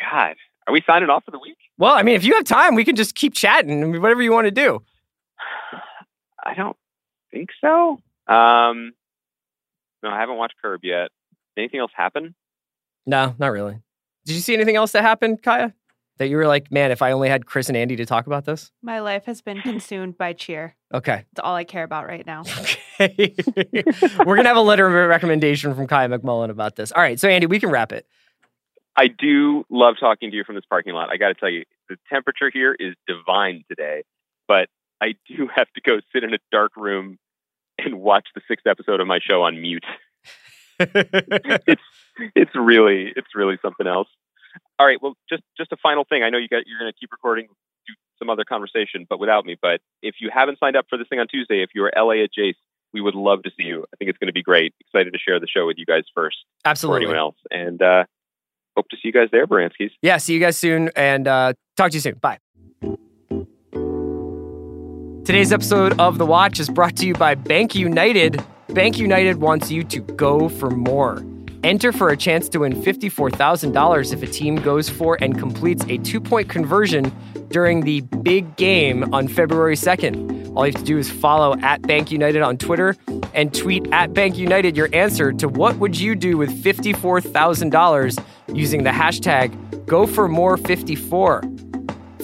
God, 0.00 0.36
are 0.66 0.72
we 0.72 0.82
signing 0.86 1.10
off 1.10 1.24
for 1.24 1.30
the 1.30 1.38
week? 1.38 1.58
Well, 1.76 1.92
I 1.92 2.02
mean, 2.02 2.14
if 2.14 2.24
you 2.24 2.34
have 2.34 2.44
time, 2.44 2.74
we 2.74 2.84
can 2.84 2.96
just 2.96 3.14
keep 3.14 3.34
chatting. 3.34 4.00
Whatever 4.00 4.22
you 4.22 4.32
want 4.32 4.46
to 4.46 4.50
do. 4.50 4.82
I 6.44 6.54
don't 6.54 6.76
think 7.32 7.50
so. 7.60 8.00
Um, 8.28 8.92
no, 10.02 10.10
I 10.10 10.20
haven't 10.20 10.36
watched 10.36 10.54
Curb 10.62 10.80
yet. 10.84 11.08
Anything 11.56 11.80
else 11.80 11.92
happen? 11.94 12.34
No, 13.06 13.34
not 13.38 13.48
really. 13.48 13.80
Did 14.26 14.34
you 14.34 14.40
see 14.40 14.54
anything 14.54 14.76
else 14.76 14.92
that 14.92 15.02
happened, 15.02 15.42
Kaya? 15.42 15.74
That 16.18 16.28
you 16.28 16.36
were 16.36 16.46
like, 16.46 16.70
man, 16.70 16.90
if 16.90 17.00
I 17.00 17.12
only 17.12 17.28
had 17.28 17.46
Chris 17.46 17.68
and 17.68 17.76
Andy 17.76 17.96
to 17.96 18.04
talk 18.04 18.26
about 18.26 18.44
this? 18.44 18.70
My 18.82 18.98
life 19.00 19.24
has 19.26 19.40
been 19.40 19.60
consumed 19.62 20.18
by 20.18 20.32
cheer. 20.32 20.76
Okay. 20.92 21.24
It's 21.30 21.40
all 21.40 21.54
I 21.54 21.64
care 21.64 21.84
about 21.84 22.06
right 22.06 22.26
now. 22.26 22.44
Okay. 23.00 23.32
We're 24.18 24.34
going 24.34 24.42
to 24.42 24.48
have 24.48 24.56
a 24.56 24.60
letter 24.60 24.84
of 24.84 25.08
recommendation 25.08 25.72
from 25.72 25.86
Kaya 25.86 26.08
McMullen 26.08 26.50
about 26.50 26.74
this. 26.74 26.90
All 26.90 27.00
right. 27.00 27.20
So, 27.20 27.28
Andy, 27.28 27.46
we 27.46 27.60
can 27.60 27.70
wrap 27.70 27.92
it. 27.92 28.08
I 28.96 29.06
do 29.06 29.64
love 29.70 29.94
talking 30.00 30.32
to 30.32 30.36
you 30.36 30.42
from 30.42 30.56
this 30.56 30.64
parking 30.68 30.94
lot. 30.94 31.08
I 31.08 31.16
got 31.16 31.28
to 31.28 31.34
tell 31.34 31.48
you, 31.48 31.62
the 31.88 31.96
temperature 32.12 32.50
here 32.52 32.74
is 32.76 32.96
divine 33.06 33.62
today, 33.68 34.02
but 34.48 34.68
I 35.00 35.14
do 35.28 35.48
have 35.54 35.68
to 35.76 35.80
go 35.80 36.00
sit 36.12 36.24
in 36.24 36.34
a 36.34 36.38
dark 36.50 36.76
room 36.76 37.18
and 37.78 38.00
watch 38.00 38.28
the 38.34 38.40
sixth 38.48 38.66
episode 38.66 39.00
of 39.00 39.06
my 39.06 39.18
show 39.22 39.42
on 39.42 39.60
mute. 39.60 39.84
it's 40.80 41.82
it's 42.34 42.54
really 42.54 43.12
it's 43.16 43.34
really 43.34 43.58
something 43.62 43.86
else. 43.86 44.08
All 44.78 44.86
right, 44.86 44.98
well, 45.00 45.14
just 45.28 45.42
just 45.56 45.72
a 45.72 45.76
final 45.76 46.04
thing. 46.04 46.22
I 46.22 46.30
know 46.30 46.38
you 46.38 46.48
got 46.48 46.62
you're 46.66 46.78
going 46.78 46.92
to 46.92 46.98
keep 46.98 47.10
recording, 47.12 47.46
do 47.86 47.94
some 48.18 48.30
other 48.30 48.44
conversation, 48.44 49.06
but 49.08 49.18
without 49.18 49.44
me. 49.44 49.56
But 49.60 49.80
if 50.02 50.16
you 50.20 50.30
haven't 50.32 50.58
signed 50.58 50.76
up 50.76 50.86
for 50.88 50.96
this 50.98 51.08
thing 51.08 51.18
on 51.18 51.26
Tuesday, 51.28 51.62
if 51.62 51.70
you're 51.74 51.90
LA 51.96 52.24
at 52.24 52.30
Jace, 52.36 52.54
we 52.92 53.00
would 53.00 53.14
love 53.14 53.42
to 53.42 53.50
see 53.56 53.64
you. 53.64 53.84
I 53.92 53.96
think 53.96 54.08
it's 54.08 54.18
going 54.18 54.28
to 54.28 54.32
be 54.32 54.42
great. 54.42 54.74
Excited 54.80 55.12
to 55.12 55.18
share 55.18 55.40
the 55.40 55.48
show 55.48 55.66
with 55.66 55.76
you 55.78 55.86
guys 55.86 56.04
first 56.14 56.38
Absolutely. 56.64 57.02
anyone 57.02 57.18
else, 57.18 57.36
and 57.50 57.82
uh, 57.82 58.04
hope 58.76 58.88
to 58.90 58.96
see 58.96 59.08
you 59.08 59.12
guys 59.12 59.28
there, 59.32 59.46
Baranskis. 59.46 59.90
Yeah. 60.02 60.18
See 60.18 60.34
you 60.34 60.40
guys 60.40 60.56
soon 60.56 60.90
and 60.94 61.26
uh, 61.26 61.52
talk 61.76 61.90
to 61.90 61.96
you 61.96 62.00
soon. 62.00 62.14
Bye. 62.14 62.38
Today's 65.28 65.52
episode 65.52 66.00
of 66.00 66.16
The 66.16 66.24
Watch 66.24 66.58
is 66.58 66.70
brought 66.70 66.96
to 66.96 67.06
you 67.06 67.12
by 67.12 67.34
Bank 67.34 67.74
United. 67.74 68.42
Bank 68.70 68.96
United 68.96 69.42
wants 69.42 69.70
you 69.70 69.84
to 69.84 70.00
go 70.00 70.48
for 70.48 70.70
more. 70.70 71.22
Enter 71.62 71.92
for 71.92 72.08
a 72.08 72.16
chance 72.16 72.48
to 72.48 72.60
win 72.60 72.72
$54,000 72.72 74.14
if 74.14 74.22
a 74.22 74.26
team 74.26 74.56
goes 74.56 74.88
for 74.88 75.18
and 75.20 75.38
completes 75.38 75.84
a 75.90 75.98
two 75.98 76.18
point 76.18 76.48
conversion 76.48 77.12
during 77.48 77.82
the 77.82 78.00
big 78.22 78.56
game 78.56 79.12
on 79.12 79.28
February 79.28 79.76
2nd. 79.76 80.56
All 80.56 80.66
you 80.66 80.72
have 80.72 80.80
to 80.80 80.86
do 80.86 80.96
is 80.96 81.10
follow 81.10 81.58
at 81.60 81.82
Bank 81.82 82.10
United 82.10 82.40
on 82.40 82.56
Twitter 82.56 82.96
and 83.34 83.52
tweet 83.52 83.86
at 83.92 84.14
Bank 84.14 84.38
United 84.38 84.78
your 84.78 84.88
answer 84.94 85.30
to 85.34 85.46
what 85.46 85.76
would 85.76 86.00
you 86.00 86.14
do 86.14 86.38
with 86.38 86.64
$54,000 86.64 88.24
using 88.54 88.82
the 88.82 88.92
hashtag 88.92 89.50
GoForMore54. 89.84 91.67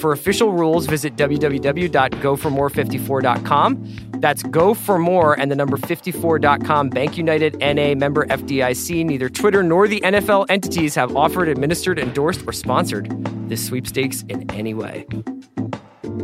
For 0.04 0.12
official 0.12 0.52
rules, 0.52 0.84
visit 0.84 1.16
www.goformore54.com. 1.16 4.10
That's 4.20 4.42
go 4.42 4.74
for 4.74 4.98
more 4.98 5.40
and 5.40 5.50
the 5.50 5.56
number 5.56 5.78
54.com. 5.78 6.90
Bank 6.90 7.16
United 7.16 7.58
NA 7.58 7.94
member 7.94 8.26
FDIC. 8.26 9.06
Neither 9.06 9.30
Twitter 9.30 9.62
nor 9.62 9.88
the 9.88 10.02
NFL 10.02 10.44
entities 10.50 10.94
have 10.94 11.16
offered, 11.16 11.48
administered, 11.48 11.98
endorsed, 11.98 12.46
or 12.46 12.52
sponsored 12.52 13.08
this 13.48 13.64
sweepstakes 13.64 14.26
in 14.28 14.50
any 14.50 14.74
way. 14.74 15.06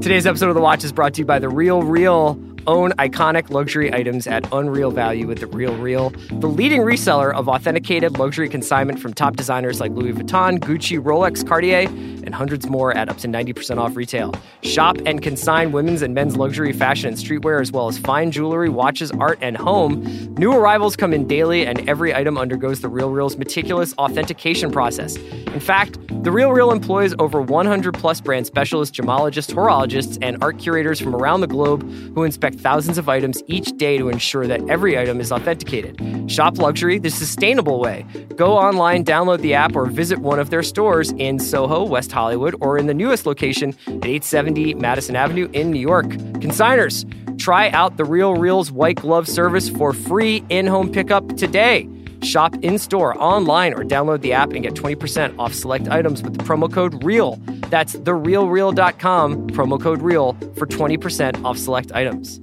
Today's 0.02 0.26
episode 0.26 0.50
of 0.50 0.56
The 0.56 0.60
Watch 0.60 0.84
is 0.84 0.92
brought 0.92 1.14
to 1.14 1.22
you 1.22 1.24
by 1.24 1.38
The 1.38 1.48
Real 1.48 1.82
Real. 1.82 2.38
Own 2.66 2.92
iconic 2.92 3.50
luxury 3.50 3.92
items 3.92 4.26
at 4.26 4.46
unreal 4.52 4.90
value 4.90 5.26
with 5.26 5.40
The 5.40 5.46
Real 5.46 5.74
Real, 5.76 6.10
the 6.30 6.46
leading 6.46 6.82
reseller 6.82 7.32
of 7.34 7.48
authenticated 7.48 8.18
luxury 8.18 8.48
consignment 8.48 9.00
from 9.00 9.14
top 9.14 9.36
designers 9.36 9.80
like 9.80 9.92
Louis 9.92 10.12
Vuitton, 10.12 10.58
Gucci, 10.58 11.02
Rolex, 11.02 11.46
Cartier, 11.46 11.88
and 12.22 12.34
hundreds 12.34 12.68
more 12.68 12.94
at 12.96 13.08
up 13.08 13.16
to 13.18 13.28
90% 13.28 13.78
off 13.78 13.96
retail. 13.96 14.34
Shop 14.62 14.98
and 15.06 15.22
consign 15.22 15.72
women's 15.72 16.02
and 16.02 16.14
men's 16.14 16.36
luxury 16.36 16.72
fashion 16.72 17.08
and 17.08 17.16
streetwear, 17.16 17.60
as 17.60 17.72
well 17.72 17.88
as 17.88 17.98
fine 17.98 18.30
jewelry, 18.30 18.68
watches, 18.68 19.10
art, 19.12 19.38
and 19.40 19.56
home. 19.56 20.02
New 20.36 20.52
arrivals 20.52 20.96
come 20.96 21.14
in 21.14 21.26
daily, 21.26 21.66
and 21.66 21.88
every 21.88 22.14
item 22.14 22.36
undergoes 22.36 22.80
The 22.80 22.88
Real 22.88 23.10
Real's 23.10 23.36
meticulous 23.36 23.94
authentication 23.94 24.70
process. 24.70 25.16
In 25.16 25.60
fact, 25.60 25.98
The 26.22 26.30
Real 26.30 26.52
Real 26.52 26.70
employs 26.70 27.14
over 27.18 27.40
100 27.40 27.94
plus 27.94 28.20
brand 28.20 28.46
specialists, 28.46 28.96
gemologists, 28.96 29.52
horologists, 29.54 30.18
and 30.20 30.36
art 30.42 30.58
curators 30.58 31.00
from 31.00 31.16
around 31.16 31.40
the 31.40 31.46
globe 31.46 31.90
who 32.14 32.24
inspect 32.24 32.49
thousands 32.50 32.98
of 32.98 33.08
items 33.08 33.42
each 33.46 33.70
day 33.76 33.98
to 33.98 34.08
ensure 34.08 34.46
that 34.46 34.60
every 34.68 34.98
item 34.98 35.20
is 35.20 35.32
authenticated. 35.32 36.00
Shop 36.30 36.58
luxury 36.58 36.98
the 36.98 37.10
sustainable 37.10 37.80
way. 37.80 38.04
Go 38.36 38.56
online, 38.56 39.04
download 39.04 39.40
the 39.40 39.54
app, 39.54 39.76
or 39.76 39.86
visit 39.86 40.18
one 40.18 40.38
of 40.38 40.50
their 40.50 40.62
stores 40.62 41.12
in 41.12 41.38
Soho, 41.38 41.84
West 41.84 42.12
Hollywood, 42.12 42.54
or 42.60 42.78
in 42.78 42.86
the 42.86 42.94
newest 42.94 43.26
location 43.26 43.70
at 43.86 44.06
870 44.06 44.74
Madison 44.74 45.16
Avenue 45.16 45.48
in 45.52 45.70
New 45.70 45.80
York. 45.80 46.06
Consigners, 46.40 47.04
try 47.38 47.70
out 47.70 47.96
the 47.96 48.04
Real 48.04 48.34
Real's 48.34 48.70
white 48.70 48.96
glove 48.96 49.28
service 49.28 49.68
for 49.68 49.92
free 49.92 50.44
in 50.48 50.66
home 50.66 50.90
pickup 50.90 51.36
today. 51.36 51.88
Shop 52.22 52.54
in 52.62 52.78
store, 52.78 53.20
online, 53.22 53.72
or 53.72 53.84
download 53.84 54.20
the 54.20 54.32
app 54.32 54.52
and 54.52 54.62
get 54.62 54.74
20% 54.74 55.38
off 55.38 55.52
select 55.52 55.88
items 55.88 56.22
with 56.22 56.36
the 56.36 56.44
promo 56.44 56.72
code 56.72 57.02
REAL. 57.04 57.36
That's 57.68 57.96
therealreal.com, 57.96 59.48
promo 59.48 59.80
code 59.80 60.02
REAL 60.02 60.32
for 60.56 60.66
20% 60.66 61.44
off 61.44 61.58
select 61.58 61.92
items. 61.92 62.40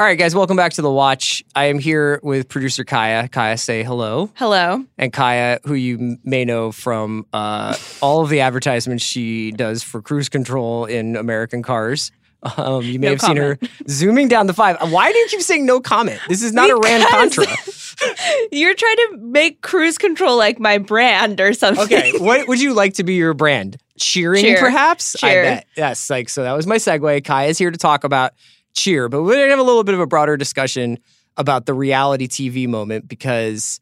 All 0.00 0.06
right, 0.08 0.18
guys, 0.18 0.34
welcome 0.34 0.56
back 0.56 0.72
to 0.72 0.82
The 0.82 0.90
Watch. 0.90 1.44
I 1.54 1.66
am 1.66 1.78
here 1.78 2.18
with 2.24 2.48
producer 2.48 2.82
Kaya. 2.82 3.28
Kaya, 3.28 3.56
say 3.56 3.84
hello. 3.84 4.28
Hello. 4.34 4.84
And 4.98 5.12
Kaya, 5.12 5.60
who 5.62 5.74
you 5.74 6.18
may 6.24 6.44
know 6.44 6.72
from 6.72 7.26
uh, 7.32 7.76
all 8.02 8.20
of 8.20 8.28
the 8.28 8.40
advertisements 8.40 9.04
she 9.04 9.52
does 9.52 9.84
for 9.84 10.02
cruise 10.02 10.28
control 10.28 10.84
in 10.84 11.14
American 11.14 11.62
cars. 11.62 12.10
Um, 12.56 12.82
you 12.82 12.98
may 12.98 13.06
No 13.06 13.12
have 13.12 13.20
seen 13.20 13.36
her 13.36 13.58
zooming 13.88 14.28
down 14.28 14.46
the 14.46 14.52
five. 14.52 14.76
Why 14.90 15.10
do 15.10 15.18
you 15.18 15.28
keep 15.28 15.40
saying 15.40 15.64
no 15.64 15.80
comment? 15.80 16.20
This 16.28 16.42
is 16.42 16.52
not 16.52 16.70
a 16.70 16.76
Rand 16.76 17.04
Contra. 17.10 17.46
You're 18.52 18.74
trying 18.74 18.96
to 18.96 19.16
make 19.20 19.62
cruise 19.62 19.98
control 19.98 20.36
like 20.36 20.58
my 20.58 20.78
brand 20.78 21.40
or 21.40 21.52
something. 21.52 21.84
Okay, 21.84 22.12
what 22.18 22.48
would 22.48 22.60
you 22.60 22.74
like 22.74 22.94
to 22.94 23.04
be 23.04 23.14
your 23.14 23.34
brand? 23.34 23.78
Cheering, 23.98 24.42
Cheer. 24.42 24.58
perhaps? 24.58 25.22
I 25.22 25.34
bet. 25.34 25.66
Yes, 25.76 26.10
like 26.10 26.28
so 26.28 26.42
that 26.42 26.52
was 26.52 26.66
my 26.66 26.76
segue. 26.76 27.24
Kai 27.24 27.46
is 27.46 27.58
here 27.58 27.70
to 27.70 27.78
talk 27.78 28.04
about 28.04 28.32
cheer, 28.74 29.08
but 29.08 29.22
we're 29.22 29.34
gonna 29.34 29.50
have 29.50 29.58
a 29.58 29.62
little 29.62 29.84
bit 29.84 29.94
of 29.94 30.00
a 30.00 30.06
broader 30.06 30.36
discussion 30.36 30.98
about 31.36 31.66
the 31.66 31.74
reality 31.74 32.26
TV 32.28 32.68
moment 32.68 33.08
because 33.08 33.80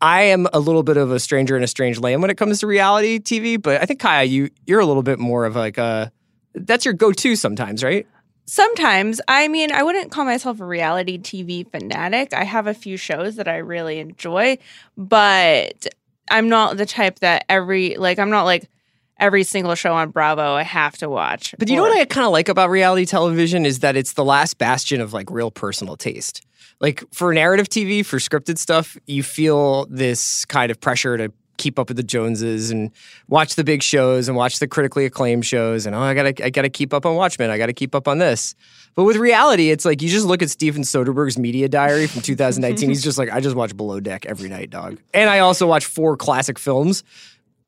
I 0.00 0.22
am 0.24 0.46
a 0.52 0.60
little 0.60 0.82
bit 0.82 0.96
of 0.98 1.10
a 1.10 1.18
stranger 1.18 1.56
in 1.56 1.62
a 1.62 1.66
strange 1.66 1.98
land 1.98 2.20
when 2.20 2.30
it 2.30 2.36
comes 2.36 2.60
to 2.60 2.66
reality 2.66 3.18
TV. 3.18 3.60
But 3.60 3.82
I 3.82 3.86
think 3.86 4.00
Kaya, 4.00 4.24
you 4.24 4.50
you're 4.66 4.80
a 4.80 4.86
little 4.86 5.02
bit 5.02 5.18
more 5.18 5.46
of 5.46 5.56
like 5.56 5.78
a 5.78 6.12
that's 6.54 6.84
your 6.84 6.94
go-to 6.94 7.36
sometimes, 7.36 7.82
right? 7.82 8.06
Sometimes, 8.46 9.20
I 9.26 9.48
mean, 9.48 9.72
I 9.72 9.82
wouldn't 9.82 10.10
call 10.10 10.24
myself 10.24 10.60
a 10.60 10.64
reality 10.64 11.18
TV 11.18 11.70
fanatic. 11.70 12.34
I 12.34 12.44
have 12.44 12.66
a 12.66 12.74
few 12.74 12.96
shows 12.96 13.36
that 13.36 13.48
I 13.48 13.56
really 13.56 13.98
enjoy, 13.98 14.58
but 14.96 15.86
I'm 16.30 16.48
not 16.48 16.76
the 16.76 16.84
type 16.86 17.20
that 17.20 17.46
every, 17.48 17.96
like, 17.96 18.18
I'm 18.18 18.30
not 18.30 18.44
like 18.44 18.68
every 19.18 19.44
single 19.44 19.74
show 19.74 19.94
on 19.94 20.10
Bravo 20.10 20.54
I 20.54 20.62
have 20.62 20.96
to 20.98 21.08
watch. 21.08 21.54
But 21.58 21.68
you 21.68 21.76
know 21.76 21.82
what 21.82 21.96
I 21.96 22.04
kind 22.04 22.26
of 22.26 22.32
like 22.32 22.48
about 22.48 22.68
reality 22.70 23.06
television 23.06 23.64
is 23.64 23.78
that 23.80 23.96
it's 23.96 24.14
the 24.14 24.24
last 24.24 24.58
bastion 24.58 25.00
of 25.00 25.12
like 25.12 25.30
real 25.30 25.50
personal 25.50 25.96
taste. 25.96 26.44
Like 26.80 27.04
for 27.12 27.32
narrative 27.32 27.68
TV, 27.68 28.04
for 28.04 28.18
scripted 28.18 28.58
stuff, 28.58 28.98
you 29.06 29.22
feel 29.22 29.86
this 29.86 30.44
kind 30.46 30.70
of 30.70 30.80
pressure 30.80 31.16
to 31.16 31.32
keep 31.56 31.78
up 31.78 31.88
with 31.88 31.96
the 31.96 32.02
Joneses 32.02 32.70
and 32.70 32.90
watch 33.28 33.54
the 33.54 33.64
big 33.64 33.82
shows 33.82 34.28
and 34.28 34.36
watch 34.36 34.58
the 34.58 34.66
critically 34.66 35.04
acclaimed 35.04 35.46
shows 35.46 35.86
and 35.86 35.94
oh 35.94 36.00
I 36.00 36.14
gotta 36.14 36.44
I 36.44 36.50
gotta 36.50 36.68
keep 36.68 36.92
up 36.92 37.06
on 37.06 37.16
Watchmen, 37.16 37.50
I 37.50 37.58
gotta 37.58 37.72
keep 37.72 37.94
up 37.94 38.08
on 38.08 38.18
this. 38.18 38.54
But 38.94 39.04
with 39.04 39.16
reality, 39.16 39.70
it's 39.70 39.84
like 39.84 40.02
you 40.02 40.08
just 40.08 40.26
look 40.26 40.42
at 40.42 40.50
Steven 40.50 40.82
Soderbergh's 40.82 41.38
media 41.38 41.68
diary 41.68 42.06
from 42.06 42.22
2019. 42.22 42.88
he's 42.88 43.02
just 43.02 43.18
like, 43.18 43.28
I 43.30 43.40
just 43.40 43.56
watch 43.56 43.76
Below 43.76 43.98
Deck 43.98 44.24
every 44.24 44.48
night, 44.48 44.70
dog. 44.70 44.98
And 45.12 45.28
I 45.28 45.40
also 45.40 45.66
watch 45.66 45.84
four 45.84 46.16
classic 46.16 46.58
films. 46.58 47.02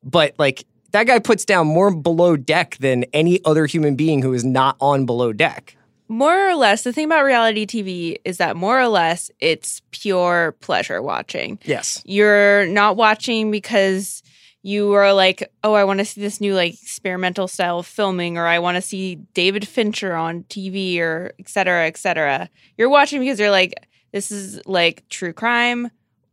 But 0.03 0.35
like 0.37 0.65
that 0.91 1.05
guy 1.05 1.19
puts 1.19 1.43
down 1.43 1.67
more 1.67 1.93
below 1.93 2.37
deck 2.37 2.77
than 2.79 3.03
any 3.13 3.43
other 3.43 3.65
human 3.65 3.95
being 3.95 4.21
who 4.21 4.33
is 4.33 4.45
not 4.45 4.77
on 4.79 5.05
below 5.05 5.33
deck. 5.33 5.75
More 6.07 6.49
or 6.49 6.55
less, 6.55 6.83
the 6.83 6.93
thing 6.93 7.05
about 7.05 7.23
reality 7.23 7.65
TV 7.65 8.17
is 8.25 8.37
that 8.37 8.55
more 8.55 8.79
or 8.79 8.87
less 8.87 9.29
it's 9.39 9.81
pure 9.91 10.53
pleasure 10.59 11.01
watching. 11.01 11.59
Yes. 11.63 12.01
You're 12.05 12.65
not 12.67 12.95
watching 12.95 13.51
because 13.51 14.23
you 14.63 14.93
are 14.93 15.13
like, 15.13 15.49
oh, 15.63 15.73
I 15.73 15.83
want 15.85 15.99
to 15.99 16.05
see 16.05 16.19
this 16.19 16.41
new 16.41 16.53
like 16.53 16.73
experimental 16.73 17.47
style 17.47 17.79
of 17.79 17.87
filming, 17.87 18.37
or 18.37 18.45
I 18.45 18.59
want 18.59 18.75
to 18.75 18.81
see 18.81 19.15
David 19.33 19.67
Fincher 19.67 20.13
on 20.13 20.43
TV, 20.43 20.99
or 20.99 21.31
et 21.39 21.47
cetera, 21.47 21.87
et 21.87 21.95
cetera. 21.95 22.49
You're 22.77 22.89
watching 22.89 23.19
because 23.21 23.39
you're 23.39 23.51
like, 23.51 23.73
this 24.11 24.31
is 24.31 24.59
like 24.65 25.07
true 25.09 25.31
crime, 25.31 25.89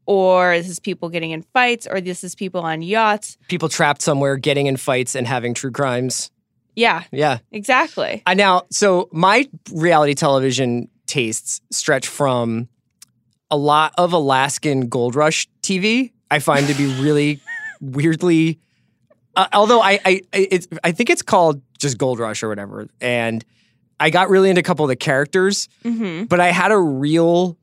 or 0.07 0.57
this 0.57 0.69
is 0.69 0.81
people 0.81 1.11
getting 1.11 1.31
in 1.31 1.43
fights, 1.43 1.87
or 1.89 2.01
this 2.01 2.25
is 2.25 2.35
people 2.35 2.63
on 2.63 2.83
yachts. 2.83 3.39
People 3.49 3.69
trapped 3.69 4.03
somewhere 4.03 4.37
getting 4.37 4.67
in 4.67 4.77
fights 4.77 5.15
and 5.15 5.29
having 5.29 5.55
true 5.55 5.71
crimes. 5.71 6.31
Yeah, 6.77 7.05
Yeah. 7.13 7.39
exactly. 7.53 8.23
I 8.27 8.35
now 8.35 8.63
so 8.71 9.09
my 9.13 9.49
reality 9.73 10.15
television 10.15 10.89
tastes 11.07 11.61
stretch 11.71 12.07
from 12.07 12.69
a 13.51 13.57
lot 13.57 13.93
of 13.99 14.13
Alaskan 14.13 14.89
gold 14.89 15.15
rush 15.15 15.47
TV. 15.63 16.13
I 16.31 16.39
find 16.41 16.67
to 16.67 16.75
be 16.75 16.87
really 17.03 17.41
weirdly 17.81 18.59
uh, 19.37 19.47
although 19.53 19.81
I 19.83 20.01
I 20.05 20.21
it's 20.33 20.67
I 20.83 20.93
think 20.93 21.11
it's 21.11 21.23
called 21.23 21.61
just 21.79 21.99
gold 21.99 22.19
rush 22.19 22.43
or 22.43 22.49
whatever 22.49 22.89
and 23.01 23.45
I 24.01 24.11
got 24.11 24.29
really 24.31 24.49
into 24.51 24.61
a 24.61 24.63
couple 24.63 24.85
of 24.85 24.89
the 24.89 24.97
characters 24.97 25.69
hmm 25.83 26.25
but 26.25 26.41
I 26.41 26.51
had 26.51 26.73
a 26.73 26.79
real 26.79 27.57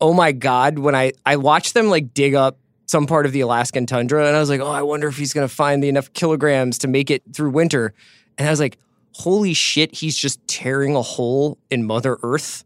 oh 0.00 0.12
my 0.14 0.32
god 0.32 0.78
when 0.78 0.94
I 0.94 1.12
I 1.24 1.36
watched 1.36 1.74
them 1.74 1.88
like 1.88 2.12
dig 2.14 2.34
up 2.34 2.58
some 2.86 3.06
part 3.06 3.24
of 3.24 3.32
the 3.32 3.40
Alaskan 3.40 3.86
tundra 3.86 4.26
and 4.26 4.36
I 4.36 4.40
was 4.40 4.50
like, 4.50 4.60
"Oh, 4.60 4.66
I 4.70 4.82
wonder 4.82 5.08
if 5.08 5.16
he's 5.16 5.32
going 5.32 5.48
to 5.48 5.54
find 5.54 5.82
the 5.82 5.88
enough 5.88 6.12
kilograms 6.12 6.76
to 6.78 6.88
make 6.88 7.10
it 7.10 7.22
through 7.32 7.50
winter." 7.50 7.94
And 8.38 8.46
I 8.48 8.50
was 8.50 8.60
like, 8.60 8.78
"Holy 9.14 9.54
shit, 9.54 9.94
he's 9.94 10.16
just 10.16 10.46
tearing 10.48 10.96
a 10.96 11.02
hole 11.02 11.58
in 11.70 11.84
Mother 11.86 12.18
Earth." 12.22 12.64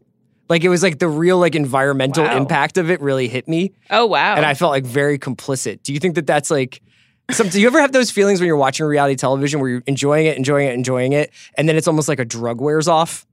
Like 0.49 0.63
it 0.63 0.69
was 0.69 0.81
like 0.81 0.99
the 0.99 1.09
real 1.09 1.37
like 1.39 1.55
environmental 1.55 2.23
Wow. 2.23 2.37
impact 2.37 2.77
of 2.77 2.89
it 2.89 3.01
really 3.01 3.27
hit 3.27 3.49
me 3.49 3.73
Oh 3.89 4.05
wow. 4.05 4.35
and 4.35 4.45
I 4.45 4.53
felt 4.53 4.71
like 4.71 4.85
very 4.85 5.19
complicit. 5.19 5.83
Do 5.83 5.91
you 5.93 5.99
think 5.99 6.15
that 6.15 6.25
that's 6.25 6.49
like 6.49 6.81
some, 7.29 7.49
do 7.49 7.59
you 7.59 7.67
ever 7.67 7.81
have 7.81 7.91
those 7.91 8.09
feelings 8.11 8.39
when 8.39 8.47
you're 8.47 8.55
watching 8.55 8.85
reality 8.85 9.17
television 9.17 9.59
where 9.59 9.69
you're 9.69 9.83
enjoying 9.87 10.25
it, 10.27 10.37
enjoying 10.37 10.69
it, 10.69 10.73
enjoying 10.73 11.11
it, 11.11 11.31
and 11.57 11.67
then 11.67 11.75
it's 11.75 11.85
almost 11.85 12.07
like 12.07 12.19
a 12.19 12.23
drug 12.25 12.61
wears 12.61 12.87
off? 12.87 13.27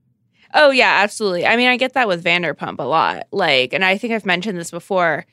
Oh 0.53 0.71
yeah, 0.71 0.99
absolutely. 1.03 1.45
I 1.45 1.55
mean, 1.55 1.69
I 1.69 1.77
get 1.77 1.93
that 1.93 2.09
with 2.09 2.21
Vanderpump 2.21 2.79
a 2.79 2.83
lot. 2.83 3.27
Like, 3.31 3.71
and 3.71 3.85
I 3.85 3.97
think 3.97 4.11
I've 4.13 4.25
mentioned 4.25 4.57
this 4.59 4.71
before 4.71 5.25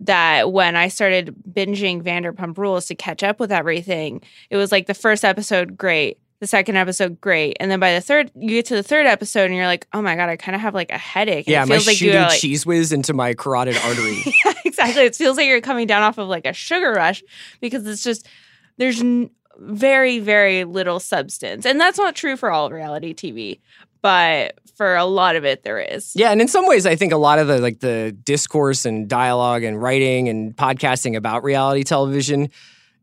that 0.00 0.52
when 0.52 0.74
I 0.74 0.88
started 0.88 1.34
binging 1.48 2.02
Vanderpump 2.02 2.58
Rules 2.58 2.86
to 2.86 2.96
catch 2.96 3.22
up 3.22 3.38
with 3.38 3.52
everything, 3.52 4.22
it 4.50 4.56
was 4.56 4.72
like 4.72 4.86
the 4.88 4.94
first 4.94 5.24
episode 5.24 5.76
great, 5.76 6.18
the 6.40 6.46
second 6.46 6.76
episode 6.76 7.20
great, 7.20 7.56
and 7.58 7.70
then 7.70 7.80
by 7.80 7.94
the 7.94 8.00
third, 8.00 8.30
you 8.36 8.48
get 8.48 8.66
to 8.66 8.76
the 8.76 8.82
third 8.82 9.06
episode 9.06 9.46
and 9.46 9.54
you're 9.56 9.66
like, 9.66 9.86
oh 9.92 10.00
my 10.00 10.14
god, 10.14 10.28
I 10.28 10.36
kind 10.36 10.54
of 10.54 10.60
have 10.60 10.74
like 10.74 10.90
a 10.90 10.98
headache. 10.98 11.46
And 11.46 11.52
Yeah, 11.52 11.60
it 11.62 11.70
am 11.70 11.72
I 11.72 11.76
like 11.76 11.96
shooting 11.96 12.20
like, 12.20 12.38
cheese 12.38 12.64
whiz 12.64 12.92
into 12.92 13.12
my 13.12 13.34
carotid 13.34 13.76
artery? 13.76 14.22
yeah, 14.44 14.52
exactly. 14.64 15.02
It 15.02 15.16
feels 15.16 15.36
like 15.36 15.46
you're 15.46 15.60
coming 15.60 15.86
down 15.86 16.02
off 16.02 16.18
of 16.18 16.28
like 16.28 16.46
a 16.46 16.52
sugar 16.52 16.92
rush 16.92 17.22
because 17.60 17.86
it's 17.86 18.04
just 18.04 18.28
there's 18.76 19.00
n- 19.00 19.30
very 19.58 20.20
very 20.20 20.64
little 20.64 21.00
substance, 21.00 21.66
and 21.66 21.80
that's 21.80 21.98
not 21.98 22.14
true 22.14 22.36
for 22.36 22.50
all 22.50 22.70
reality 22.70 23.14
TV, 23.14 23.58
but 24.00 24.58
for 24.76 24.94
a 24.94 25.04
lot 25.04 25.34
of 25.34 25.44
it 25.44 25.64
there 25.64 25.80
is. 25.80 26.12
Yeah, 26.14 26.30
and 26.30 26.40
in 26.40 26.46
some 26.46 26.66
ways, 26.68 26.86
I 26.86 26.94
think 26.94 27.12
a 27.12 27.16
lot 27.16 27.40
of 27.40 27.48
the 27.48 27.58
like 27.58 27.80
the 27.80 28.16
discourse 28.24 28.84
and 28.84 29.08
dialogue 29.08 29.64
and 29.64 29.82
writing 29.82 30.28
and 30.28 30.56
podcasting 30.56 31.16
about 31.16 31.42
reality 31.42 31.82
television, 31.82 32.50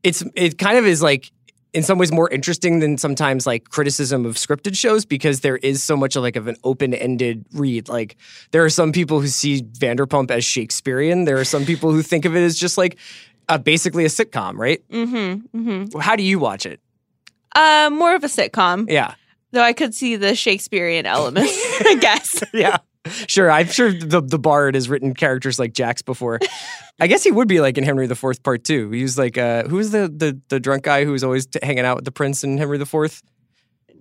it's 0.02 0.24
it 0.36 0.58
kind 0.58 0.78
of 0.78 0.86
is 0.86 1.02
like 1.02 1.32
in 1.76 1.84
some 1.84 1.98
ways 1.98 2.12
more 2.12 2.30
interesting 2.30 2.80
than 2.80 2.98
sometimes 2.98 3.46
like 3.46 3.70
criticism 3.70 4.26
of 4.26 4.36
scripted 4.36 4.78
shows 4.78 5.06
because 5.06 5.42
there 5.42 5.58
is 5.58 5.84
so 5.84 5.98
much 5.98 6.16
of 6.16 6.24
like 6.24 6.38
of 6.38 6.48
an 6.48 6.56
open-ended 6.64 7.46
read. 7.54 7.90
Like 7.90 8.16
there 8.52 8.64
are 8.64 8.70
some 8.70 8.94
people 8.94 9.20
who 9.20 9.28
see 9.28 9.62
Vanderpump 9.62 10.32
as 10.32 10.46
Shakespearean. 10.46 11.26
There 11.26 11.38
are 11.38 11.44
some 11.44 11.66
people 11.66 11.92
who 11.92 12.02
think 12.02 12.24
of 12.24 12.34
it 12.36 12.40
as 12.40 12.58
just 12.58 12.78
like 12.78 12.98
uh, 13.50 13.58
basically 13.58 14.06
a 14.06 14.08
sitcom, 14.08 14.56
right? 14.56 14.82
Mm-hmm. 14.90 15.60
Mm-hmm. 15.70 16.00
How 16.00 16.16
do 16.16 16.24
you 16.24 16.40
watch 16.40 16.66
it? 16.66 16.80
Uh, 17.54 17.90
more 17.92 18.16
of 18.16 18.24
a 18.24 18.28
sitcom, 18.28 18.90
Yeah, 18.90 19.16
though 19.52 19.62
I 19.62 19.74
could 19.74 19.94
see 19.94 20.16
the 20.16 20.34
Shakespearean 20.34 21.06
elements, 21.06 21.52
I 21.82 21.96
guess. 22.00 22.44
yeah. 22.54 22.78
Sure, 23.28 23.52
I'm 23.52 23.68
sure 23.68 23.91
the 23.91 24.22
the 24.22 24.39
Bard 24.39 24.76
has 24.76 24.89
written 24.89 25.13
characters 25.13 25.60
like 25.60 25.74
Jax 25.74 26.02
before. 26.02 26.39
I 27.00 27.08
guess 27.08 27.24
he 27.24 27.32
would 27.32 27.48
be 27.48 27.60
like 27.60 27.78
in 27.78 27.84
Henry 27.84 28.08
the 28.08 28.15
Fourth 28.15 28.44
Part 28.44 28.63
Two. 28.63 28.91
He 28.91 29.04
was 29.04 29.18
like, 29.18 29.38
uh, 29.38 29.63
who 29.63 29.78
was 29.78 29.91
the, 29.91 30.08
the 30.08 30.39
the 30.50 30.60
drunk 30.60 30.84
guy 30.84 31.06
who 31.06 31.12
was 31.12 31.24
always 31.24 31.46
t- 31.46 31.60
hanging 31.62 31.86
out 31.86 31.98
with 31.98 32.06
the 32.06 32.12
prince 32.12 32.44
in 32.44 32.58
Henry 32.58 32.78
the 32.78 32.86
Fourth? 32.86 33.22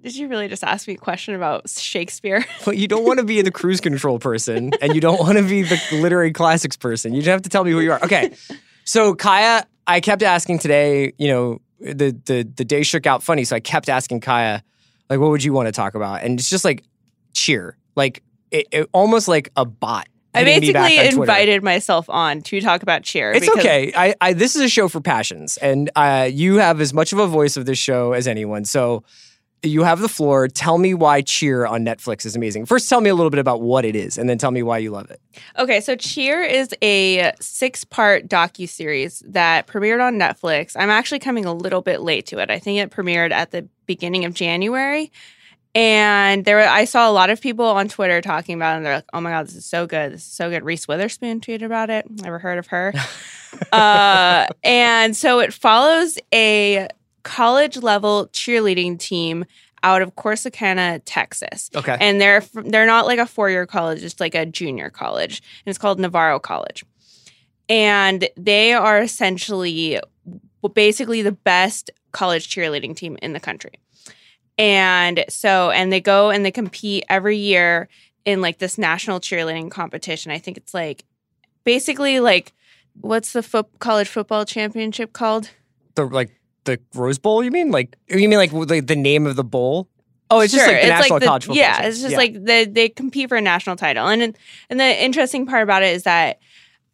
Did 0.02 0.16
you 0.16 0.28
really 0.28 0.48
just 0.48 0.62
ask 0.62 0.86
me 0.86 0.94
a 0.94 0.98
question 0.98 1.34
about 1.34 1.68
Shakespeare? 1.68 2.44
Well, 2.66 2.74
you 2.74 2.88
don't 2.88 3.04
want 3.04 3.18
to 3.18 3.24
be 3.24 3.40
the 3.42 3.50
cruise 3.50 3.80
control 3.80 4.18
person, 4.18 4.72
and 4.80 4.94
you 4.94 5.00
don't 5.00 5.18
want 5.18 5.38
to 5.38 5.44
be 5.44 5.62
the 5.62 5.80
literary 5.92 6.32
classics 6.32 6.76
person. 6.76 7.12
You 7.14 7.20
just 7.20 7.30
have 7.30 7.42
to 7.42 7.48
tell 7.48 7.64
me 7.64 7.72
who 7.72 7.80
you 7.80 7.92
are. 7.92 8.02
Okay, 8.02 8.34
so 8.84 9.14
Kaya, 9.14 9.66
I 9.86 10.00
kept 10.00 10.22
asking 10.22 10.60
today. 10.60 11.12
You 11.18 11.28
know, 11.28 11.60
the 11.80 12.18
the 12.24 12.42
the 12.42 12.64
day 12.64 12.82
shook 12.82 13.06
out 13.06 13.22
funny, 13.22 13.44
so 13.44 13.56
I 13.56 13.60
kept 13.60 13.88
asking 13.88 14.20
Kaya, 14.20 14.62
like, 15.10 15.20
what 15.20 15.30
would 15.30 15.44
you 15.44 15.52
want 15.52 15.66
to 15.66 15.72
talk 15.72 15.94
about? 15.94 16.22
And 16.22 16.38
it's 16.38 16.48
just 16.48 16.64
like 16.64 16.84
cheer, 17.34 17.76
like 17.96 18.22
it, 18.54 18.66
it- 18.70 18.88
almost 18.92 19.28
like 19.28 19.50
a 19.56 19.64
bot. 19.64 20.06
I 20.36 20.40
hitting 20.42 20.60
me 20.62 20.72
back 20.72 20.88
basically 20.88 21.20
invited 21.22 21.62
myself 21.62 22.10
on 22.10 22.42
to 22.42 22.60
talk 22.60 22.82
about 22.82 23.04
cheer. 23.04 23.30
It's 23.32 23.48
okay. 23.50 23.92
I, 23.96 24.14
I 24.20 24.32
this 24.32 24.56
is 24.56 24.62
a 24.62 24.68
show 24.68 24.88
for 24.88 25.00
passions, 25.00 25.56
and 25.58 25.90
uh, 25.94 26.28
you 26.32 26.56
have 26.56 26.80
as 26.80 26.92
much 26.92 27.12
of 27.12 27.20
a 27.20 27.26
voice 27.28 27.56
of 27.56 27.66
this 27.66 27.78
show 27.78 28.12
as 28.14 28.26
anyone. 28.26 28.64
So 28.64 29.04
you 29.62 29.84
have 29.84 30.00
the 30.00 30.08
floor. 30.08 30.48
Tell 30.48 30.76
me 30.78 30.92
why 30.92 31.22
Cheer 31.22 31.66
on 31.66 31.84
Netflix 31.86 32.26
is 32.26 32.34
amazing. 32.34 32.66
First, 32.66 32.88
tell 32.88 33.00
me 33.00 33.08
a 33.10 33.14
little 33.14 33.30
bit 33.30 33.38
about 33.38 33.62
what 33.62 33.84
it 33.84 33.94
is, 33.94 34.18
and 34.18 34.28
then 34.28 34.36
tell 34.36 34.50
me 34.50 34.62
why 34.64 34.78
you 34.78 34.90
love 34.90 35.08
it. 35.08 35.20
Okay, 35.56 35.80
so 35.80 35.94
Cheer 35.94 36.42
is 36.42 36.74
a 36.82 37.32
six-part 37.40 38.26
docu-series 38.28 39.22
that 39.26 39.68
premiered 39.68 40.04
on 40.04 40.16
Netflix. 40.16 40.74
I'm 40.76 40.90
actually 40.90 41.20
coming 41.20 41.44
a 41.44 41.54
little 41.54 41.80
bit 41.80 42.00
late 42.00 42.26
to 42.26 42.40
it. 42.40 42.50
I 42.50 42.58
think 42.58 42.80
it 42.80 42.90
premiered 42.90 43.30
at 43.30 43.52
the 43.52 43.68
beginning 43.86 44.24
of 44.24 44.34
January. 44.34 45.12
And 45.74 46.44
there 46.44 46.56
were, 46.56 46.62
I 46.62 46.84
saw 46.84 47.10
a 47.10 47.12
lot 47.12 47.30
of 47.30 47.40
people 47.40 47.64
on 47.64 47.88
Twitter 47.88 48.20
talking 48.20 48.54
about 48.54 48.74
it, 48.74 48.76
and 48.78 48.86
they're 48.86 48.94
like, 48.96 49.06
oh 49.12 49.20
my 49.20 49.30
God, 49.30 49.46
this 49.46 49.56
is 49.56 49.66
so 49.66 49.86
good. 49.86 50.12
This 50.12 50.22
is 50.22 50.32
so 50.32 50.48
good. 50.48 50.64
Reese 50.64 50.86
Witherspoon 50.86 51.40
tweeted 51.40 51.64
about 51.64 51.90
it. 51.90 52.08
Never 52.08 52.38
heard 52.38 52.58
of 52.58 52.68
her. 52.68 52.94
uh, 53.72 54.46
and 54.62 55.16
so 55.16 55.40
it 55.40 55.52
follows 55.52 56.16
a 56.32 56.88
college 57.24 57.76
level 57.76 58.28
cheerleading 58.28 58.98
team 58.98 59.44
out 59.82 60.00
of 60.00 60.14
Corsicana, 60.14 61.02
Texas. 61.04 61.70
Okay. 61.74 61.96
And 62.00 62.20
they're 62.20 62.42
they're 62.54 62.86
not 62.86 63.06
like 63.06 63.18
a 63.18 63.26
four 63.26 63.50
year 63.50 63.66
college; 63.66 64.02
it's 64.02 64.20
like 64.20 64.34
a 64.34 64.46
junior 64.46 64.90
college, 64.90 65.42
and 65.64 65.70
it's 65.70 65.78
called 65.78 65.98
Navarro 65.98 66.38
College. 66.38 66.84
And 67.68 68.28
they 68.36 68.74
are 68.74 69.00
essentially, 69.00 69.98
basically, 70.74 71.22
the 71.22 71.32
best 71.32 71.90
college 72.12 72.48
cheerleading 72.48 72.94
team 72.94 73.18
in 73.22 73.32
the 73.32 73.40
country. 73.40 73.72
And 74.56 75.24
so, 75.28 75.70
and 75.70 75.92
they 75.92 76.00
go 76.00 76.30
and 76.30 76.44
they 76.44 76.52
compete 76.52 77.04
every 77.08 77.36
year 77.36 77.88
in 78.24 78.40
like 78.40 78.58
this 78.58 78.78
national 78.78 79.20
cheerleading 79.20 79.70
competition. 79.70 80.30
I 80.30 80.38
think 80.38 80.56
it's 80.56 80.72
like 80.72 81.04
basically 81.64 82.20
like 82.20 82.52
what's 83.00 83.32
the 83.32 83.42
foot 83.42 83.66
college 83.80 84.08
football 84.08 84.44
championship 84.44 85.12
called? 85.12 85.50
the 85.94 86.04
like 86.04 86.30
the 86.64 86.80
Rose 86.94 87.18
Bowl. 87.18 87.42
You 87.42 87.50
mean 87.50 87.70
like 87.70 87.96
you 88.08 88.28
mean 88.28 88.38
like 88.38 88.50
the, 88.50 88.80
the 88.80 88.96
name 88.96 89.26
of 89.26 89.36
the 89.36 89.44
bowl? 89.44 89.88
Oh, 90.30 90.40
it's 90.40 90.52
just 90.52 90.66
like 90.66 90.82
the 90.82 90.88
national 90.88 91.20
the- 91.20 91.26
college 91.26 91.44
football. 91.44 91.56
Yeah, 91.56 91.82
it's 91.82 92.00
just 92.00 92.12
yeah. 92.12 92.16
like 92.16 92.32
the, 92.32 92.68
they 92.70 92.88
compete 92.88 93.28
for 93.28 93.36
a 93.36 93.40
national 93.40 93.76
title. 93.76 94.08
And 94.08 94.36
and 94.70 94.80
the 94.80 95.04
interesting 95.04 95.46
part 95.46 95.62
about 95.62 95.82
it 95.82 95.94
is 95.94 96.04
that 96.04 96.40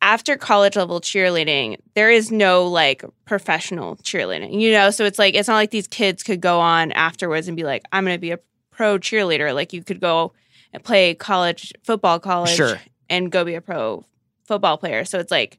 after 0.03 0.37
college 0.37 0.77
level 0.77 1.01
cheerleading, 1.01 1.77
there 1.95 2.11
is 2.11 2.31
no 2.31 2.67
like 2.67 3.05
professional 3.27 3.97
cheerleading. 3.97 4.61
You 4.61 4.73
know, 4.73 4.91
so 4.91 5.05
it's 5.05 5.19
like 5.19 5.35
it's 5.35 5.49
not 5.49 5.57
like 5.57 5.71
these 5.71 5.87
kids 5.89 6.23
could 6.23 6.41
go 6.41 6.61
on 6.61 6.93
afterwards 6.93 7.49
and 7.49 7.57
be 7.57 7.65
like, 7.65 7.83
I'm 7.93 8.05
going 8.05 8.17
to 8.17 8.21
be 8.21 8.31
a 8.33 8.39
pro 8.71 8.99
cheerleader. 8.99 9.55
Like 9.55 9.73
you 9.73 9.83
could 9.85 10.01
go 10.01 10.33
and 10.73 10.83
play 10.83 11.15
college 11.15 11.73
football 11.85 12.19
college 12.21 12.55
Sure. 12.55 12.81
and 13.09 13.31
go 13.31 13.45
be 13.45 13.55
a 13.55 13.61
pro 13.61 14.05
football 14.45 14.79
player. 14.79 15.05
So 15.05 15.19
it's 15.19 15.31
like 15.31 15.59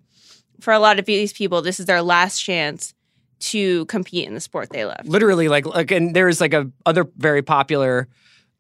for 0.59 0.73
a 0.73 0.79
lot 0.79 0.99
of 0.99 1.05
these 1.05 1.33
people, 1.33 1.61
this 1.61 1.79
is 1.79 1.85
their 1.85 2.01
last 2.01 2.39
chance 2.39 2.93
to 3.39 3.85
compete 3.85 4.27
in 4.27 4.33
the 4.35 4.39
sport 4.39 4.69
they 4.69 4.85
love. 4.85 5.01
literally 5.05 5.47
like 5.47 5.65
like 5.65 5.89
and 5.91 6.15
there's 6.15 6.39
like 6.39 6.53
a 6.53 6.69
other 6.85 7.07
very 7.17 7.41
popular. 7.41 8.07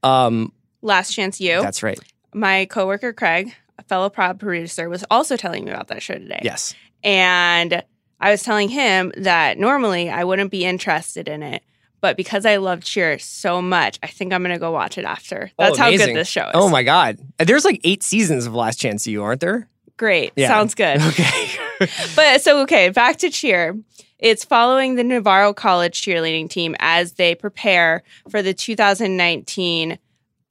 Um, 0.03 0.51
Last 0.81 1.13
chance 1.13 1.39
you. 1.39 1.61
that's 1.61 1.83
right. 1.83 1.99
my 2.33 2.65
coworker 2.65 3.13
Craig, 3.13 3.53
a 3.77 3.83
fellow 3.83 4.09
prod 4.09 4.39
producer, 4.39 4.89
was 4.89 5.03
also 5.09 5.37
telling 5.37 5.65
me 5.65 5.71
about 5.71 5.87
that 5.89 6.01
show 6.03 6.15
today. 6.15 6.41
Yes. 6.43 6.73
And 7.03 7.83
I 8.19 8.31
was 8.31 8.43
telling 8.43 8.69
him 8.69 9.11
that 9.17 9.57
normally 9.57 10.09
I 10.09 10.23
wouldn't 10.23 10.51
be 10.51 10.65
interested 10.65 11.27
in 11.27 11.41
it, 11.41 11.63
but 12.01 12.17
because 12.17 12.45
I 12.45 12.57
love 12.57 12.83
cheer 12.83 13.17
so 13.19 13.61
much, 13.61 13.99
I 14.03 14.07
think 14.07 14.33
I'm 14.33 14.41
going 14.43 14.53
to 14.53 14.59
go 14.59 14.71
watch 14.71 14.97
it 14.97 15.05
after. 15.05 15.51
Oh, 15.57 15.63
That's 15.65 15.79
Oh, 15.79 15.83
how 15.83 15.89
good 15.91 16.15
this 16.15 16.27
show 16.27 16.45
is. 16.45 16.51
Oh 16.53 16.69
my 16.69 16.83
god. 16.83 17.19
There's 17.39 17.65
like 17.65 17.81
eight 17.83 18.03
seasons 18.03 18.45
of 18.45 18.53
Last 18.53 18.79
Chance 18.79 19.07
You, 19.07 19.23
aren't 19.23 19.41
there? 19.41 19.67
Great. 19.97 20.33
Yeah. 20.35 20.47
Sounds 20.47 20.75
good. 20.75 20.99
Okay. 21.01 21.49
but 22.15 22.41
so 22.41 22.61
okay, 22.61 22.89
back 22.89 23.17
to 23.17 23.29
cheer. 23.31 23.75
It's 24.19 24.45
following 24.45 24.95
the 24.95 25.03
Navarro 25.03 25.51
College 25.51 25.99
cheerleading 25.99 26.47
team 26.47 26.75
as 26.77 27.13
they 27.13 27.33
prepare 27.33 28.03
for 28.29 28.43
the 28.43 28.53
2019 28.53 29.97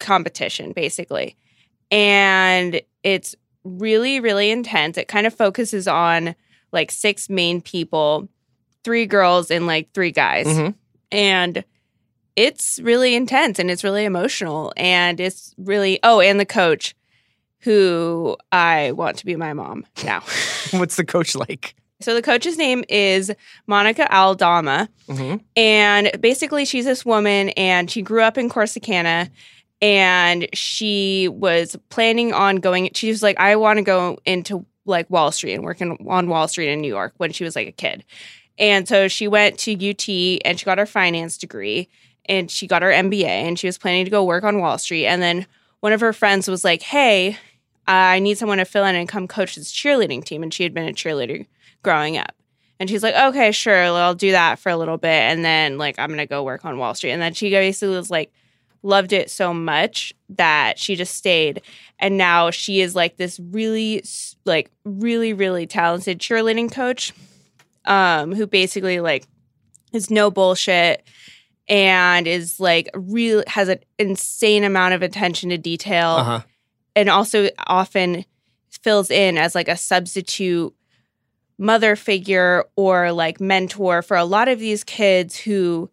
competition, 0.01 0.73
basically. 0.73 1.37
And 1.93 2.81
it's 3.03 3.35
really, 3.65 4.21
really 4.21 4.51
intense. 4.51 4.97
It 4.99 5.09
kind 5.09 5.27
of 5.27 5.35
focuses 5.35 5.87
on 5.89 6.35
like 6.73 6.91
six 6.91 7.29
main 7.29 7.61
people, 7.61 8.29
three 8.85 9.07
girls 9.07 9.51
and 9.51 9.67
like 9.67 9.93
three 9.93 10.13
guys. 10.13 10.47
Mhm. 10.47 10.75
And 11.13 11.65
it's 12.37 12.79
really 12.81 13.15
intense 13.15 13.59
and 13.59 13.71
it's 13.71 13.85
really 13.85 14.05
emotional. 14.05 14.73
And 14.77 15.21
it's 15.21 15.55
really, 15.59 15.99
oh, 16.03 16.21
and 16.21 16.39
the 16.41 16.47
coach 16.47 16.95
who 17.61 18.37
I 18.53 18.93
want 18.93 19.19
to 19.19 19.27
be 19.27 19.37
my 19.37 19.53
mom 19.53 19.85
now. 20.05 20.23
What's 20.71 20.97
the 20.97 21.05
coach 21.05 21.35
like? 21.35 21.75
So 22.01 22.15
the 22.15 22.23
coach's 22.23 22.57
name 22.57 22.83
is 22.89 23.31
Monica 23.67 24.11
Aldama. 24.15 24.89
hmm 25.07 25.37
And 25.57 26.11
basically, 26.21 26.65
she's 26.65 26.87
this 26.87 27.05
woman 27.05 27.51
and 27.51 27.91
she 27.91 28.01
grew 28.01 28.23
up 28.23 28.39
in 28.39 28.49
Corsicana 28.49 29.29
and 29.83 30.49
she 30.53 31.29
was 31.29 31.77
planning 31.89 32.33
on 32.33 32.57
going. 32.57 32.91
She 32.95 33.09
was 33.09 33.23
like, 33.23 33.39
I 33.39 33.57
want 33.57 33.79
to 33.79 33.83
go 33.83 34.19
into 34.25 34.65
like 34.85 35.09
Wall 35.11 35.33
Street 35.33 35.55
and 35.55 35.65
working 35.65 36.07
on 36.09 36.29
Wall 36.29 36.49
Street 36.49 36.71
in 36.71 36.81
New 36.81 36.89
York 36.89 37.15
when 37.17 37.33
she 37.33 37.45
was 37.45 37.57
like 37.57 37.69
a 37.69 37.73
kid. 37.73 38.05
And 38.59 38.87
so 38.87 39.09
she 39.09 39.29
went 39.29 39.59
to 39.61 39.73
UT 39.73 40.09
and 40.45 40.59
she 40.59 40.65
got 40.65 40.79
her 40.79 40.87
finance 40.87 41.39
degree 41.39 41.89
and 42.27 42.51
she 42.51 42.67
got 42.67 42.83
her 42.83 42.91
MBA 42.91 43.25
and 43.25 43.59
she 43.59 43.67
was 43.67 43.79
planning 43.79 44.05
to 44.05 44.11
go 44.11 44.25
work 44.25 44.45
on 44.45 44.61
Wall 44.61 44.77
Street. 44.79 45.07
And 45.07 45.23
then 45.23 45.47
one 45.81 45.93
of 45.93 46.01
her 46.01 46.13
friends 46.13 46.47
was 46.47 46.65
like, 46.65 46.83
Hey, 46.83 47.39
I 47.87 48.19
need 48.19 48.39
someone 48.39 48.59
to 48.59 48.65
fill 48.65 48.85
in 48.85 48.95
and 48.95 49.09
come 49.09 49.27
coach 49.27 49.57
this 49.57 49.73
cheerleading 49.73 50.25
team. 50.25 50.43
And 50.43 50.53
she 50.53 50.63
had 50.63 50.75
been 50.75 50.89
a 50.89 50.93
cheerleader 50.93 51.47
growing 51.83 52.17
up. 52.19 52.35
And 52.79 52.89
she's 52.89 53.03
like, 53.03 53.15
okay, 53.15 53.53
sure, 53.53 53.77
I'll 53.77 54.15
do 54.15 54.31
that 54.31 54.59
for 54.59 54.71
a 54.71 54.77
little 54.77 54.97
bit. 54.97 55.11
And 55.11 55.45
then, 55.45 55.77
like, 55.77 55.99
I'm 55.99 56.09
going 56.09 56.19
to 56.19 56.27
go 56.27 56.43
work 56.43 56.65
on 56.65 56.79
Wall 56.79 56.95
Street. 56.95 57.11
And 57.11 57.21
then 57.21 57.35
she 57.35 57.51
basically 57.51 57.95
was 57.95 58.11
like, 58.11 58.33
loved 58.83 59.13
it 59.13 59.31
so 59.31 59.53
much 59.53 60.13
that 60.31 60.79
she 60.79 60.97
just 60.97 61.15
stayed. 61.15 61.63
And 61.99 62.17
now 62.17 62.51
she 62.51 62.81
is 62.81 62.95
like 62.95 63.17
this 63.17 63.39
really, 63.39 64.03
like, 64.45 64.71
really, 64.85 65.33
really 65.33 65.67
talented 65.67 66.19
cheerleading 66.19 66.73
coach 66.73 67.13
um, 67.85 68.33
who 68.35 68.47
basically, 68.47 69.01
like, 69.01 69.27
is 69.93 70.11
no 70.11 70.31
bullshit 70.31 71.03
and 71.69 72.27
is 72.27 72.59
like 72.61 72.89
real 72.95 73.43
has 73.47 73.69
an 73.69 73.79
insane 73.99 74.65
amount 74.65 74.95
of 74.95 75.03
attention 75.03 75.51
to 75.51 75.59
detail 75.59 76.11
Uh 76.11 76.25
huh. 76.25 76.41
and 76.97 77.09
also 77.09 77.49
often 77.67 78.25
fills 78.71 79.11
in 79.11 79.37
as 79.37 79.55
like 79.55 79.69
a 79.69 79.77
substitute 79.77 80.75
mother 81.59 81.95
figure 81.97 82.65
or 82.77 83.13
like 83.13 83.41
mentor 83.41 84.01
for 84.03 84.17
a 84.17 84.25
lot 84.25 84.49
of 84.49 84.59
these 84.59 84.83
kids 84.85 85.37
who 85.37 85.91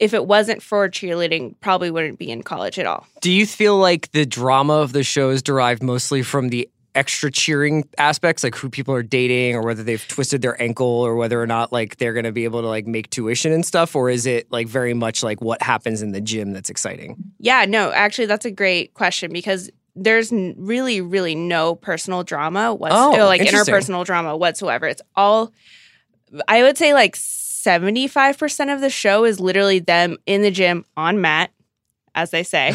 if 0.00 0.12
it 0.12 0.26
wasn't 0.26 0.62
for 0.62 0.88
cheerleading 0.88 1.54
probably 1.60 1.90
wouldn't 1.90 2.18
be 2.18 2.30
in 2.30 2.42
college 2.42 2.78
at 2.78 2.86
all 2.86 3.06
Do 3.20 3.30
you 3.30 3.46
feel 3.46 3.76
like 3.78 4.10
the 4.12 4.26
drama 4.26 4.74
of 4.74 4.92
the 4.92 5.02
show 5.04 5.30
is 5.30 5.42
derived 5.42 5.82
mostly 5.82 6.22
from 6.22 6.48
the 6.48 6.68
extra 6.96 7.28
cheering 7.28 7.82
aspects, 7.98 8.44
like 8.44 8.54
who 8.54 8.70
people 8.70 8.94
are 8.94 9.02
dating 9.02 9.56
or 9.56 9.62
whether 9.62 9.82
they've 9.82 10.06
twisted 10.06 10.42
their 10.42 10.60
ankle 10.62 10.86
or 10.86 11.16
whether 11.16 11.42
or 11.42 11.46
not 11.46 11.72
like 11.72 11.96
they're 11.96 12.12
going 12.12 12.24
to 12.24 12.30
be 12.30 12.44
able 12.44 12.60
to 12.60 12.68
like 12.68 12.86
make 12.86 13.10
tuition 13.10 13.50
and 13.50 13.66
stuff? 13.66 13.96
Or 13.96 14.08
is 14.10 14.26
it 14.26 14.46
like 14.52 14.68
very 14.68 14.94
much 14.94 15.20
like 15.24 15.40
what 15.40 15.60
happens 15.60 16.02
in 16.02 16.12
the 16.12 16.20
gym 16.20 16.52
that's 16.52 16.70
exciting? 16.70 17.16
yeah 17.40 17.64
no 17.64 17.90
actually 17.92 18.26
that's 18.26 18.44
a 18.46 18.50
great 18.52 18.94
question 18.94 19.32
because 19.32 19.70
there's 19.96 20.32
n- 20.32 20.54
really 20.56 21.00
really 21.00 21.34
no 21.34 21.74
personal 21.74 22.22
drama 22.22 22.72
what's 22.72 22.94
Oh, 22.96 23.10
like 23.26 23.40
interpersonal 23.40 24.04
drama 24.04 24.36
whatsoever 24.36 24.86
it's 24.86 25.02
all 25.16 25.52
i 26.48 26.62
would 26.62 26.78
say 26.78 26.94
like 26.94 27.16
75% 27.64 28.74
of 28.74 28.80
the 28.80 28.90
show 28.90 29.24
is 29.24 29.40
literally 29.40 29.78
them 29.78 30.18
in 30.26 30.42
the 30.42 30.50
gym 30.50 30.84
on 30.96 31.20
mat 31.20 31.50
as 32.14 32.30
they 32.30 32.42
say 32.42 32.72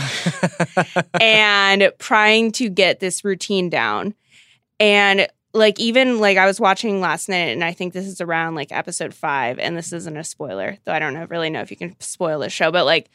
and 1.21 1.91
trying 1.99 2.51
to 2.53 2.69
get 2.69 2.99
this 2.99 3.23
routine 3.23 3.69
down. 3.69 4.13
And 4.79 5.27
like 5.53 5.79
even 5.79 6.19
like 6.19 6.37
I 6.37 6.45
was 6.45 6.59
watching 6.59 7.01
last 7.01 7.29
night 7.29 7.49
and 7.49 7.63
I 7.63 7.71
think 7.71 7.93
this 7.93 8.05
is 8.05 8.21
around 8.21 8.55
like 8.55 8.71
episode 8.71 9.13
5 9.13 9.59
and 9.59 9.77
this 9.77 9.93
isn't 9.93 10.17
a 10.17 10.23
spoiler, 10.23 10.77
though 10.85 10.93
I 10.93 10.99
don't 10.99 11.13
know 11.13 11.25
really 11.29 11.49
know 11.49 11.61
if 11.61 11.71
you 11.71 11.77
can 11.77 11.95
spoil 11.99 12.39
the 12.39 12.49
show, 12.49 12.71
but 12.71 12.85
like 12.85 13.09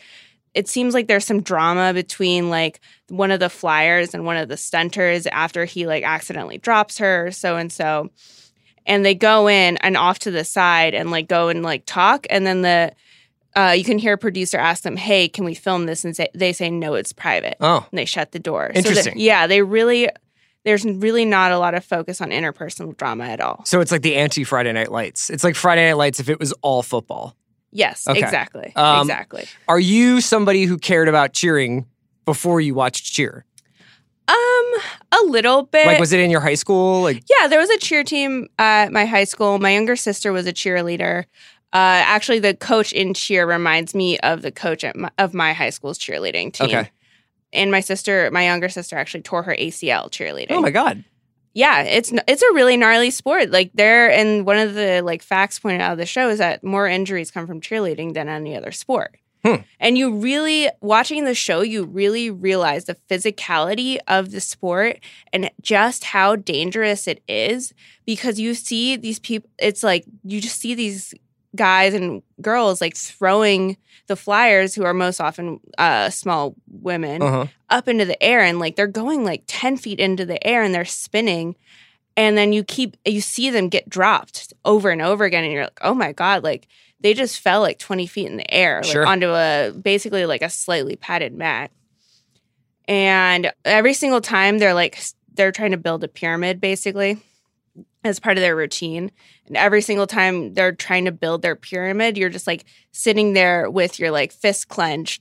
it 0.54 0.68
seems 0.68 0.94
like 0.94 1.08
there's 1.08 1.26
some 1.26 1.42
drama 1.42 1.92
between 1.92 2.48
like 2.48 2.80
one 3.08 3.30
of 3.30 3.40
the 3.40 3.50
flyers 3.50 4.14
and 4.14 4.24
one 4.24 4.36
of 4.36 4.48
the 4.48 4.54
stunters 4.54 5.26
after 5.30 5.64
he 5.64 5.86
like 5.86 6.04
accidentally 6.04 6.58
drops 6.58 6.98
her 6.98 7.30
so 7.32 7.56
and 7.56 7.72
so 7.72 8.10
and 8.86 9.04
they 9.04 9.14
go 9.14 9.48
in 9.48 9.76
and 9.78 9.96
off 9.96 10.18
to 10.20 10.30
the 10.30 10.44
side 10.44 10.94
and 10.94 11.10
like 11.10 11.28
go 11.28 11.48
and 11.48 11.62
like 11.62 11.84
talk 11.86 12.26
and 12.30 12.46
then 12.46 12.62
the 12.62 12.92
uh, 13.56 13.70
you 13.76 13.84
can 13.84 13.98
hear 13.98 14.14
a 14.14 14.18
producer 14.18 14.58
ask 14.58 14.82
them 14.82 14.96
hey 14.96 15.28
can 15.28 15.44
we 15.44 15.54
film 15.54 15.86
this 15.86 16.04
and 16.04 16.16
say, 16.16 16.28
they 16.34 16.52
say 16.52 16.70
no 16.70 16.94
it's 16.94 17.12
private 17.12 17.56
Oh, 17.60 17.86
and 17.90 17.98
they 17.98 18.04
shut 18.04 18.32
the 18.32 18.38
door 18.40 18.70
So 18.74 18.78
Interesting. 18.78 19.14
that- 19.14 19.20
yeah 19.20 19.46
they 19.46 19.62
really 19.62 20.08
there's 20.64 20.84
really 20.84 21.24
not 21.26 21.52
a 21.52 21.58
lot 21.58 21.74
of 21.74 21.84
focus 21.84 22.20
on 22.20 22.30
interpersonal 22.30 22.96
drama 22.96 23.24
at 23.24 23.40
all 23.40 23.64
so 23.64 23.80
it's 23.80 23.92
like 23.92 24.02
the 24.02 24.16
anti 24.16 24.44
Friday 24.44 24.72
Night 24.72 24.90
Lights. 24.90 25.28
It's 25.30 25.44
like 25.44 25.54
Friday 25.56 25.86
Night 25.86 25.96
Lights 25.98 26.20
if 26.20 26.28
it 26.28 26.40
was 26.40 26.52
all 26.62 26.82
football. 26.82 27.36
yes 27.70 28.06
Okay. 28.08 28.18
exactly 28.18 28.72
Um, 28.74 29.02
exactly 29.02 29.46
Are 29.68 29.78
you 29.80 30.20
somebody 30.20 30.64
who 30.64 30.78
cared 30.78 31.08
about 31.08 31.32
cheering 31.32 31.86
before 32.24 32.60
you 32.60 32.74
watched 32.74 33.12
cheer? 33.12 33.44
Um 34.26 34.72
a 35.12 35.18
little 35.26 35.62
bit 35.64 35.86
Like, 35.86 36.00
was 36.00 36.12
it 36.12 36.20
in 36.20 36.30
your 36.30 36.40
high 36.40 36.54
school? 36.54 37.02
Like, 37.02 37.22
Yeah, 37.38 37.46
there 37.48 37.58
was 37.58 37.70
a 37.70 37.78
cheer 37.78 38.04
team 38.04 38.48
at 38.58 38.92
my 38.92 39.04
high 39.04 39.24
school. 39.24 39.58
My 39.58 39.72
younger 39.72 39.96
sister 39.96 40.32
was 40.32 40.46
a 40.46 40.52
cheerleader. 40.52 41.24
Uh, 41.72 42.00
actually, 42.06 42.38
the 42.38 42.54
coach 42.54 42.92
in 42.92 43.14
cheer 43.14 43.46
reminds 43.46 43.94
me 43.94 44.18
of 44.20 44.42
the 44.42 44.52
coach 44.52 44.84
at 44.84 44.96
my, 44.96 45.10
of 45.18 45.34
my 45.34 45.52
high 45.52 45.70
school's 45.70 45.98
cheerleading 45.98 46.52
team. 46.52 46.68
Okay. 46.68 46.88
And 47.52 47.70
my 47.70 47.80
sister, 47.80 48.30
my 48.32 48.44
younger 48.44 48.68
sister, 48.68 48.96
actually 48.96 49.22
tore 49.22 49.42
her 49.42 49.54
ACL 49.54 50.08
cheerleading. 50.10 50.50
oh 50.52 50.60
my 50.60 50.70
God. 50.70 51.04
Yeah, 51.52 51.82
it's 51.82 52.12
it's 52.26 52.42
a 52.42 52.52
really 52.52 52.76
gnarly 52.76 53.10
sport. 53.12 53.50
Like 53.50 53.70
there, 53.74 54.10
and 54.10 54.44
one 54.44 54.58
of 54.58 54.74
the 54.74 55.02
like 55.02 55.22
facts 55.22 55.58
pointed 55.60 55.80
out 55.80 55.92
of 55.92 55.98
the 55.98 56.06
show 56.06 56.28
is 56.28 56.38
that 56.38 56.64
more 56.64 56.88
injuries 56.88 57.30
come 57.30 57.46
from 57.46 57.60
cheerleading 57.60 58.14
than 58.14 58.28
any 58.28 58.56
other 58.56 58.72
sport. 58.72 59.16
Hmm. 59.44 59.56
And 59.78 59.98
you 59.98 60.16
really 60.16 60.70
watching 60.80 61.24
the 61.24 61.34
show, 61.34 61.60
you 61.60 61.84
really 61.84 62.30
realize 62.30 62.86
the 62.86 62.96
physicality 63.10 63.98
of 64.08 64.30
the 64.30 64.40
sport 64.40 65.00
and 65.32 65.50
just 65.60 66.04
how 66.04 66.36
dangerous 66.36 67.06
it 67.06 67.22
is 67.28 67.74
because 68.06 68.40
you 68.40 68.54
see 68.54 68.96
these 68.96 69.18
people. 69.18 69.50
It's 69.58 69.82
like 69.82 70.04
you 70.24 70.40
just 70.40 70.60
see 70.60 70.74
these 70.74 71.12
guys 71.54 71.92
and 71.94 72.22
girls 72.40 72.80
like 72.80 72.96
throwing 72.96 73.76
the 74.06 74.16
flyers, 74.16 74.74
who 74.74 74.84
are 74.84 74.92
most 74.94 75.20
often 75.20 75.60
uh, 75.78 76.10
small 76.10 76.54
women, 76.70 77.22
Uh-huh. 77.22 77.46
up 77.70 77.88
into 77.88 78.04
the 78.04 78.22
air 78.22 78.40
and 78.40 78.58
like 78.58 78.76
they're 78.76 78.86
going 78.86 79.24
like 79.24 79.44
10 79.46 79.76
feet 79.76 79.98
into 80.00 80.24
the 80.26 80.44
air 80.46 80.62
and 80.62 80.74
they're 80.74 80.84
spinning 80.84 81.54
and 82.16 82.36
then 82.38 82.52
you 82.52 82.62
keep 82.64 82.96
you 83.06 83.20
see 83.20 83.50
them 83.50 83.68
get 83.68 83.88
dropped 83.88 84.52
over 84.64 84.90
and 84.90 85.00
over 85.02 85.24
again 85.24 85.42
and 85.42 85.52
you're 85.52 85.64
like 85.64 85.78
oh 85.82 85.94
my 85.94 86.12
god 86.12 86.44
like 86.44 86.68
they 87.04 87.14
just 87.14 87.38
fell 87.38 87.60
like 87.60 87.78
20 87.78 88.06
feet 88.06 88.26
in 88.26 88.36
the 88.38 88.52
air 88.52 88.80
like 88.82 88.90
Sure. 88.90 89.06
onto 89.06 89.28
a 89.28 89.70
basically 89.70 90.26
like 90.26 90.42
a 90.42 90.50
slightly 90.50 90.96
padded 90.96 91.34
mat 91.34 91.70
and 92.88 93.52
every 93.64 93.94
single 93.94 94.20
time 94.20 94.58
they're 94.58 94.74
like 94.74 95.00
they're 95.34 95.52
trying 95.52 95.72
to 95.72 95.76
build 95.76 96.02
a 96.02 96.08
pyramid 96.08 96.60
basically 96.60 97.18
as 98.02 98.18
part 98.18 98.36
of 98.36 98.42
their 98.42 98.56
routine 98.56 99.10
and 99.46 99.56
every 99.56 99.82
single 99.82 100.06
time 100.06 100.54
they're 100.54 100.72
trying 100.72 101.04
to 101.04 101.12
build 101.12 101.42
their 101.42 101.54
pyramid 101.54 102.16
you're 102.16 102.30
just 102.30 102.46
like 102.46 102.64
sitting 102.90 103.34
there 103.34 103.70
with 103.70 103.98
your 104.00 104.10
like 104.10 104.32
fist 104.32 104.68
clenched 104.68 105.20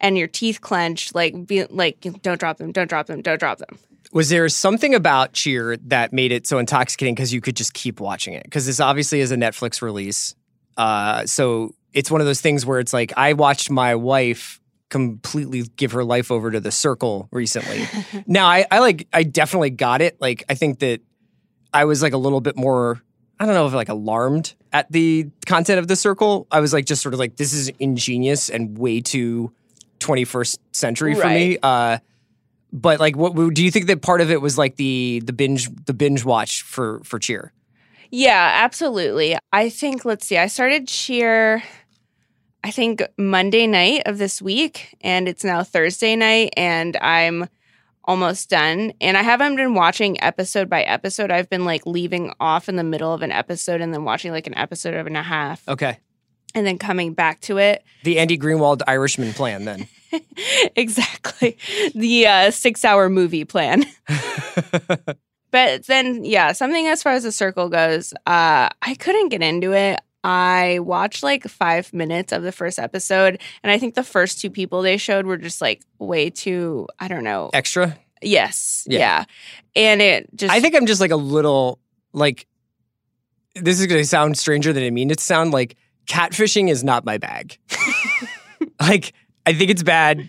and 0.00 0.16
your 0.16 0.26
teeth 0.26 0.60
clenched, 0.60 1.14
like 1.14 1.46
be 1.46 1.64
like 1.66 2.00
don't 2.22 2.40
drop 2.40 2.56
them, 2.56 2.72
don't 2.72 2.88
drop 2.88 3.06
them, 3.06 3.22
don't 3.22 3.38
drop 3.38 3.58
them. 3.58 3.78
Was 4.12 4.28
there 4.28 4.48
something 4.48 4.94
about 4.94 5.34
Cheer 5.34 5.76
that 5.76 6.12
made 6.12 6.32
it 6.32 6.46
so 6.46 6.58
intoxicating 6.58 7.14
because 7.14 7.32
you 7.32 7.40
could 7.40 7.54
just 7.54 7.74
keep 7.74 8.00
watching 8.00 8.34
it? 8.34 8.42
Because 8.44 8.66
this 8.66 8.80
obviously 8.80 9.20
is 9.20 9.30
a 9.30 9.36
Netflix 9.36 9.82
release. 9.82 10.34
Uh, 10.80 11.26
so 11.26 11.74
it's 11.92 12.10
one 12.10 12.22
of 12.22 12.26
those 12.26 12.40
things 12.40 12.64
where 12.64 12.78
it's 12.78 12.94
like 12.94 13.12
I 13.14 13.34
watched 13.34 13.68
my 13.70 13.96
wife 13.96 14.62
completely 14.88 15.64
give 15.76 15.92
her 15.92 16.02
life 16.02 16.30
over 16.30 16.50
to 16.50 16.58
the 16.58 16.70
circle 16.70 17.28
recently. 17.30 17.86
now 18.26 18.46
I, 18.46 18.64
I 18.70 18.78
like 18.78 19.06
I 19.12 19.24
definitely 19.24 19.68
got 19.68 20.00
it. 20.00 20.18
Like 20.22 20.42
I 20.48 20.54
think 20.54 20.78
that 20.78 21.02
I 21.74 21.84
was 21.84 22.00
like 22.00 22.14
a 22.14 22.16
little 22.16 22.40
bit 22.40 22.56
more 22.56 23.02
I 23.38 23.44
don't 23.44 23.54
know 23.54 23.66
if 23.66 23.74
like 23.74 23.90
alarmed 23.90 24.54
at 24.72 24.90
the 24.90 25.28
content 25.44 25.80
of 25.80 25.86
the 25.86 25.96
circle. 25.96 26.46
I 26.50 26.60
was 26.60 26.72
like 26.72 26.86
just 26.86 27.02
sort 27.02 27.12
of 27.12 27.20
like 27.20 27.36
this 27.36 27.52
is 27.52 27.68
ingenious 27.78 28.48
and 28.48 28.78
way 28.78 29.02
too 29.02 29.52
21st 29.98 30.58
century 30.72 31.14
for 31.14 31.28
me. 31.28 31.58
Uh 31.62 31.98
but 32.72 33.00
like 33.00 33.18
what 33.18 33.34
do 33.52 33.62
you 33.62 33.70
think 33.70 33.86
that 33.88 34.00
part 34.00 34.22
of 34.22 34.30
it 34.30 34.40
was 34.40 34.56
like 34.56 34.76
the 34.76 35.20
the 35.26 35.34
binge 35.34 35.68
the 35.84 35.92
binge 35.92 36.24
watch 36.24 36.62
for 36.62 37.02
for 37.04 37.18
cheer 37.18 37.52
Yeah, 38.10 38.62
absolutely. 38.64 39.36
I 39.52 39.68
think 39.68 40.04
let's 40.04 40.26
see. 40.26 40.38
I 40.38 40.46
started 40.46 40.88
cheer 40.88 41.62
I 42.62 42.70
think 42.70 43.02
Monday 43.16 43.66
night 43.66 44.02
of 44.06 44.18
this 44.18 44.42
week 44.42 44.96
and 45.00 45.28
it's 45.28 45.44
now 45.44 45.62
Thursday 45.62 46.14
night 46.14 46.52
and 46.56 46.96
I'm 47.00 47.48
almost 48.04 48.50
done 48.50 48.92
and 49.00 49.16
I 49.16 49.22
haven't 49.22 49.56
been 49.56 49.74
watching 49.74 50.22
episode 50.22 50.68
by 50.68 50.82
episode. 50.82 51.30
I've 51.30 51.48
been 51.48 51.64
like 51.64 51.86
leaving 51.86 52.32
off 52.40 52.68
in 52.68 52.76
the 52.76 52.84
middle 52.84 53.14
of 53.14 53.22
an 53.22 53.32
episode 53.32 53.80
and 53.80 53.94
then 53.94 54.04
watching 54.04 54.32
like 54.32 54.46
an 54.46 54.58
episode 54.58 54.94
of 54.94 55.06
and 55.06 55.16
a 55.16 55.22
half 55.22 55.66
okay 55.68 55.98
and 56.54 56.66
then 56.66 56.78
coming 56.78 57.14
back 57.14 57.40
to 57.42 57.58
it. 57.58 57.84
the 58.02 58.18
andy 58.18 58.36
greenwald 58.36 58.82
irishman 58.86 59.32
plan 59.32 59.64
then 59.64 59.86
exactly. 60.76 61.56
The 61.94 62.26
uh, 62.26 62.50
six 62.50 62.84
hour 62.84 63.08
movie 63.08 63.44
plan. 63.44 63.84
but 65.50 65.86
then, 65.86 66.24
yeah, 66.24 66.52
something 66.52 66.86
as 66.86 67.02
far 67.02 67.12
as 67.12 67.22
the 67.22 67.32
circle 67.32 67.68
goes, 67.68 68.12
uh, 68.26 68.68
I 68.82 68.94
couldn't 68.98 69.28
get 69.28 69.42
into 69.42 69.72
it. 69.72 70.00
I 70.22 70.80
watched 70.80 71.22
like 71.22 71.44
five 71.44 71.92
minutes 71.94 72.32
of 72.32 72.42
the 72.42 72.52
first 72.52 72.78
episode, 72.78 73.40
and 73.62 73.72
I 73.72 73.78
think 73.78 73.94
the 73.94 74.02
first 74.02 74.40
two 74.40 74.50
people 74.50 74.82
they 74.82 74.96
showed 74.98 75.24
were 75.26 75.38
just 75.38 75.60
like 75.60 75.82
way 75.98 76.28
too, 76.30 76.86
I 76.98 77.08
don't 77.08 77.24
know. 77.24 77.50
extra 77.54 77.96
Yes. 78.22 78.84
Yeah. 78.86 78.98
Yeah. 78.98 79.24
And 79.76 80.02
it 80.02 80.28
just, 80.34 80.52
i 80.52 80.60
think 80.60 80.74
i'm 80.74 80.86
just 80.86 81.00
like 81.00 81.10
a 81.10 81.16
little 81.16 81.78
like 82.12 82.46
this 83.54 83.80
is 83.80 83.86
going 83.86 84.00
to 84.00 84.06
sound 84.06 84.36
stranger 84.36 84.72
than 84.72 84.82
i 84.82 84.90
mean 84.90 85.10
it 85.10 85.18
to 85.18 85.24
sound 85.24 85.52
like 85.52 85.76
catfishing 86.06 86.68
is 86.68 86.82
not 86.82 87.04
my 87.04 87.18
bag 87.18 87.56
like 88.80 89.12
i 89.46 89.52
think 89.52 89.70
it's 89.70 89.82
bad 89.82 90.28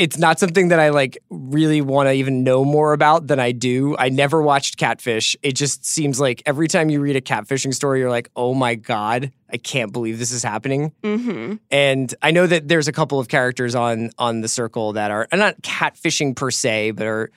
it's 0.00 0.18
not 0.18 0.38
something 0.38 0.68
that 0.68 0.80
i 0.80 0.88
like 0.88 1.18
really 1.28 1.80
want 1.80 2.08
to 2.08 2.12
even 2.12 2.42
know 2.42 2.64
more 2.64 2.92
about 2.92 3.26
than 3.26 3.38
i 3.38 3.52
do. 3.52 3.94
I 3.98 4.08
never 4.08 4.40
watched 4.40 4.78
catfish. 4.78 5.36
It 5.42 5.52
just 5.52 5.84
seems 5.84 6.18
like 6.18 6.42
every 6.46 6.68
time 6.68 6.88
you 6.90 7.00
read 7.00 7.16
a 7.16 7.20
catfishing 7.20 7.74
story 7.74 8.00
you're 8.00 8.10
like 8.10 8.30
oh 8.34 8.54
my 8.54 8.74
god 8.74 9.30
i 9.52 9.56
can't 9.56 9.92
believe 9.92 10.18
this 10.18 10.32
is 10.32 10.42
happening. 10.42 10.92
Hmm 11.04 11.54
and 11.70 12.14
I 12.22 12.30
know 12.30 12.46
that 12.46 12.68
there's 12.68 12.88
a 12.88 12.92
couple 12.92 13.18
of 13.18 13.28
characters 13.28 13.74
on 13.74 14.10
on 14.18 14.40
the 14.40 14.48
circle 14.48 14.94
that 14.94 15.10
are 15.10 15.28
and 15.30 15.38
not 15.38 15.60
catfishing 15.62 16.34
per 16.34 16.50
se, 16.50 16.92
but 16.92 17.06
are 17.06 17.30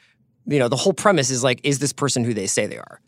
you 0.45 0.59
know 0.59 0.68
the 0.68 0.76
whole 0.76 0.93
premise 0.93 1.30
is 1.30 1.43
like, 1.43 1.59
is 1.64 1.80
this 1.80 1.93
person 1.93 2.24
who 2.24 2.34
they 2.34 2.47
say 2.47 2.66
they 2.66 2.78
are? 2.78 2.99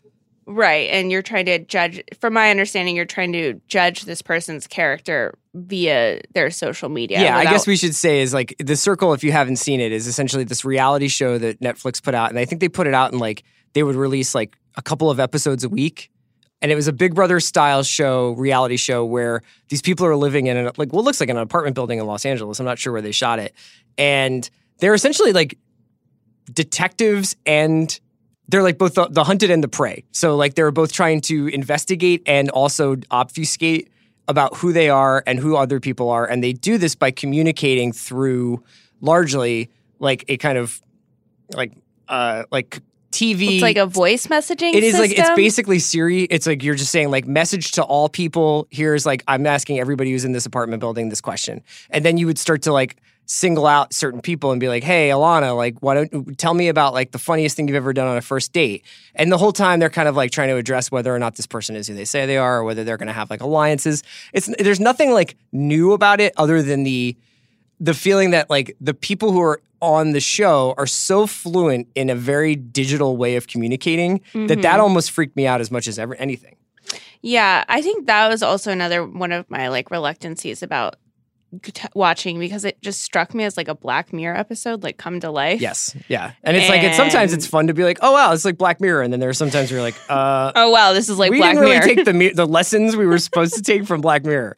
Right. 0.46 0.88
And 0.90 1.10
you're 1.10 1.22
trying 1.22 1.46
to 1.46 1.58
judge, 1.58 2.02
from 2.20 2.34
my 2.34 2.50
understanding, 2.50 2.94
you're 2.94 3.04
trying 3.04 3.32
to 3.32 3.60
judge 3.66 4.02
this 4.02 4.22
person's 4.22 4.68
character 4.68 5.36
via 5.54 6.20
their 6.34 6.50
social 6.50 6.88
media. 6.88 7.20
Yeah, 7.20 7.36
I 7.36 7.44
guess 7.44 7.66
we 7.66 7.76
should 7.76 7.96
say 7.96 8.20
is 8.20 8.32
like 8.32 8.54
the 8.58 8.76
circle. 8.76 9.12
If 9.12 9.24
you 9.24 9.32
haven't 9.32 9.56
seen 9.56 9.80
it, 9.80 9.90
is 9.90 10.06
essentially 10.06 10.44
this 10.44 10.64
reality 10.64 11.08
show 11.08 11.36
that 11.38 11.60
Netflix 11.60 12.00
put 12.00 12.14
out, 12.14 12.30
and 12.30 12.38
I 12.38 12.44
think 12.44 12.60
they 12.60 12.68
put 12.68 12.86
it 12.86 12.94
out 12.94 13.12
in 13.12 13.18
like 13.18 13.42
they 13.72 13.82
would 13.82 13.96
release 13.96 14.34
like 14.34 14.56
a 14.76 14.82
couple 14.82 15.10
of 15.10 15.18
episodes 15.18 15.64
a 15.64 15.68
week. 15.68 16.10
And 16.62 16.72
it 16.72 16.74
was 16.74 16.88
a 16.88 16.92
Big 16.92 17.14
Brother 17.14 17.38
style 17.40 17.82
show, 17.82 18.30
reality 18.32 18.76
show, 18.76 19.04
where 19.04 19.42
these 19.68 19.82
people 19.82 20.06
are 20.06 20.16
living 20.16 20.46
in 20.46 20.56
an, 20.56 20.70
like 20.76 20.92
what 20.92 21.04
looks 21.04 21.20
like 21.20 21.28
an 21.28 21.36
apartment 21.36 21.74
building 21.74 21.98
in 21.98 22.06
Los 22.06 22.24
Angeles. 22.24 22.60
I'm 22.60 22.66
not 22.66 22.78
sure 22.78 22.92
where 22.92 23.02
they 23.02 23.12
shot 23.12 23.40
it, 23.40 23.52
and 23.98 24.48
they're 24.78 24.94
essentially 24.94 25.32
like 25.32 25.58
detectives 26.52 27.34
and 27.44 27.98
they're 28.48 28.62
like 28.62 28.78
both 28.78 28.94
the, 28.94 29.08
the 29.08 29.24
hunted 29.24 29.50
and 29.50 29.62
the 29.62 29.68
prey. 29.68 30.04
So 30.12 30.36
like 30.36 30.54
they're 30.54 30.70
both 30.70 30.92
trying 30.92 31.20
to 31.22 31.48
investigate 31.48 32.22
and 32.26 32.50
also 32.50 32.96
obfuscate 33.10 33.90
about 34.28 34.56
who 34.56 34.72
they 34.72 34.88
are 34.88 35.22
and 35.26 35.38
who 35.38 35.56
other 35.56 35.80
people 35.80 36.10
are, 36.10 36.26
and 36.26 36.42
they 36.42 36.52
do 36.52 36.78
this 36.78 36.94
by 36.94 37.10
communicating 37.10 37.92
through 37.92 38.62
largely 39.00 39.70
like 39.98 40.24
a 40.28 40.36
kind 40.36 40.58
of 40.58 40.80
like 41.54 41.72
uh 42.08 42.44
like 42.50 42.80
TV. 43.12 43.54
it's 43.54 43.62
like 43.62 43.76
a 43.76 43.86
voice 43.86 44.26
messaging 44.26 44.74
It 44.74 44.82
is 44.82 44.98
like 44.98 45.12
it's 45.12 45.30
basically 45.30 45.78
Siri. 45.78 46.24
It's 46.24 46.46
like 46.46 46.62
you're 46.62 46.74
just 46.74 46.90
saying 46.90 47.10
like 47.10 47.26
message 47.26 47.72
to 47.72 47.82
all 47.82 48.08
people. 48.08 48.66
Here's 48.70 49.06
like 49.06 49.22
I'm 49.26 49.46
asking 49.46 49.78
everybody 49.78 50.10
who's 50.10 50.24
in 50.24 50.32
this 50.32 50.46
apartment 50.46 50.80
building 50.80 51.08
this 51.08 51.20
question, 51.20 51.62
and 51.90 52.04
then 52.04 52.18
you 52.18 52.26
would 52.26 52.38
start 52.38 52.62
to 52.62 52.72
like 52.72 52.96
single 53.26 53.66
out 53.66 53.92
certain 53.92 54.20
people 54.20 54.52
and 54.52 54.60
be 54.60 54.68
like, 54.68 54.84
"Hey, 54.84 55.10
Alana, 55.10 55.54
like, 55.56 55.76
why 55.80 55.94
don't 55.94 56.38
tell 56.38 56.54
me 56.54 56.68
about 56.68 56.94
like 56.94 57.10
the 57.10 57.18
funniest 57.18 57.56
thing 57.56 57.68
you've 57.68 57.76
ever 57.76 57.92
done 57.92 58.06
on 58.06 58.16
a 58.16 58.22
first 58.22 58.52
date?" 58.52 58.84
And 59.14 59.30
the 59.30 59.38
whole 59.38 59.52
time 59.52 59.80
they're 59.80 59.90
kind 59.90 60.08
of 60.08 60.16
like 60.16 60.30
trying 60.30 60.48
to 60.48 60.56
address 60.56 60.90
whether 60.90 61.14
or 61.14 61.18
not 61.18 61.36
this 61.36 61.46
person 61.46 61.76
is 61.76 61.88
who 61.88 61.94
they 61.94 62.04
say 62.04 62.26
they 62.26 62.38
are, 62.38 62.58
or 62.58 62.64
whether 62.64 62.84
they're 62.84 62.96
going 62.96 63.08
to 63.08 63.12
have 63.12 63.28
like 63.28 63.40
alliances. 63.40 64.02
It's 64.32 64.48
there's 64.58 64.80
nothing 64.80 65.12
like 65.12 65.36
new 65.52 65.92
about 65.92 66.20
it 66.20 66.32
other 66.36 66.62
than 66.62 66.84
the 66.84 67.16
the 67.80 67.94
feeling 67.94 68.30
that 68.30 68.48
like 68.48 68.76
the 68.80 68.94
people 68.94 69.32
who 69.32 69.42
are 69.42 69.60
on 69.82 70.12
the 70.12 70.20
show 70.20 70.74
are 70.78 70.86
so 70.86 71.26
fluent 71.26 71.86
in 71.94 72.08
a 72.08 72.14
very 72.14 72.56
digital 72.56 73.16
way 73.16 73.36
of 73.36 73.46
communicating 73.46 74.20
that 74.32 74.48
that 74.48 74.62
mm-hmm. 74.62 74.80
almost 74.80 75.10
freaked 75.10 75.36
me 75.36 75.46
out 75.46 75.60
as 75.60 75.70
much 75.70 75.86
as 75.86 75.98
ever 75.98 76.14
anything. 76.14 76.56
Yeah, 77.22 77.64
I 77.68 77.82
think 77.82 78.06
that 78.06 78.28
was 78.28 78.42
also 78.42 78.70
another 78.70 79.04
one 79.04 79.32
of 79.32 79.50
my 79.50 79.68
like 79.68 79.90
reluctancies 79.90 80.62
about 80.62 80.96
t- 81.62 81.88
watching 81.94 82.38
because 82.38 82.64
it 82.64 82.80
just 82.82 83.02
struck 83.02 83.34
me 83.34 83.44
as 83.44 83.56
like 83.56 83.68
a 83.68 83.74
Black 83.74 84.12
Mirror 84.12 84.36
episode, 84.36 84.82
like 84.82 84.96
come 84.98 85.20
to 85.20 85.30
life. 85.30 85.60
Yes, 85.60 85.96
yeah, 86.08 86.32
and 86.42 86.56
it's 86.56 86.68
like 86.68 86.82
it's 86.82 86.96
sometimes 86.96 87.32
it's 87.32 87.46
fun 87.46 87.66
to 87.68 87.74
be 87.74 87.84
like, 87.84 87.98
oh 88.02 88.12
wow, 88.12 88.32
it's 88.32 88.44
like 88.44 88.58
Black 88.58 88.80
Mirror, 88.80 89.02
and 89.02 89.12
then 89.12 89.20
there 89.20 89.28
are 89.28 89.32
sometimes 89.34 89.70
you're 89.70 89.80
like, 89.82 89.96
uh, 90.08 90.52
Oh 90.56 90.70
wow, 90.70 90.92
this 90.92 91.08
is 91.08 91.18
like 91.18 91.30
we 91.30 91.38
Black 91.38 91.50
didn't 91.52 91.62
really 91.62 91.78
Mirror. 91.78 91.94
take 91.94 92.04
the 92.04 92.12
mi- 92.12 92.32
the 92.34 92.46
lessons 92.46 92.96
we 92.96 93.06
were 93.06 93.18
supposed 93.18 93.54
to 93.54 93.62
take 93.62 93.86
from 93.86 94.00
Black 94.00 94.24
Mirror. 94.24 94.56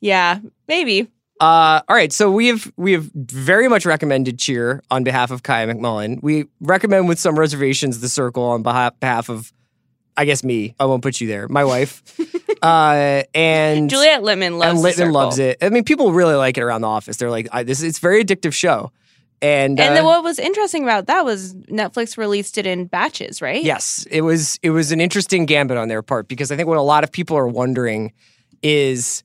yeah, 0.00 0.38
maybe. 0.68 1.08
Uh, 1.40 1.82
all 1.88 1.96
right, 1.96 2.12
so 2.12 2.30
we 2.30 2.46
have 2.48 2.72
we 2.76 2.92
have 2.92 3.10
very 3.14 3.68
much 3.68 3.84
recommended 3.84 4.38
Cheer 4.38 4.82
on 4.90 5.02
behalf 5.02 5.30
of 5.32 5.42
Kaya 5.42 5.66
McMullen. 5.66 6.22
We 6.22 6.44
recommend 6.60 7.08
with 7.08 7.18
some 7.18 7.36
reservations 7.38 8.00
the 8.00 8.08
Circle 8.08 8.44
on 8.44 8.62
behalf, 8.62 8.98
behalf 9.00 9.28
of, 9.28 9.52
I 10.16 10.26
guess 10.26 10.44
me. 10.44 10.74
I 10.78 10.84
won't 10.84 11.02
put 11.02 11.20
you 11.20 11.26
there. 11.26 11.48
My 11.48 11.64
wife, 11.64 12.02
uh, 12.64 13.22
and 13.34 13.90
Juliet 13.90 14.22
Litman 14.22 14.56
loves 14.56 14.82
and 14.82 14.94
Litman 14.94 15.12
loves 15.12 15.38
it. 15.38 15.58
I 15.60 15.68
mean, 15.68 15.84
people 15.84 16.12
really 16.12 16.34
like 16.34 16.56
it 16.56 16.62
around 16.62 16.80
the 16.80 16.88
office. 16.88 17.18
They're 17.18 17.30
like, 17.30 17.46
I, 17.52 17.62
this 17.62 17.82
it's 17.82 17.98
a 17.98 18.00
very 18.00 18.24
addictive 18.24 18.54
show, 18.54 18.90
and 19.42 19.78
And 19.78 19.90
uh, 19.90 19.94
then 19.94 20.04
what 20.04 20.24
was 20.24 20.38
interesting 20.38 20.82
about 20.82 21.06
that 21.06 21.26
was 21.26 21.54
Netflix 21.54 22.16
released 22.16 22.56
it 22.56 22.66
in 22.66 22.86
batches, 22.86 23.42
right? 23.42 23.62
Yes, 23.62 24.06
it 24.10 24.22
was 24.22 24.58
it 24.62 24.70
was 24.70 24.92
an 24.92 25.00
interesting 25.00 25.44
gambit 25.44 25.76
on 25.76 25.88
their 25.88 26.00
part 26.00 26.26
because 26.26 26.50
I 26.50 26.56
think 26.56 26.66
what 26.66 26.78
a 26.78 26.82
lot 26.82 27.04
of 27.04 27.12
people 27.12 27.36
are 27.36 27.46
wondering 27.46 28.12
is 28.62 29.24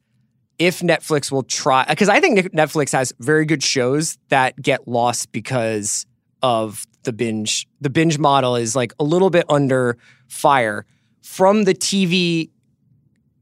if 0.58 0.82
Netflix 0.82 1.32
will 1.32 1.44
try 1.44 1.86
because 1.88 2.10
I 2.10 2.20
think 2.20 2.52
Netflix 2.52 2.92
has 2.92 3.14
very 3.20 3.46
good 3.46 3.64
shows 3.64 4.18
that 4.28 4.62
get 4.62 4.86
lost 4.86 5.32
because 5.32 6.06
of 6.44 6.86
the 7.04 7.14
binge. 7.14 7.68
The 7.80 7.90
binge 7.90 8.20
model 8.20 8.58
is 8.58 8.76
like 8.76 8.92
a 9.00 9.06
little 9.06 9.30
bit 9.30 9.46
under 9.48 9.98
fire 10.28 10.86
from 11.22 11.64
the 11.64 11.74
TV 11.74 12.50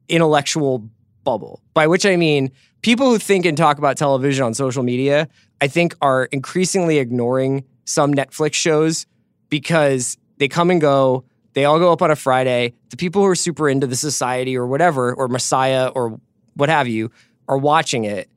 intellectual 0.10 0.88
bubble. 1.24 1.62
By 1.74 1.88
which 1.88 2.06
I 2.06 2.16
mean 2.16 2.52
people 2.82 3.10
who 3.10 3.18
think 3.18 3.46
and 3.46 3.58
talk 3.58 3.78
about 3.78 3.98
television 3.98 4.46
on 4.46 4.54
social 4.54 4.84
media, 4.84 5.28
I 5.62 5.68
think 5.68 5.96
are 6.02 6.26
increasingly 6.26 7.00
ignoring 7.00 7.66
some 7.86 8.14
Netflix 8.14 8.54
shows 8.54 9.06
because 9.50 10.18
they 10.38 10.48
come 10.48 10.70
and 10.70 10.80
go. 10.80 11.26
They 11.54 11.66
all 11.66 11.80
go 11.80 11.92
up 11.92 12.02
on 12.02 12.12
a 12.12 12.16
Friday. 12.16 12.74
The 12.90 12.98
people 12.98 13.22
who 13.22 13.28
are 13.28 13.36
super 13.36 13.68
into 13.68 13.88
the 13.88 13.96
society 13.96 14.56
or 14.56 14.68
whatever, 14.68 15.14
or 15.14 15.28
Messiah 15.28 15.88
or 15.88 16.20
what 16.54 16.70
have 16.70 16.88
you, 16.88 17.12
are 17.48 17.58
watching 17.58 18.04
it. 18.04 18.30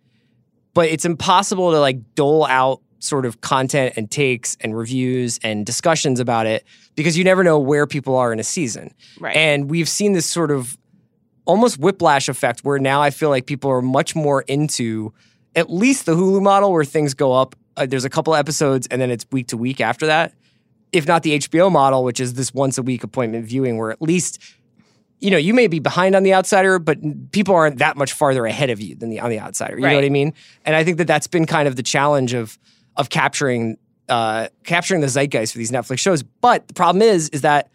But 0.73 0.89
it's 0.89 1.05
impossible 1.05 1.73
to 1.73 1.81
like 1.81 2.15
dole 2.15 2.47
out 2.47 2.81
sort 3.01 3.27
of 3.27 3.41
content 3.41 3.95
and 3.97 4.11
takes 4.11 4.57
and 4.61 4.77
reviews 4.77 5.39
and 5.43 5.67
discussions 5.67 6.21
about 6.21 6.47
it 6.47 6.65
because 6.95 7.17
you 7.17 7.25
never 7.25 7.43
know 7.43 7.59
where 7.59 7.87
people 7.87 8.17
are 8.17 8.33
in 8.33 8.39
a 8.39 8.45
season. 8.45 8.95
Right. 9.19 9.35
And 9.37 9.71
we've 9.71 9.89
seen 9.89 10.13
this 10.13 10.27
sort 10.27 10.51
of 10.51 10.77
almost 11.51 11.79
whiplash 11.79 12.29
effect 12.29 12.61
where 12.61 12.79
now 12.79 13.03
I 13.03 13.11
feel 13.11 13.29
like 13.29 13.45
people 13.45 13.71
are 13.71 13.83
much 13.83 14.15
more 14.15 14.43
into 14.43 15.13
at 15.57 15.69
least 15.69 16.07
the 16.07 16.15
Hulu 16.15 16.41
model 16.41 16.73
where 16.73 16.85
things 16.85 17.13
go 17.13 17.33
up. 17.33 17.57
Uh, 17.77 17.87
there's 17.87 18.05
a 18.05 18.11
couple 18.11 18.37
episodes 18.37 18.87
and 18.87 19.03
then 19.03 19.11
it's 19.11 19.27
week 19.33 19.49
to 19.49 19.57
week 19.57 19.81
after 19.81 20.07
that. 20.07 20.33
If 20.93 21.09
not 21.09 21.25
the 21.25 21.39
HBO 21.39 21.71
model, 21.71 22.05
which 22.05 22.21
is 22.21 22.35
this 22.35 22.55
once 22.55 22.79
a 22.79 22.83
week 22.83 23.03
appointment 23.03 23.45
viewing, 23.47 23.79
where 23.79 23.91
at 23.91 24.01
least 24.01 24.41
you 25.19 25.31
know 25.31 25.37
you 25.37 25.53
may 25.53 25.67
be 25.67 25.81
behind 25.81 26.15
on 26.15 26.23
the 26.23 26.35
outsider, 26.35 26.79
but 26.79 26.99
people 27.33 27.55
aren't 27.55 27.79
that 27.79 27.97
much 27.97 28.13
farther 28.13 28.47
ahead 28.47 28.71
of 28.71 28.81
you 28.81 28.95
than 28.95 29.11
the 29.11 29.19
on 29.21 29.31
the 29.31 29.41
outsider. 29.41 29.77
You 29.77 29.87
know 29.87 29.95
what 29.95 30.05
I 30.05 30.09
mean? 30.09 30.33
And 30.65 30.75
I 30.77 30.85
think 30.85 30.99
that 30.99 31.07
that's 31.07 31.27
been 31.27 31.47
kind 31.47 31.67
of 31.69 31.77
the 31.77 31.83
challenge 31.83 32.33
of 32.33 32.59
of 32.97 33.09
capturing 33.09 33.77
uh, 34.09 34.49
capturing 34.65 35.01
the 35.01 35.09
zeitgeist 35.09 35.53
for 35.53 35.59
these 35.59 35.71
Netflix 35.71 35.99
shows. 35.99 36.23
But 36.23 36.67
the 36.69 36.75
problem 36.75 37.03
is, 37.03 37.29
is 37.31 37.43
that 37.43 37.71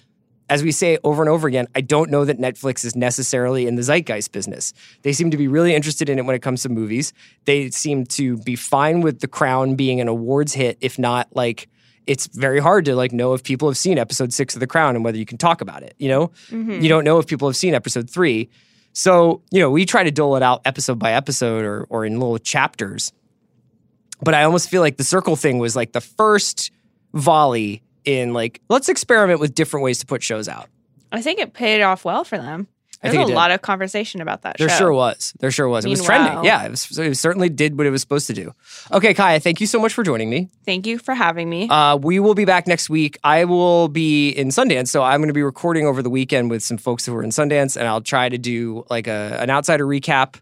as 0.50 0.64
we 0.64 0.72
say 0.72 0.98
over 1.04 1.22
and 1.22 1.30
over 1.30 1.48
again, 1.48 1.68
I 1.74 1.82
don't 1.82 2.12
know 2.12 2.26
that 2.26 2.38
Netflix 2.38 2.86
is 2.86 2.96
necessarily 2.96 3.68
in 3.68 3.76
the 3.76 3.82
zeitgeist 3.82 4.32
business. 4.32 4.74
They 5.02 5.14
seem 5.14 5.32
to 5.32 5.38
be 5.38 5.48
really 5.48 5.74
interested 5.74 6.10
in 6.10 6.20
it 6.20 6.26
when 6.26 6.36
it 6.36 6.42
comes 6.42 6.62
to 6.64 6.70
movies. 6.70 7.14
They 7.46 7.72
seem 7.72 8.06
to 8.08 8.38
be 8.38 8.56
fine 8.56 9.02
with 9.02 9.22
The 9.22 9.28
Crown 9.28 9.76
being 9.76 10.00
an 10.02 10.08
awards 10.08 10.54
hit, 10.54 10.78
if 10.82 11.00
not 11.00 11.36
like 11.36 11.68
it's 12.06 12.28
very 12.28 12.60
hard 12.60 12.86
to 12.86 12.96
like 12.96 13.12
know 13.12 13.34
if 13.34 13.44
people 13.44 13.68
have 13.68 13.78
seen 13.78 13.98
episode 13.98 14.32
six 14.34 14.54
of 14.54 14.60
The 14.60 14.68
Crown 14.68 14.96
and 14.96 15.04
whether 15.04 15.18
you 15.18 15.26
can 15.26 15.38
talk 15.40 15.62
about 15.62 15.82
it. 15.82 15.96
You 15.98 16.10
know, 16.10 16.28
mm-hmm. 16.50 16.80
you 16.82 16.90
don't 16.90 17.04
know 17.04 17.18
if 17.18 17.26
people 17.26 17.48
have 17.48 17.56
seen 17.56 17.74
episode 17.74 18.10
three. 18.10 18.50
So 18.94 19.42
you 19.52 19.60
know, 19.60 19.72
we 19.72 19.86
try 19.86 20.04
to 20.04 20.12
dole 20.12 20.36
it 20.36 20.44
out 20.44 20.62
episode 20.66 21.00
by 21.00 21.14
episode 21.14 21.66
or 21.66 21.88
or 21.90 22.06
in 22.06 22.20
little 22.20 22.38
chapters. 22.38 23.12
But 24.22 24.34
I 24.34 24.44
almost 24.44 24.70
feel 24.70 24.82
like 24.82 24.98
the 24.98 25.04
circle 25.04 25.36
thing 25.36 25.58
was 25.58 25.76
like 25.76 25.92
the 25.92 26.02
first 26.02 26.72
volley 27.14 27.82
in 28.06 28.34
like 28.34 28.62
let's 28.70 28.90
experiment 28.90 29.40
with 29.40 29.54
different 29.56 29.84
ways 29.84 30.00
to 30.00 30.06
put 30.06 30.24
shows 30.24 30.48
out. 30.48 30.70
I 31.12 31.22
think 31.22 31.40
it 31.40 31.54
paid 31.54 31.82
off 31.82 32.06
well 32.06 32.24
for 32.24 32.38
them. 32.38 32.68
There's 33.02 33.16
think 33.16 33.30
a 33.30 33.34
lot 33.34 33.52
of 33.52 33.62
conversation 33.62 34.22
about 34.22 34.42
that 34.44 34.58
There 34.58 34.68
show. 34.70 34.78
sure 34.78 34.94
was. 34.94 35.34
There 35.40 35.52
sure 35.52 35.70
was. 35.70 35.86
It 35.86 35.90
was 35.90 36.04
trending. 36.04 36.44
Yeah, 36.44 36.66
it, 36.66 36.72
was, 36.72 36.98
it 36.98 37.16
certainly 37.18 37.50
did 37.50 37.78
what 37.78 37.86
it 37.86 37.92
was 37.92 38.02
supposed 38.02 38.26
to 38.28 38.34
do. 38.34 38.54
Okay, 38.92 39.14
Kaya, 39.14 39.40
thank 39.40 39.62
you 39.62 39.68
so 39.68 39.80
much 39.80 39.94
for 39.94 40.04
joining 40.04 40.30
me. 40.30 40.50
Thank 40.66 40.88
you 40.88 40.98
for 40.98 41.14
having 41.14 41.48
me. 41.50 41.70
Uh, 41.70 41.98
we 41.98 42.20
will 42.20 42.34
be 42.34 42.46
back 42.46 42.66
next 42.66 42.90
week. 42.90 43.20
I 43.24 43.46
will 43.46 43.90
be 43.90 44.30
in 44.30 44.48
Sundance, 44.48 44.88
so 44.88 45.04
I'm 45.04 45.20
going 45.20 45.28
to 45.28 45.34
be 45.34 45.44
recording 45.44 45.86
over 45.86 46.02
the 46.02 46.10
weekend 46.10 46.50
with 46.50 46.64
some 46.64 46.78
folks 46.78 47.06
who 47.06 47.16
are 47.16 47.22
in 47.22 47.30
Sundance, 47.30 47.78
and 47.78 47.88
I'll 47.88 48.02
try 48.02 48.28
to 48.28 48.38
do 48.40 48.86
like 48.90 49.08
a, 49.08 49.38
an 49.40 49.52
outsider 49.52 49.86
recap, 49.86 50.40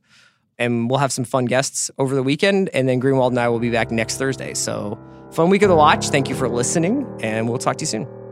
and 0.58 0.90
we'll 0.90 1.00
have 1.00 1.12
some 1.12 1.26
fun 1.26 1.46
guests 1.46 1.92
over 1.98 2.16
the 2.16 2.24
weekend. 2.24 2.70
And 2.70 2.88
then 2.88 3.02
Greenwald 3.02 3.30
and 3.30 3.40
I 3.40 3.50
will 3.50 3.60
be 3.60 3.72
back 3.72 3.92
next 3.92 4.18
Thursday. 4.18 4.54
So, 4.54 4.98
fun 5.34 5.50
week 5.50 5.64
of 5.64 5.70
the 5.70 5.76
watch. 5.76 6.10
Thank 6.10 6.30
you 6.30 6.36
for 6.36 6.48
listening, 6.48 7.06
and 7.22 7.50
we'll 7.50 7.58
talk 7.58 7.78
to 7.78 7.84
you 7.84 7.88
soon. 7.88 8.23